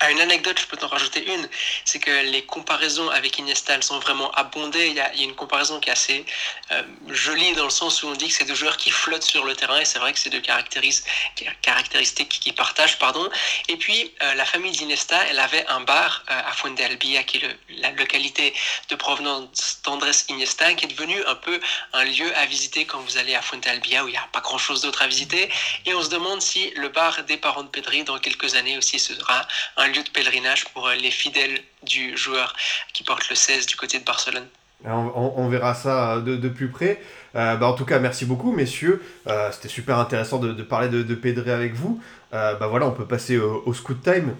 À 0.00 0.10
une 0.10 0.20
anecdote, 0.20 0.58
je 0.60 0.66
peux 0.66 0.76
t'en 0.76 0.88
rajouter 0.88 1.24
une, 1.32 1.48
c'est 1.84 1.98
que 1.98 2.10
les 2.10 2.42
comparaisons 2.44 3.08
avec 3.10 3.38
Iniesta, 3.38 3.74
elles 3.74 3.82
sont 3.82 3.98
vraiment 3.98 4.30
abondées. 4.32 4.86
Il 4.86 4.94
y 4.94 5.00
a, 5.00 5.14
une 5.14 5.34
comparaison 5.34 5.80
qui 5.80 5.88
est 5.88 5.92
assez 5.92 6.24
euh, 6.72 6.82
jolie 7.08 7.52
dans 7.54 7.64
le 7.64 7.70
sens 7.70 8.02
où 8.02 8.08
on 8.08 8.14
dit 8.14 8.28
que 8.28 8.34
c'est 8.34 8.44
deux 8.44 8.54
joueurs 8.54 8.76
qui 8.76 8.90
flottent 8.90 9.24
sur 9.24 9.44
le 9.44 9.54
terrain 9.54 9.80
et 9.80 9.84
c'est 9.84 9.98
vrai 9.98 10.12
que 10.12 10.18
c'est 10.18 10.30
deux 10.30 10.40
caractéristiques 10.40 12.28
qui 12.28 12.52
partagent. 12.52 12.98
Pardon. 12.98 13.28
Et 13.68 13.76
puis, 13.76 14.12
euh, 14.22 14.34
la 14.34 14.44
famille 14.44 14.72
d'Iniesta, 14.72 15.24
elle 15.28 15.38
avait 15.38 15.66
un 15.68 15.80
bar 15.80 16.24
euh, 16.30 16.40
à 16.46 16.52
Fuente 16.52 16.80
Albia, 16.80 17.22
qui 17.22 17.38
est 17.38 17.56
la 17.80 17.90
localité 17.92 18.54
de 18.88 18.94
provenance 18.96 19.80
d'Andrés 19.84 20.12
Iniesta, 20.28 20.74
qui 20.74 20.86
est 20.86 20.88
devenu 20.88 21.24
un 21.26 21.34
peu 21.34 21.60
un 21.92 22.04
lieu 22.04 22.36
à 22.36 22.46
visiter 22.46 22.84
quand 22.84 22.98
vous 22.98 23.16
allez 23.18 23.34
à 23.34 23.42
Fuente 23.42 23.66
Albia 23.66 24.04
où 24.04 24.08
il 24.08 24.12
n'y 24.12 24.16
a 24.16 24.28
pas 24.32 24.40
grand-chose 24.40 24.82
d'autre 24.82 25.02
à 25.02 25.06
visiter. 25.06 25.50
Et 25.86 25.94
on 25.94 26.02
se 26.02 26.10
demande 26.10 26.40
si 26.42 26.70
le 26.76 26.88
bar 26.88 27.22
des 27.24 27.36
parents 27.36 27.62
de 27.62 27.68
Pedri, 27.68 28.04
dans 28.04 28.18
quelques 28.18 28.54
années 28.54 28.76
aussi, 28.76 28.98
sera 28.98 29.46
un 29.76 29.83
un 29.84 29.88
lieu 29.88 30.02
de 30.02 30.08
pèlerinage 30.08 30.64
pour 30.72 30.88
euh, 30.88 30.94
les 30.94 31.10
fidèles 31.10 31.60
du 31.82 32.16
joueur 32.16 32.54
qui 32.92 33.04
porte 33.04 33.28
le 33.28 33.36
16 33.36 33.66
du 33.66 33.76
côté 33.76 33.98
de 33.98 34.04
Barcelone. 34.04 34.46
On, 34.86 35.48
verra 35.48 35.74
ça 35.74 36.20
de, 36.20 36.48
plus 36.48 36.68
près. 36.68 37.00
Euh, 37.36 37.56
bah, 37.56 37.68
en 37.68 37.72
tout 37.72 37.86
cas, 37.86 37.98
merci 38.00 38.26
beaucoup, 38.26 38.52
messieurs. 38.52 39.02
Euh, 39.26 39.50
c'était 39.50 39.68
super 39.68 39.98
intéressant 39.98 40.38
de, 40.38 40.62
parler 40.62 40.88
de, 40.88 41.02
de 41.02 41.14
Pedré 41.14 41.52
avec 41.52 41.72
vous. 41.72 42.02
bah 42.32 42.66
voilà, 42.68 42.86
on 42.86 42.90
peut 42.90 43.06
passer 43.06 43.38
au, 43.38 43.72
Scoot 43.72 44.02
Time. 44.02 44.34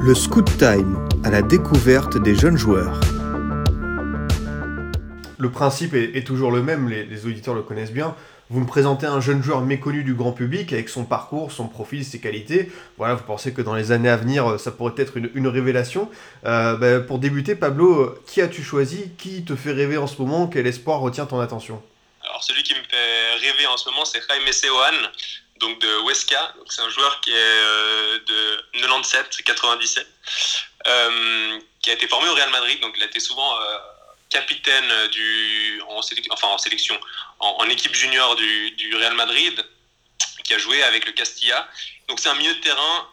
Le 0.00 0.14
Scoot 0.14 0.56
Time, 0.56 1.06
à 1.22 1.30
la 1.30 1.42
découverte 1.42 2.16
des 2.22 2.34
jeunes 2.34 2.56
joueurs. 2.56 2.98
Le 5.36 5.50
principe 5.50 5.92
est, 5.92 6.26
toujours 6.26 6.50
le 6.50 6.62
même, 6.62 6.88
les, 6.88 7.04
les, 7.04 7.26
auditeurs 7.26 7.54
le 7.54 7.62
connaissent 7.62 7.92
bien. 7.92 8.14
Vous 8.50 8.60
me 8.60 8.66
présentez 8.66 9.06
un 9.06 9.20
jeune 9.20 9.42
joueur 9.42 9.60
méconnu 9.60 10.04
du 10.04 10.14
grand 10.14 10.32
public 10.32 10.72
avec 10.72 10.88
son 10.88 11.04
parcours, 11.04 11.52
son 11.52 11.68
profil, 11.68 12.04
ses 12.04 12.20
qualités. 12.20 12.70
Voilà, 12.96 13.14
vous 13.14 13.24
pensez 13.24 13.52
que 13.52 13.62
dans 13.62 13.74
les 13.74 13.92
années 13.92 14.08
à 14.08 14.16
venir, 14.16 14.58
ça 14.58 14.70
pourrait 14.70 14.94
être 14.96 15.16
une, 15.16 15.46
révélation. 15.46 16.10
Bah, 16.42 17.00
pour 17.06 17.18
débuter, 17.18 17.54
Pablo, 17.54 18.14
qui 18.26 18.40
as-tu 18.40 18.62
choisi? 18.62 19.10
Qui 19.18 19.44
te 19.44 19.54
fait 19.54 19.72
rêver 19.72 19.98
en 19.98 20.06
ce 20.06 20.20
moment? 20.20 20.46
Quel 20.46 20.66
espoir 20.66 21.00
retient 21.00 21.26
ton 21.26 21.40
attention? 21.40 21.82
Alors 22.22 22.42
celui 22.42 22.62
qui 22.62 22.74
me 22.74 22.80
fait 22.80 23.34
rêver 23.46 23.66
en 23.66 23.76
ce 23.76 23.88
moment, 23.90 24.04
c'est 24.04 24.20
Jaime 24.28 24.52
Seoane 24.52 25.08
donc 25.58 25.78
de 25.80 26.06
Huesca. 26.06 26.54
C'est 26.68 26.82
un 26.82 26.90
joueur 26.90 27.20
qui 27.20 27.30
est 27.30 27.34
euh, 27.36 28.18
de 28.26 28.80
97, 28.80 29.42
97, 29.44 30.06
euh, 30.86 31.58
qui 31.82 31.90
a 31.90 31.94
été 31.94 32.08
formé 32.08 32.28
au 32.28 32.34
Real 32.34 32.50
Madrid. 32.50 32.80
Donc 32.80 32.94
il 32.96 33.02
a 33.02 33.06
été 33.06 33.20
souvent 33.20 33.60
euh, 33.60 33.78
capitaine 34.30 35.08
du, 35.08 35.80
en, 35.88 36.00
enfin 36.30 36.48
en 36.48 36.58
sélection, 36.58 36.98
en, 37.38 37.68
équipe 37.68 37.94
junior 37.94 38.36
du, 38.36 38.94
Real 38.94 39.14
Madrid, 39.14 39.64
qui 40.44 40.54
a 40.54 40.58
joué 40.58 40.82
avec 40.82 41.06
le 41.06 41.12
Castilla. 41.12 41.68
Donc 42.08 42.20
c'est 42.20 42.28
un 42.28 42.34
milieu 42.34 42.54
de 42.54 42.60
terrain 42.60 43.08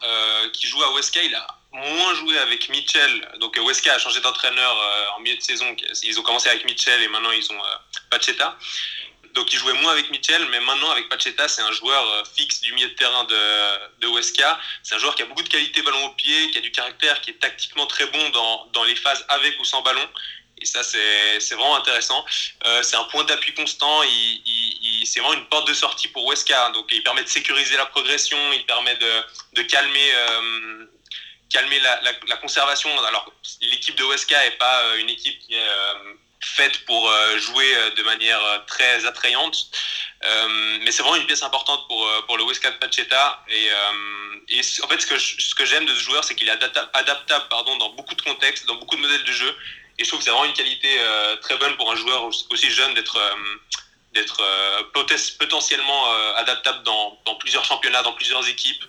qui 0.54 0.68
joue 0.68 0.82
à 0.84 0.94
Huesca. 0.94 1.22
Il 1.22 1.36
a 1.36 1.48
moins 1.72 2.14
joué 2.16 2.38
avec 2.38 2.70
Mitchell. 2.70 3.30
Donc 3.40 3.58
Huesca 3.58 3.94
a 3.94 4.00
changé 4.00 4.22
d'entraîneur 4.22 5.14
en 5.16 5.20
milieu 5.20 5.36
de 5.36 5.42
saison. 5.42 5.76
Ils 6.04 6.20
ont 6.20 6.24
commencé 6.24 6.50
avec 6.50 6.66
Mitchell 6.66 7.02
et 7.02 7.08
maintenant 7.10 7.32
ils 7.32 7.52
ont 7.52 7.62
Pacheta. 8.10 8.58
Donc 9.36 9.52
il 9.52 9.60
jouait 9.60 9.74
moins 9.74 9.92
avec 9.92 10.10
Mitchell, 10.12 10.48
mais 10.50 10.62
maintenant 10.62 10.90
avec 10.92 11.10
Pacheta, 11.10 11.50
c'est 11.50 11.62
un 11.62 11.72
joueur 11.74 12.10
euh, 12.10 12.24
fixe 12.38 12.62
du 12.62 12.72
milieu 12.72 12.88
de 12.88 12.94
terrain 12.94 13.26
de, 13.26 14.00
de 14.00 14.08
Huesca. 14.08 14.58
C'est 14.82 14.96
un 14.96 14.98
joueur 14.98 15.14
qui 15.14 15.24
a 15.24 15.26
beaucoup 15.26 15.44
de 15.44 15.50
qualité 15.50 15.82
ballon 15.82 16.06
au 16.06 16.10
pied, 16.12 16.52
qui 16.52 16.58
a 16.58 16.62
du 16.62 16.72
caractère, 16.72 17.20
qui 17.20 17.32
est 17.32 17.40
tactiquement 17.40 17.86
très 17.86 18.06
bon 18.08 18.30
dans, 18.30 18.66
dans 18.68 18.86
les 18.86 18.96
phases 18.96 19.26
avec 19.28 19.60
ou 19.60 19.66
sans 19.66 19.82
ballon. 19.82 20.08
Et 20.66 20.68
ça, 20.68 20.82
c'est 20.84 21.54
vraiment 21.54 21.76
intéressant. 21.76 22.26
Euh, 22.66 22.82
c'est 22.82 22.96
un 22.96 23.04
point 23.06 23.24
d'appui 23.24 23.54
constant. 23.54 24.02
C'est 25.06 25.20
vraiment 25.20 25.36
une 25.36 25.46
porte 25.46 25.68
de 25.68 25.76
sortie 25.76 26.08
pour 26.08 26.28
Huesca. 26.28 26.72
Donc, 26.72 26.88
il 26.92 27.04
permet 27.04 27.24
de 27.24 27.30
sécuriser 27.30 27.78
la 27.78 27.86
progression. 27.86 28.38
Il 28.54 28.66
permet 28.66 28.96
de, 28.96 29.12
de 29.54 29.62
calmer, 29.62 30.12
euh, 30.16 30.86
calmer 31.52 31.80
la, 31.80 32.38
conservation. 32.38 32.90
Alors, 33.04 33.32
l'équipe 33.62 33.96
de 33.96 34.04
Huesca 34.06 34.44
n'est 34.44 34.58
pas 34.58 34.96
une 34.98 35.10
équipe 35.10 35.40
qui 35.40 35.54
est 35.54 35.70
faite 36.46 36.86
pour 36.86 37.10
euh, 37.10 37.38
jouer 37.40 37.76
euh, 37.76 37.90
de 37.92 38.04
manière 38.04 38.44
euh, 38.44 38.60
très 38.68 39.06
attrayante. 39.06 39.70
mais 40.84 40.92
c'est 40.92 41.02
vraiment 41.02 41.18
une 41.18 41.26
pièce 41.26 41.44
importante 41.44 41.88
pour, 41.88 42.02
pour 42.26 42.38
le 42.38 42.44
West 42.44 42.62
Pacheta. 42.80 43.44
Et, 43.50 43.66
et 44.50 44.62
en 44.84 44.88
fait, 44.88 45.02
ce 45.02 45.56
que, 45.56 45.66
j'aime 45.66 45.86
de 45.86 45.94
ce 45.94 46.00
joueur, 46.00 46.24
c'est 46.24 46.36
qu'il 46.36 46.48
est 46.48 46.52
adaptable, 46.94 47.46
pardon, 47.50 47.76
dans 47.78 47.90
beaucoup 47.90 48.16
de 48.16 48.22
contextes, 48.22 48.66
dans 48.66 48.76
beaucoup 48.76 48.96
de 48.96 49.02
modèles 49.02 49.24
de 49.24 49.32
jeu. 49.32 49.56
Et 49.98 50.04
je 50.04 50.10
trouve 50.10 50.20
que 50.20 50.26
c'est 50.26 50.32
vraiment 50.32 50.46
une 50.46 50.54
qualité 50.54 50.90
très 51.42 51.58
bonne 51.58 51.76
pour 51.78 51.92
un 51.92 51.96
joueur 51.96 52.26
aussi 52.26 52.70
jeune 52.70 52.94
d'être 52.94 53.18
d'être 54.14 54.42
potentiellement 55.40 56.14
adaptable 56.36 56.84
dans, 56.84 57.36
plusieurs 57.40 57.64
championnats, 57.64 58.04
dans 58.04 58.14
plusieurs 58.14 58.48
équipes, 58.48 58.84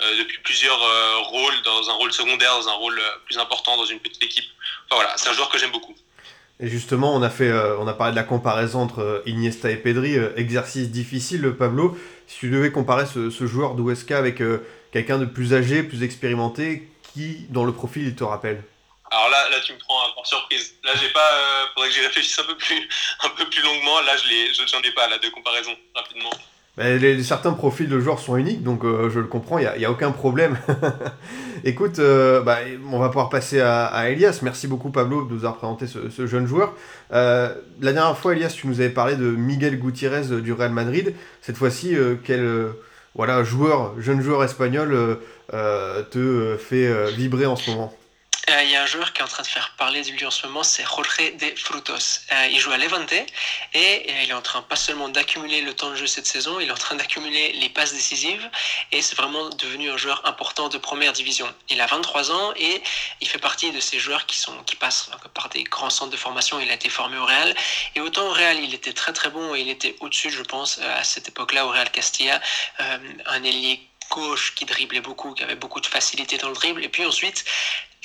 depuis 0.00 0.38
plusieurs 0.38 0.78
rôles, 1.24 1.62
dans 1.64 1.90
un 1.90 1.94
rôle 1.94 2.12
secondaire, 2.12 2.52
dans 2.60 2.68
un 2.68 2.74
rôle 2.74 3.00
plus 3.24 3.38
important 3.38 3.76
dans 3.76 3.86
une 3.86 4.00
petite 4.00 4.22
équipe. 4.22 4.48
Enfin 4.86 5.02
voilà, 5.02 5.16
c'est 5.16 5.28
un 5.28 5.32
joueur 5.32 5.48
que 5.48 5.58
j'aime 5.58 5.72
beaucoup. 5.72 5.96
Et 6.62 6.68
justement, 6.68 7.12
on 7.14 7.22
a, 7.22 7.28
fait, 7.28 7.48
euh, 7.48 7.76
on 7.80 7.88
a 7.88 7.92
parlé 7.92 8.12
de 8.12 8.16
la 8.16 8.22
comparaison 8.22 8.82
entre 8.82 9.00
euh, 9.00 9.22
Iniesta 9.26 9.68
et 9.70 9.76
Pedri, 9.76 10.16
euh, 10.16 10.30
exercice 10.36 10.90
difficile, 10.90 11.52
Pablo. 11.58 11.98
Si 12.28 12.38
tu 12.38 12.50
devais 12.50 12.70
comparer 12.70 13.04
ce, 13.04 13.46
joueur 13.46 13.74
d'Huesca 13.74 14.16
avec 14.16 14.40
quelqu'un 14.92 15.18
de 15.18 15.24
plus 15.24 15.54
âgé, 15.54 15.82
plus 15.82 16.04
expérimenté, 16.04 16.88
qui, 17.02 17.46
dans 17.50 17.64
le 17.64 17.72
profil, 17.72 18.06
il 18.06 18.14
te 18.14 18.24
rappelle? 18.24 18.62
Alors 19.12 19.30
là, 19.30 19.50
là, 19.50 19.56
tu 19.64 19.72
me 19.72 19.78
prends 19.78 19.98
par 20.14 20.26
surprise. 20.26 20.74
Là, 20.84 20.92
j'ai 21.00 21.10
pas. 21.10 21.30
faudrait 21.74 21.88
que 21.88 21.94
j'y 21.94 22.00
réfléchisse 22.00 22.38
un 22.38 22.44
peu 22.44 22.56
plus, 22.56 22.88
un 23.24 23.28
peu 23.30 23.44
plus 23.48 23.62
longuement. 23.62 24.00
Là, 24.00 24.16
je 24.16 24.66
j'en 24.66 24.80
ai 24.80 24.92
pas 24.92 25.08
là 25.08 25.18
de 25.18 25.28
comparaison 25.28 25.72
rapidement. 25.94 26.30
Bah, 26.76 26.88
les, 26.88 27.22
certains 27.22 27.52
profils 27.52 27.88
de 27.88 28.00
joueurs 28.00 28.18
sont 28.18 28.36
uniques, 28.36 28.62
donc 28.62 28.82
je 28.84 29.18
le 29.18 29.26
comprends, 29.26 29.58
il 29.58 29.70
n'y 29.76 29.84
a, 29.84 29.88
a, 29.88 29.90
aucun 29.90 30.10
problème. 30.10 30.58
Écoute, 31.64 32.00
euh, 32.00 32.40
bah, 32.40 32.58
on 32.90 32.98
va 32.98 33.08
pouvoir 33.08 33.28
passer 33.28 33.60
à, 33.60 34.10
Elias. 34.10 34.40
Merci 34.42 34.66
beaucoup 34.66 34.90
Pablo 34.90 35.24
de 35.24 35.32
nous 35.32 35.38
avoir 35.44 35.56
présenté 35.56 35.86
ce, 35.86 36.26
jeune 36.26 36.46
joueur. 36.46 36.74
Euh, 37.12 37.54
la 37.80 37.92
dernière 37.92 38.18
fois, 38.18 38.32
Elias, 38.32 38.54
tu 38.56 38.66
nous 38.66 38.80
avais 38.80 38.90
parlé 38.90 39.14
de 39.14 39.26
Miguel 39.26 39.78
Gutiérrez 39.78 40.32
euh, 40.32 40.40
du 40.40 40.52
Real 40.52 40.72
Madrid. 40.72 41.14
Cette 41.40 41.56
fois-ci, 41.56 41.96
quel 42.24 42.72
voilà, 43.14 43.44
joueur, 43.44 43.94
jeune 44.00 44.20
joueur 44.20 44.42
espagnol 44.42 45.18
te 45.50 46.56
fait 46.56 47.12
vibrer 47.12 47.46
en 47.46 47.56
ce 47.56 47.70
moment? 47.70 47.92
euh, 47.92 48.01
il 48.60 48.70
y 48.70 48.76
a 48.76 48.82
un 48.82 48.86
joueur 48.86 49.12
qui 49.12 49.20
est 49.20 49.24
en 49.24 49.28
train 49.28 49.42
de 49.42 49.48
faire 49.48 49.74
parler 49.78 50.02
de 50.02 50.10
lui 50.10 50.26
en 50.26 50.30
ce 50.30 50.46
moment, 50.46 50.62
c'est 50.62 50.82
Jorge 50.82 51.32
de 51.38 51.54
Frutos. 51.56 52.20
Euh, 52.32 52.46
il 52.50 52.58
joue 52.58 52.70
à 52.70 52.76
Levante 52.76 53.12
et 53.12 53.24
euh, 53.74 54.22
il 54.22 54.30
est 54.30 54.34
en 54.34 54.42
train 54.42 54.60
pas 54.62 54.76
seulement 54.76 55.08
d'accumuler 55.08 55.62
le 55.62 55.72
temps 55.74 55.90
de 55.90 55.94
jeu 55.94 56.06
cette 56.06 56.26
saison, 56.26 56.60
il 56.60 56.68
est 56.68 56.72
en 56.72 56.74
train 56.76 56.96
d'accumuler 56.96 57.52
les 57.52 57.68
passes 57.70 57.94
décisives 57.94 58.48
et 58.90 59.00
c'est 59.00 59.16
vraiment 59.16 59.48
devenu 59.50 59.90
un 59.90 59.96
joueur 59.96 60.20
important 60.26 60.68
de 60.68 60.76
première 60.76 61.12
division. 61.12 61.46
Il 61.70 61.80
a 61.80 61.86
23 61.86 62.30
ans 62.30 62.52
et 62.56 62.82
il 63.20 63.28
fait 63.28 63.38
partie 63.38 63.72
de 63.72 63.80
ces 63.80 63.98
joueurs 63.98 64.26
qui, 64.26 64.36
sont, 64.36 64.56
qui 64.64 64.76
passent 64.76 65.10
par 65.34 65.48
des 65.48 65.64
grands 65.64 65.90
centres 65.90 66.10
de 66.10 66.16
formation. 66.16 66.60
Il 66.60 66.70
a 66.70 66.74
été 66.74 66.88
formé 66.88 67.16
au 67.16 67.24
Real 67.24 67.54
et 67.94 68.00
autant 68.00 68.26
au 68.26 68.32
Real 68.32 68.58
il 68.58 68.74
était 68.74 68.92
très 68.92 69.12
très 69.12 69.30
bon 69.30 69.54
et 69.54 69.60
il 69.60 69.70
était 69.70 69.96
au-dessus, 70.00 70.30
je 70.30 70.42
pense, 70.42 70.78
à 70.78 71.04
cette 71.04 71.28
époque-là 71.28 71.66
au 71.66 71.70
Real 71.70 71.90
Castilla, 71.90 72.40
un 72.78 73.44
ailier 73.44 73.80
gauche 74.12 74.54
qui 74.54 74.64
driblait 74.64 75.00
beaucoup, 75.00 75.32
qui 75.32 75.42
avait 75.42 75.56
beaucoup 75.64 75.80
de 75.80 75.86
facilité 75.86 76.36
dans 76.38 76.48
le 76.48 76.54
dribble. 76.54 76.84
Et 76.84 76.88
puis 76.88 77.04
ensuite, 77.04 77.44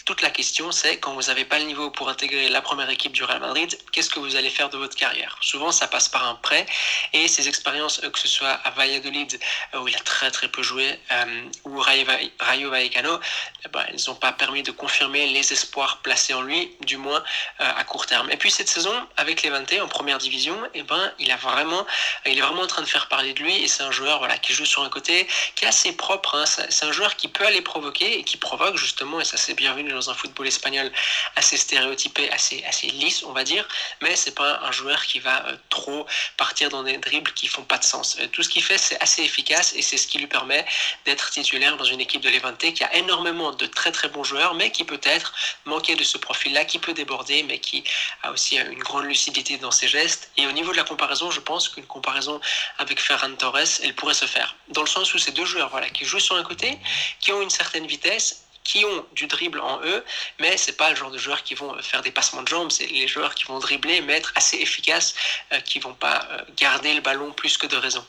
toute 0.08 0.22
la 0.22 0.30
question, 0.30 0.72
c'est 0.72 1.00
quand 1.00 1.14
vous 1.14 1.24
n'avez 1.24 1.44
pas 1.44 1.60
le 1.60 1.66
niveau 1.66 1.92
pour 1.92 2.08
intégrer 2.08 2.48
la 2.48 2.62
première 2.62 2.90
équipe 2.90 3.12
du 3.12 3.26
Real 3.26 3.42
Madrid, 3.42 3.78
qu'est-ce 3.92 4.10
que 4.10 4.20
vous 4.20 4.38
allez 4.38 4.50
faire 4.50 4.70
de 4.70 4.78
votre 4.78 4.96
carrière? 4.96 5.38
Souvent, 5.42 5.74
ça 5.74 5.86
passe 5.86 6.08
par 6.08 6.26
un 6.26 6.36
prêt 6.36 6.66
et 7.12 7.28
ces 7.28 7.50
expériences, 7.50 8.02
euh, 8.06 8.10
que 8.10 8.18
ce 8.18 8.30
soit 8.30 8.52
à 8.52 8.72
Valladolid, 8.72 9.38
euh, 9.74 9.80
où 9.80 9.90
il 9.90 9.96
a 9.98 10.00
très 10.00 10.32
très 10.32 10.48
peu 10.48 10.64
joué, 10.64 10.98
euh, 11.12 11.44
ou 11.66 11.78
Rayo 11.78 12.70
Vallecano, 12.70 13.20
eh 13.66 13.68
ben, 13.68 13.84
elles 13.90 14.00
n'ont 14.08 14.16
pas 14.16 14.32
permis 14.32 14.64
de 14.64 14.72
confirmer 14.72 15.28
les 15.28 15.52
espoirs 15.52 15.98
placés 15.98 16.34
en 16.34 16.42
lui, 16.42 16.72
du 16.86 16.96
moins 16.96 17.22
à 17.60 17.84
court 17.84 18.06
terme. 18.06 18.32
Et 18.32 18.38
puis 18.38 18.50
cette 18.50 18.70
saison, 18.70 18.94
avec 19.18 19.42
les 19.42 19.50
20 19.50 19.82
en 19.82 19.90
première 19.90 20.20
division, 20.20 20.58
eh 20.74 20.84
ben, 20.84 21.12
il, 21.20 21.32
a 21.32 21.36
vraiment, 21.36 21.86
il 22.26 22.38
est 22.38 22.42
vraiment 22.42 22.62
en 22.62 22.68
train 22.68 22.82
de 22.82 22.88
faire 22.88 23.10
parler 23.10 23.34
de 23.34 23.44
lui 23.44 23.62
et 23.62 23.68
c'est 23.68 23.84
un 23.84 23.92
joueur 23.92 24.20
voilà, 24.20 24.38
qui 24.38 24.54
joue 24.54 24.66
sur 24.66 24.84
un 24.84 24.90
côté, 24.90 25.28
qui 25.56 25.66
est 25.66 25.68
assez 25.68 25.92
propre. 25.98 26.36
Hein. 26.36 26.46
C'est 26.46 26.86
un 26.86 26.92
joueur 26.92 27.16
qui 27.16 27.28
peut 27.28 27.46
aller 27.46 27.62
provoquer 27.62 28.20
et 28.20 28.24
qui 28.24 28.38
provoque 28.38 28.78
justement, 28.78 29.20
et 29.20 29.26
ça 29.26 29.36
c'est 29.38 29.54
bienvenu 29.54 29.92
dans 29.92 30.10
un 30.10 30.14
football 30.14 30.48
espagnol 30.48 30.92
assez 31.36 31.58
stéréotypé, 31.58 32.32
assez, 32.32 32.64
assez 32.66 32.88
lisse, 32.88 33.24
on 33.24 33.34
va 33.34 33.44
dire, 33.44 33.68
mais 34.02 34.16
c'est 34.16 34.36
pas 34.36 34.62
un 34.64 34.72
joueur 34.72 35.06
qui 35.06 35.20
va 35.20 35.46
euh, 35.48 35.58
trop 35.70 36.06
partir 36.38 36.70
dans 36.70 36.84
des 36.84 36.98
dribbles 36.98 37.34
qui 37.34 37.48
font 37.48 37.64
pas 37.64 37.78
de 37.78 37.84
sens. 37.84 38.18
Euh, 38.20 38.28
tout 38.28 38.44
ce 38.44 38.50
qu'il 38.50 38.64
fait, 38.64 38.78
c'est 38.78 39.02
assez 39.02 39.24
efficace 39.24 39.74
et 39.76 39.82
c'est 39.82 39.98
ce 39.98 40.08
qui 40.08 40.20
lui 40.20 40.28
permet 40.28 40.66
d'être 41.06 41.30
titulaire 41.30 41.78
dans 41.78 41.86
une 41.86 42.00
équipe 42.00 42.22
de 42.22 42.30
Levante 42.30 42.58
qui 42.74 42.84
a 42.84 42.96
énormément 42.96 43.52
de 43.52 43.66
très 43.66 43.92
très 43.92 44.08
bons 44.08 44.24
joueurs, 44.24 44.54
mais 44.54 44.72
qui 44.72 44.84
peut-être 44.84 45.34
manquait 45.66 45.96
de 45.96 46.04
ce 46.04 46.18
profil-là, 46.18 46.66
qui 46.66 46.80
peut 46.80 46.94
déborder, 46.94 47.44
mais 47.44 47.60
qui 47.60 47.84
a 48.24 48.32
aussi 48.32 48.58
une 48.58 48.80
grande 48.80 49.06
lucidité 49.06 49.58
dans 49.58 49.72
ses 49.72 49.88
gestes. 49.88 50.30
Et 50.38 50.46
au 50.48 50.52
niveau 50.52 50.72
de 50.72 50.78
la 50.78 50.84
comparaison, 50.84 51.32
je 51.32 51.40
pense 51.40 51.70
qu'une 51.70 51.86
comparaison 51.86 52.40
avec 52.78 53.02
Ferran 53.02 53.34
Torres, 53.36 53.58
elle 53.84 53.96
pourrait 53.96 54.14
se 54.14 54.26
faire. 54.26 54.56
Dans 54.70 54.82
le 54.82 54.88
sens 54.88 55.14
où 55.14 55.18
ces 55.18 55.32
deux 55.32 55.46
joueurs, 55.46 55.70
voilà, 55.78 55.92
qui 55.92 56.06
jouent 56.06 56.20
sur 56.20 56.36
un 56.36 56.44
côté, 56.44 56.76
qui 57.20 57.32
ont 57.32 57.42
une 57.44 57.52
certaine 57.52 57.86
vitesse 57.86 58.48
qui 58.64 58.84
ont 58.84 59.06
du 59.14 59.28
dribble 59.28 59.62
en 59.62 59.80
eux, 59.86 60.04
mais 60.42 60.58
c'est 60.58 60.76
pas 60.76 60.90
le 60.90 60.96
genre 60.96 61.12
de 61.12 61.20
joueurs 61.20 61.44
qui 61.44 61.54
vont 61.54 61.72
faire 61.82 62.02
des 62.02 62.12
passements 62.12 62.42
de 62.42 62.48
jambes, 62.48 62.72
c'est 62.72 62.88
les 62.88 63.08
joueurs 63.08 63.36
qui 63.36 63.46
vont 63.46 63.60
dribbler, 63.60 64.02
mais 64.02 64.14
être 64.14 64.34
assez 64.36 64.58
efficaces, 64.58 65.14
euh, 65.54 65.60
qui 65.62 65.80
vont 65.80 65.94
pas 65.94 66.28
euh, 66.32 66.40
garder 66.58 66.94
le 66.96 67.02
ballon 67.02 67.32
plus 67.32 67.58
que 67.60 67.68
de 67.68 67.78
raison. 67.78 68.04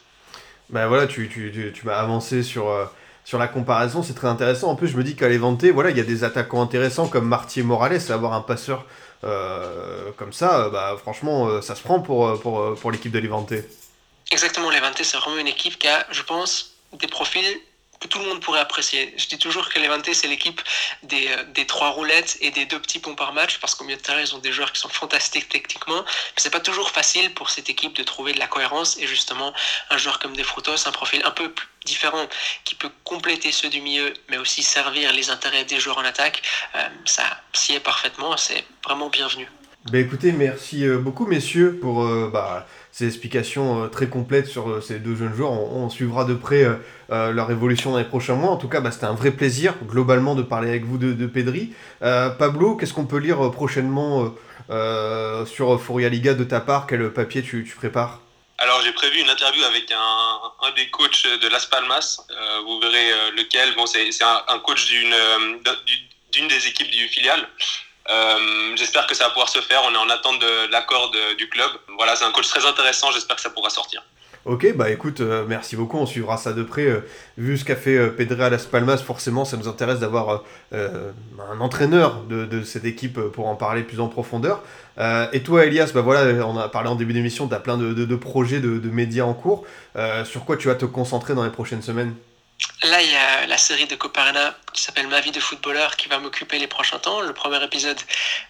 Ben 0.70 0.88
voilà, 0.88 1.06
tu, 1.06 1.28
tu, 1.28 1.72
tu, 1.72 1.86
m'as 1.86 1.98
avancé 1.98 2.42
sur, 2.42 2.68
euh, 2.68 2.86
sur 3.24 3.38
la 3.38 3.48
comparaison, 3.48 4.02
c'est 4.02 4.14
très 4.14 4.28
intéressant. 4.28 4.70
En 4.70 4.76
plus, 4.76 4.88
je 4.88 4.96
me 4.96 5.04
dis 5.04 5.14
qu'à 5.14 5.28
Levante, 5.28 5.64
voilà, 5.66 5.90
il 5.90 5.98
y 5.98 6.00
a 6.00 6.04
des 6.04 6.24
attaquants 6.24 6.62
intéressants 6.62 7.06
comme 7.06 7.28
Martier 7.28 7.62
Morales, 7.62 8.00
avoir 8.10 8.32
un 8.32 8.40
passeur 8.40 8.86
comme 10.16 10.32
ça, 10.32 10.68
bah, 10.70 10.96
franchement, 11.00 11.60
ça 11.60 11.74
se 11.74 11.82
prend 11.82 12.00
pour, 12.00 12.40
pour, 12.40 12.76
pour 12.76 12.92
l'équipe 12.92 13.10
de 13.10 13.18
Levante. 13.18 13.52
Exactement, 14.30 14.70
Levante, 14.70 15.02
c'est 15.02 15.16
vraiment 15.16 15.38
une 15.38 15.48
équipe 15.48 15.78
qui 15.78 15.88
a, 15.88 16.06
je 16.10 16.22
pense, 16.22 16.77
des 16.92 17.06
profils 17.06 17.60
que 18.00 18.06
tout 18.06 18.18
le 18.18 18.26
monde 18.26 18.40
pourrait 18.40 18.60
apprécier. 18.60 19.14
Je 19.16 19.26
dis 19.26 19.38
toujours 19.38 19.68
que 19.68 19.78
Levante, 19.78 20.08
c'est 20.12 20.28
l'équipe 20.28 20.60
des, 21.02 21.28
euh, 21.28 21.44
des, 21.54 21.66
trois 21.66 21.90
roulettes 21.90 22.38
et 22.40 22.50
des 22.50 22.66
deux 22.66 22.78
petits 22.78 22.98
ponts 22.98 23.14
par 23.14 23.32
match, 23.32 23.58
parce 23.58 23.74
qu'au 23.74 23.84
milieu 23.84 23.96
de 23.96 24.02
terrain, 24.02 24.20
ils 24.20 24.34
ont 24.34 24.38
des 24.38 24.52
joueurs 24.52 24.72
qui 24.72 24.80
sont 24.80 24.88
fantastiques 24.88 25.48
techniquement. 25.48 26.02
Mais 26.02 26.36
c'est 26.36 26.50
pas 26.50 26.60
toujours 26.60 26.90
facile 26.90 27.34
pour 27.34 27.50
cette 27.50 27.68
équipe 27.70 27.96
de 27.96 28.02
trouver 28.02 28.32
de 28.32 28.38
la 28.38 28.46
cohérence. 28.46 28.98
Et 28.98 29.06
justement, 29.06 29.52
un 29.90 29.98
joueur 29.98 30.18
comme 30.18 30.36
Defrutos, 30.36 30.86
un 30.86 30.92
profil 30.92 31.22
un 31.24 31.30
peu 31.30 31.52
différent, 31.84 32.26
qui 32.64 32.74
peut 32.74 32.90
compléter 33.04 33.50
ceux 33.50 33.68
du 33.68 33.80
milieu, 33.80 34.12
mais 34.28 34.38
aussi 34.38 34.62
servir 34.62 35.12
les 35.12 35.30
intérêts 35.30 35.64
des 35.64 35.80
joueurs 35.80 35.98
en 35.98 36.04
attaque, 36.04 36.42
euh, 36.76 36.88
ça 37.04 37.24
s'y 37.52 37.74
est 37.74 37.80
parfaitement. 37.80 38.36
C'est 38.36 38.64
vraiment 38.84 39.08
bienvenu. 39.08 39.48
Ben 39.90 40.04
écoutez, 40.04 40.32
merci 40.32 40.84
euh, 40.84 40.98
beaucoup 40.98 41.26
messieurs 41.26 41.78
pour 41.80 42.04
bah, 42.30 42.66
ces 42.98 43.06
explications 43.06 43.84
euh, 43.84 43.86
très 43.86 44.08
complètes 44.08 44.48
sur 44.48 44.68
euh, 44.68 44.80
ces 44.80 44.98
deux 44.98 45.14
jeunes 45.14 45.32
joueurs. 45.32 45.52
On, 45.52 45.88
suivra 45.88 46.24
de 46.24 46.34
près 46.34 46.64
euh, 47.10 47.32
leur 47.32 47.48
évolution 47.52 47.92
dans 47.92 47.98
les 47.98 48.04
prochains 48.04 48.34
mois. 48.34 48.50
En 48.50 48.56
tout 48.56 48.68
cas, 48.68 48.80
bah, 48.80 48.90
c'était 48.90 49.06
un 49.06 49.14
vrai 49.14 49.30
plaisir 49.30 49.74
globalement 49.84 50.34
de 50.34 50.42
parler 50.42 50.68
avec 50.68 50.84
vous 50.84 50.98
de, 50.98 51.26
Pedri. 51.26 51.72
Pablo, 52.00 52.74
qu'est-ce 52.76 52.92
qu'on 52.92 53.06
peut 53.06 53.18
lire 53.18 53.50
prochainement 53.52 54.34
sur 55.46 55.80
Fourialiga 55.80 56.32
Liga 56.32 56.34
de 56.34 56.44
ta 56.44 56.60
part? 56.60 56.86
Quel 56.86 57.12
papier 57.12 57.42
tu, 57.42 57.64
prépares? 57.76 58.20
Alors 58.58 58.80
j'ai 58.82 58.92
prévu 58.92 59.20
une 59.20 59.30
interview 59.30 59.62
avec 59.64 59.90
un, 59.92 60.70
des 60.76 60.88
coachs 60.90 61.26
de 61.40 61.48
Las 61.48 61.66
Palmas. 61.66 62.20
Vous 62.66 62.80
verrez 62.80 63.30
lequel. 63.36 63.74
Bon, 63.76 63.86
c'est 63.86 64.10
un, 64.22 64.58
coach 64.58 64.90
d'une 64.90 66.48
des 66.48 66.66
équipes 66.66 66.90
du 66.90 67.08
filial. 67.08 67.48
Euh, 68.10 68.74
j'espère 68.76 69.06
que 69.06 69.14
ça 69.14 69.24
va 69.24 69.30
pouvoir 69.30 69.48
se 69.48 69.60
faire. 69.60 69.82
On 69.86 69.94
est 69.94 69.98
en 69.98 70.08
attente 70.08 70.40
de 70.40 70.70
l'accord 70.72 71.12
du 71.36 71.48
club. 71.48 71.70
Voilà, 71.96 72.16
c'est 72.16 72.24
un 72.24 72.32
coach 72.32 72.48
très 72.48 72.64
intéressant. 72.66 73.10
J'espère 73.10 73.36
que 73.36 73.42
ça 73.42 73.50
pourra 73.50 73.70
sortir. 73.70 74.02
Ok, 74.44 74.74
bah 74.76 74.88
écoute, 74.88 75.20
euh, 75.20 75.44
merci 75.46 75.76
beaucoup, 75.76 75.98
on 75.98 76.06
suivra 76.06 76.38
ça 76.38 76.54
de 76.54 76.62
près. 76.62 76.86
Euh, 76.86 77.00
vu 77.36 77.58
ce 77.58 77.64
qu'a 77.66 77.76
fait 77.76 78.08
Pedre 78.10 78.40
à 78.40 78.48
Las 78.48 78.64
Palmas, 78.64 78.96
forcément, 78.96 79.44
ça 79.44 79.58
nous 79.58 79.68
intéresse 79.68 79.98
d'avoir 79.98 80.42
un 80.72 81.60
entraîneur 81.60 82.22
de, 82.22 82.62
cette 82.62 82.86
équipe 82.86 83.20
pour 83.20 83.48
en 83.48 83.56
parler 83.56 83.82
plus 83.82 84.00
en 84.00 84.08
profondeur. 84.08 84.62
et 85.32 85.42
toi, 85.42 85.66
Elias, 85.66 85.90
bah 85.92 86.00
voilà, 86.00 86.46
on 86.46 86.56
a 86.56 86.68
parlé 86.68 86.88
en 86.88 86.94
début 86.94 87.12
d'émission, 87.12 87.46
tu 87.46 87.54
as 87.54 87.60
plein 87.60 87.76
de 87.76 88.16
projets, 88.16 88.60
de, 88.60 88.88
médias 88.88 89.24
en 89.24 89.34
cours. 89.34 89.66
sur 90.24 90.46
quoi 90.46 90.56
tu 90.56 90.68
vas 90.68 90.76
te 90.76 90.86
concentrer 90.86 91.34
dans 91.34 91.44
les 91.44 91.50
prochaines 91.50 91.82
semaines? 91.82 92.14
Là, 92.84 93.02
il 93.02 93.10
y 93.10 93.16
a 93.16 93.46
la 93.46 93.58
série 93.58 93.86
de 93.86 93.94
Coparena 93.94 94.56
qui 94.72 94.82
s'appelle 94.82 95.08
Ma 95.08 95.20
vie 95.20 95.30
de 95.30 95.40
footballeur 95.40 95.96
qui 95.96 96.08
va 96.08 96.18
m'occuper 96.18 96.58
les 96.58 96.66
prochains 96.66 96.98
temps. 96.98 97.20
Le 97.20 97.32
premier 97.32 97.62
épisode 97.62 97.98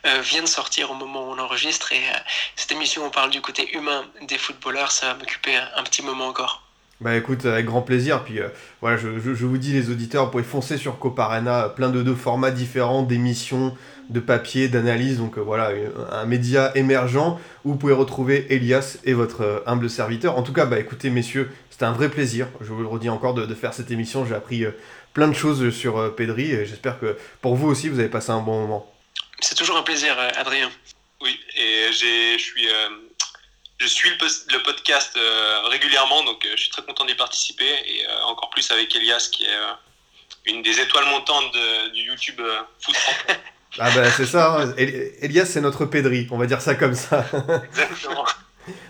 euh, 0.07 0.21
vient 0.21 0.43
de 0.43 0.49
sortir 0.49 0.91
au 0.91 0.95
moment 0.95 1.29
où 1.29 1.33
on 1.33 1.39
enregistre 1.39 1.93
et 1.93 1.97
euh, 1.97 2.19
cette 2.57 2.73
émission, 2.73 3.05
on 3.07 3.11
parle 3.11 3.31
du 3.31 3.41
côté 3.41 3.75
humain 3.75 4.05
des 4.27 4.39
footballeurs. 4.39 4.93
Ça 4.93 5.09
va 5.09 5.15
m'occuper 5.15 5.57
un, 5.57 5.83
petit 5.83 6.03
moment 6.03 6.27
encore. 6.27 6.63
Bah 7.01 7.17
écoute, 7.17 7.45
avec 7.47 7.67
grand 7.67 7.83
plaisir. 7.83 8.25
Puis 8.25 8.41
euh, 8.41 8.49
voilà, 8.81 8.97
je, 8.97 9.09
vous 9.09 9.59
dis, 9.59 9.73
les 9.73 9.91
auditeurs, 9.91 10.27
vous 10.27 10.31
pouvez 10.31 10.43
foncer 10.43 10.77
sur 10.77 10.99
Coparena, 10.99 11.71
plein 11.71 11.89
de, 11.89 12.03
de 12.03 12.15
formats 12.15 12.51
différents, 12.51 13.03
d'émissions, 13.03 13.77
de 14.09 14.21
papier, 14.21 14.69
d'analyse. 14.69 15.19
Donc 15.19 15.39
euh, 15.39 15.41
voilà, 15.41 15.73
un 16.13 16.25
média 16.25 16.73
émergent 16.75 17.39
où 17.65 17.73
vous 17.73 17.77
pouvez 17.77 17.93
retrouver 17.93 18.47
Elias 18.51 18.99
et 19.05 19.13
votre 19.13 19.43
euh, 19.43 19.61
humble 19.67 19.91
serviteur. 19.91 20.37
En 20.37 20.43
tout 20.43 20.53
cas, 20.53 20.67
bah 20.67 20.79
écoutez, 20.79 21.11
messieurs, 21.11 21.51
c'était 21.71 21.85
un 21.85 21.93
vrai 21.93 22.09
plaisir, 22.09 22.49
je 22.61 22.73
vous 22.73 22.83
le 22.83 22.89
redis 22.89 23.09
encore, 23.09 23.35
de, 23.35 23.47
de 23.47 23.55
faire 23.55 23.75
cette 23.75 23.91
émission. 23.91 24.27
J'ai 24.27 24.35
appris 24.35 24.65
euh, 24.65 24.73
plein 25.13 25.29
de 25.29 25.35
choses 25.35 25.75
sur 25.75 26.15
Pedri 26.17 26.51
et 26.51 26.67
j'espère 26.67 26.99
que 26.99 27.17
pour 27.41 27.55
vous 27.55 27.69
aussi, 27.69 27.89
vous 27.89 27.99
avez 27.99 28.09
passé 28.09 28.31
un 28.31 28.41
bon 28.41 28.61
moment. 28.61 28.93
C'est 29.41 29.55
toujours 29.55 29.77
un 29.77 29.83
plaisir, 29.83 30.17
Adrien. 30.37 30.71
Oui, 31.21 31.39
et 31.57 31.87
je 31.91 32.39
suis, 32.39 32.69
euh, 32.69 32.89
je 33.79 33.87
suis 33.87 34.09
le, 34.11 34.17
le 34.53 34.63
podcast 34.63 35.17
euh, 35.17 35.69
régulièrement, 35.69 36.23
donc 36.23 36.47
je 36.49 36.57
suis 36.57 36.71
très 36.71 36.83
content 36.83 37.05
d'y 37.05 37.15
participer 37.15 37.69
et 37.87 38.07
encore 38.25 38.51
plus 38.51 38.71
avec 38.71 38.95
Elias 38.95 39.29
qui 39.33 39.45
est 39.45 39.59
une 40.47 40.63
des 40.63 40.81
étoiles 40.81 41.07
montantes 41.07 41.53
de, 41.53 41.91
du 41.91 42.03
YouTube 42.03 42.41
Foot 42.81 42.97
Ah 43.79 43.91
bah 43.95 44.11
c'est 44.11 44.27
ça, 44.27 44.61
hein. 44.61 44.75
Elias 44.77 45.47
c'est 45.47 45.61
notre 45.61 45.85
Pedri, 45.85 46.27
on 46.31 46.39
va 46.39 46.47
dire 46.47 46.61
ça 46.61 46.75
comme 46.75 46.95
ça. 46.95 47.25
Exactement. 47.69 48.25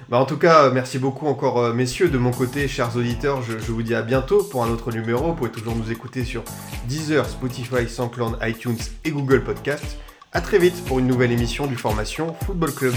Bah 0.09 0.17
en 0.17 0.25
tout 0.25 0.39
cas, 0.39 0.71
merci 0.71 0.99
beaucoup 0.99 1.27
encore, 1.27 1.59
euh, 1.59 1.73
messieurs. 1.73 2.09
De 2.09 2.19
mon 2.19 2.33
côté, 2.33 2.67
chers 2.67 2.97
auditeurs, 2.97 3.43
je, 3.43 3.59
je, 3.59 3.71
vous 3.71 3.83
dis 3.83 3.95
à 3.95 4.03
bientôt 4.03 4.43
pour 4.43 4.65
un 4.65 4.71
autre 4.71 4.91
numéro. 4.91 5.27
Vous 5.27 5.35
pouvez 5.35 5.51
toujours 5.51 5.77
nous 5.77 5.93
écouter 5.93 6.25
sur 6.25 6.43
Deezer, 6.87 7.29
Spotify, 7.29 7.89
SoundCloud, 7.89 8.39
iTunes 8.43 8.79
et 9.05 9.11
Google 9.11 9.45
Podcast. 9.45 9.99
A 10.33 10.41
très 10.41 10.59
vite 10.59 10.85
pour 10.87 10.99
une 10.99 11.07
nouvelle 11.07 11.31
émission 11.31 11.67
du 11.67 11.77
Formation 11.77 12.35
Football 12.45 12.73
Club. 12.73 12.95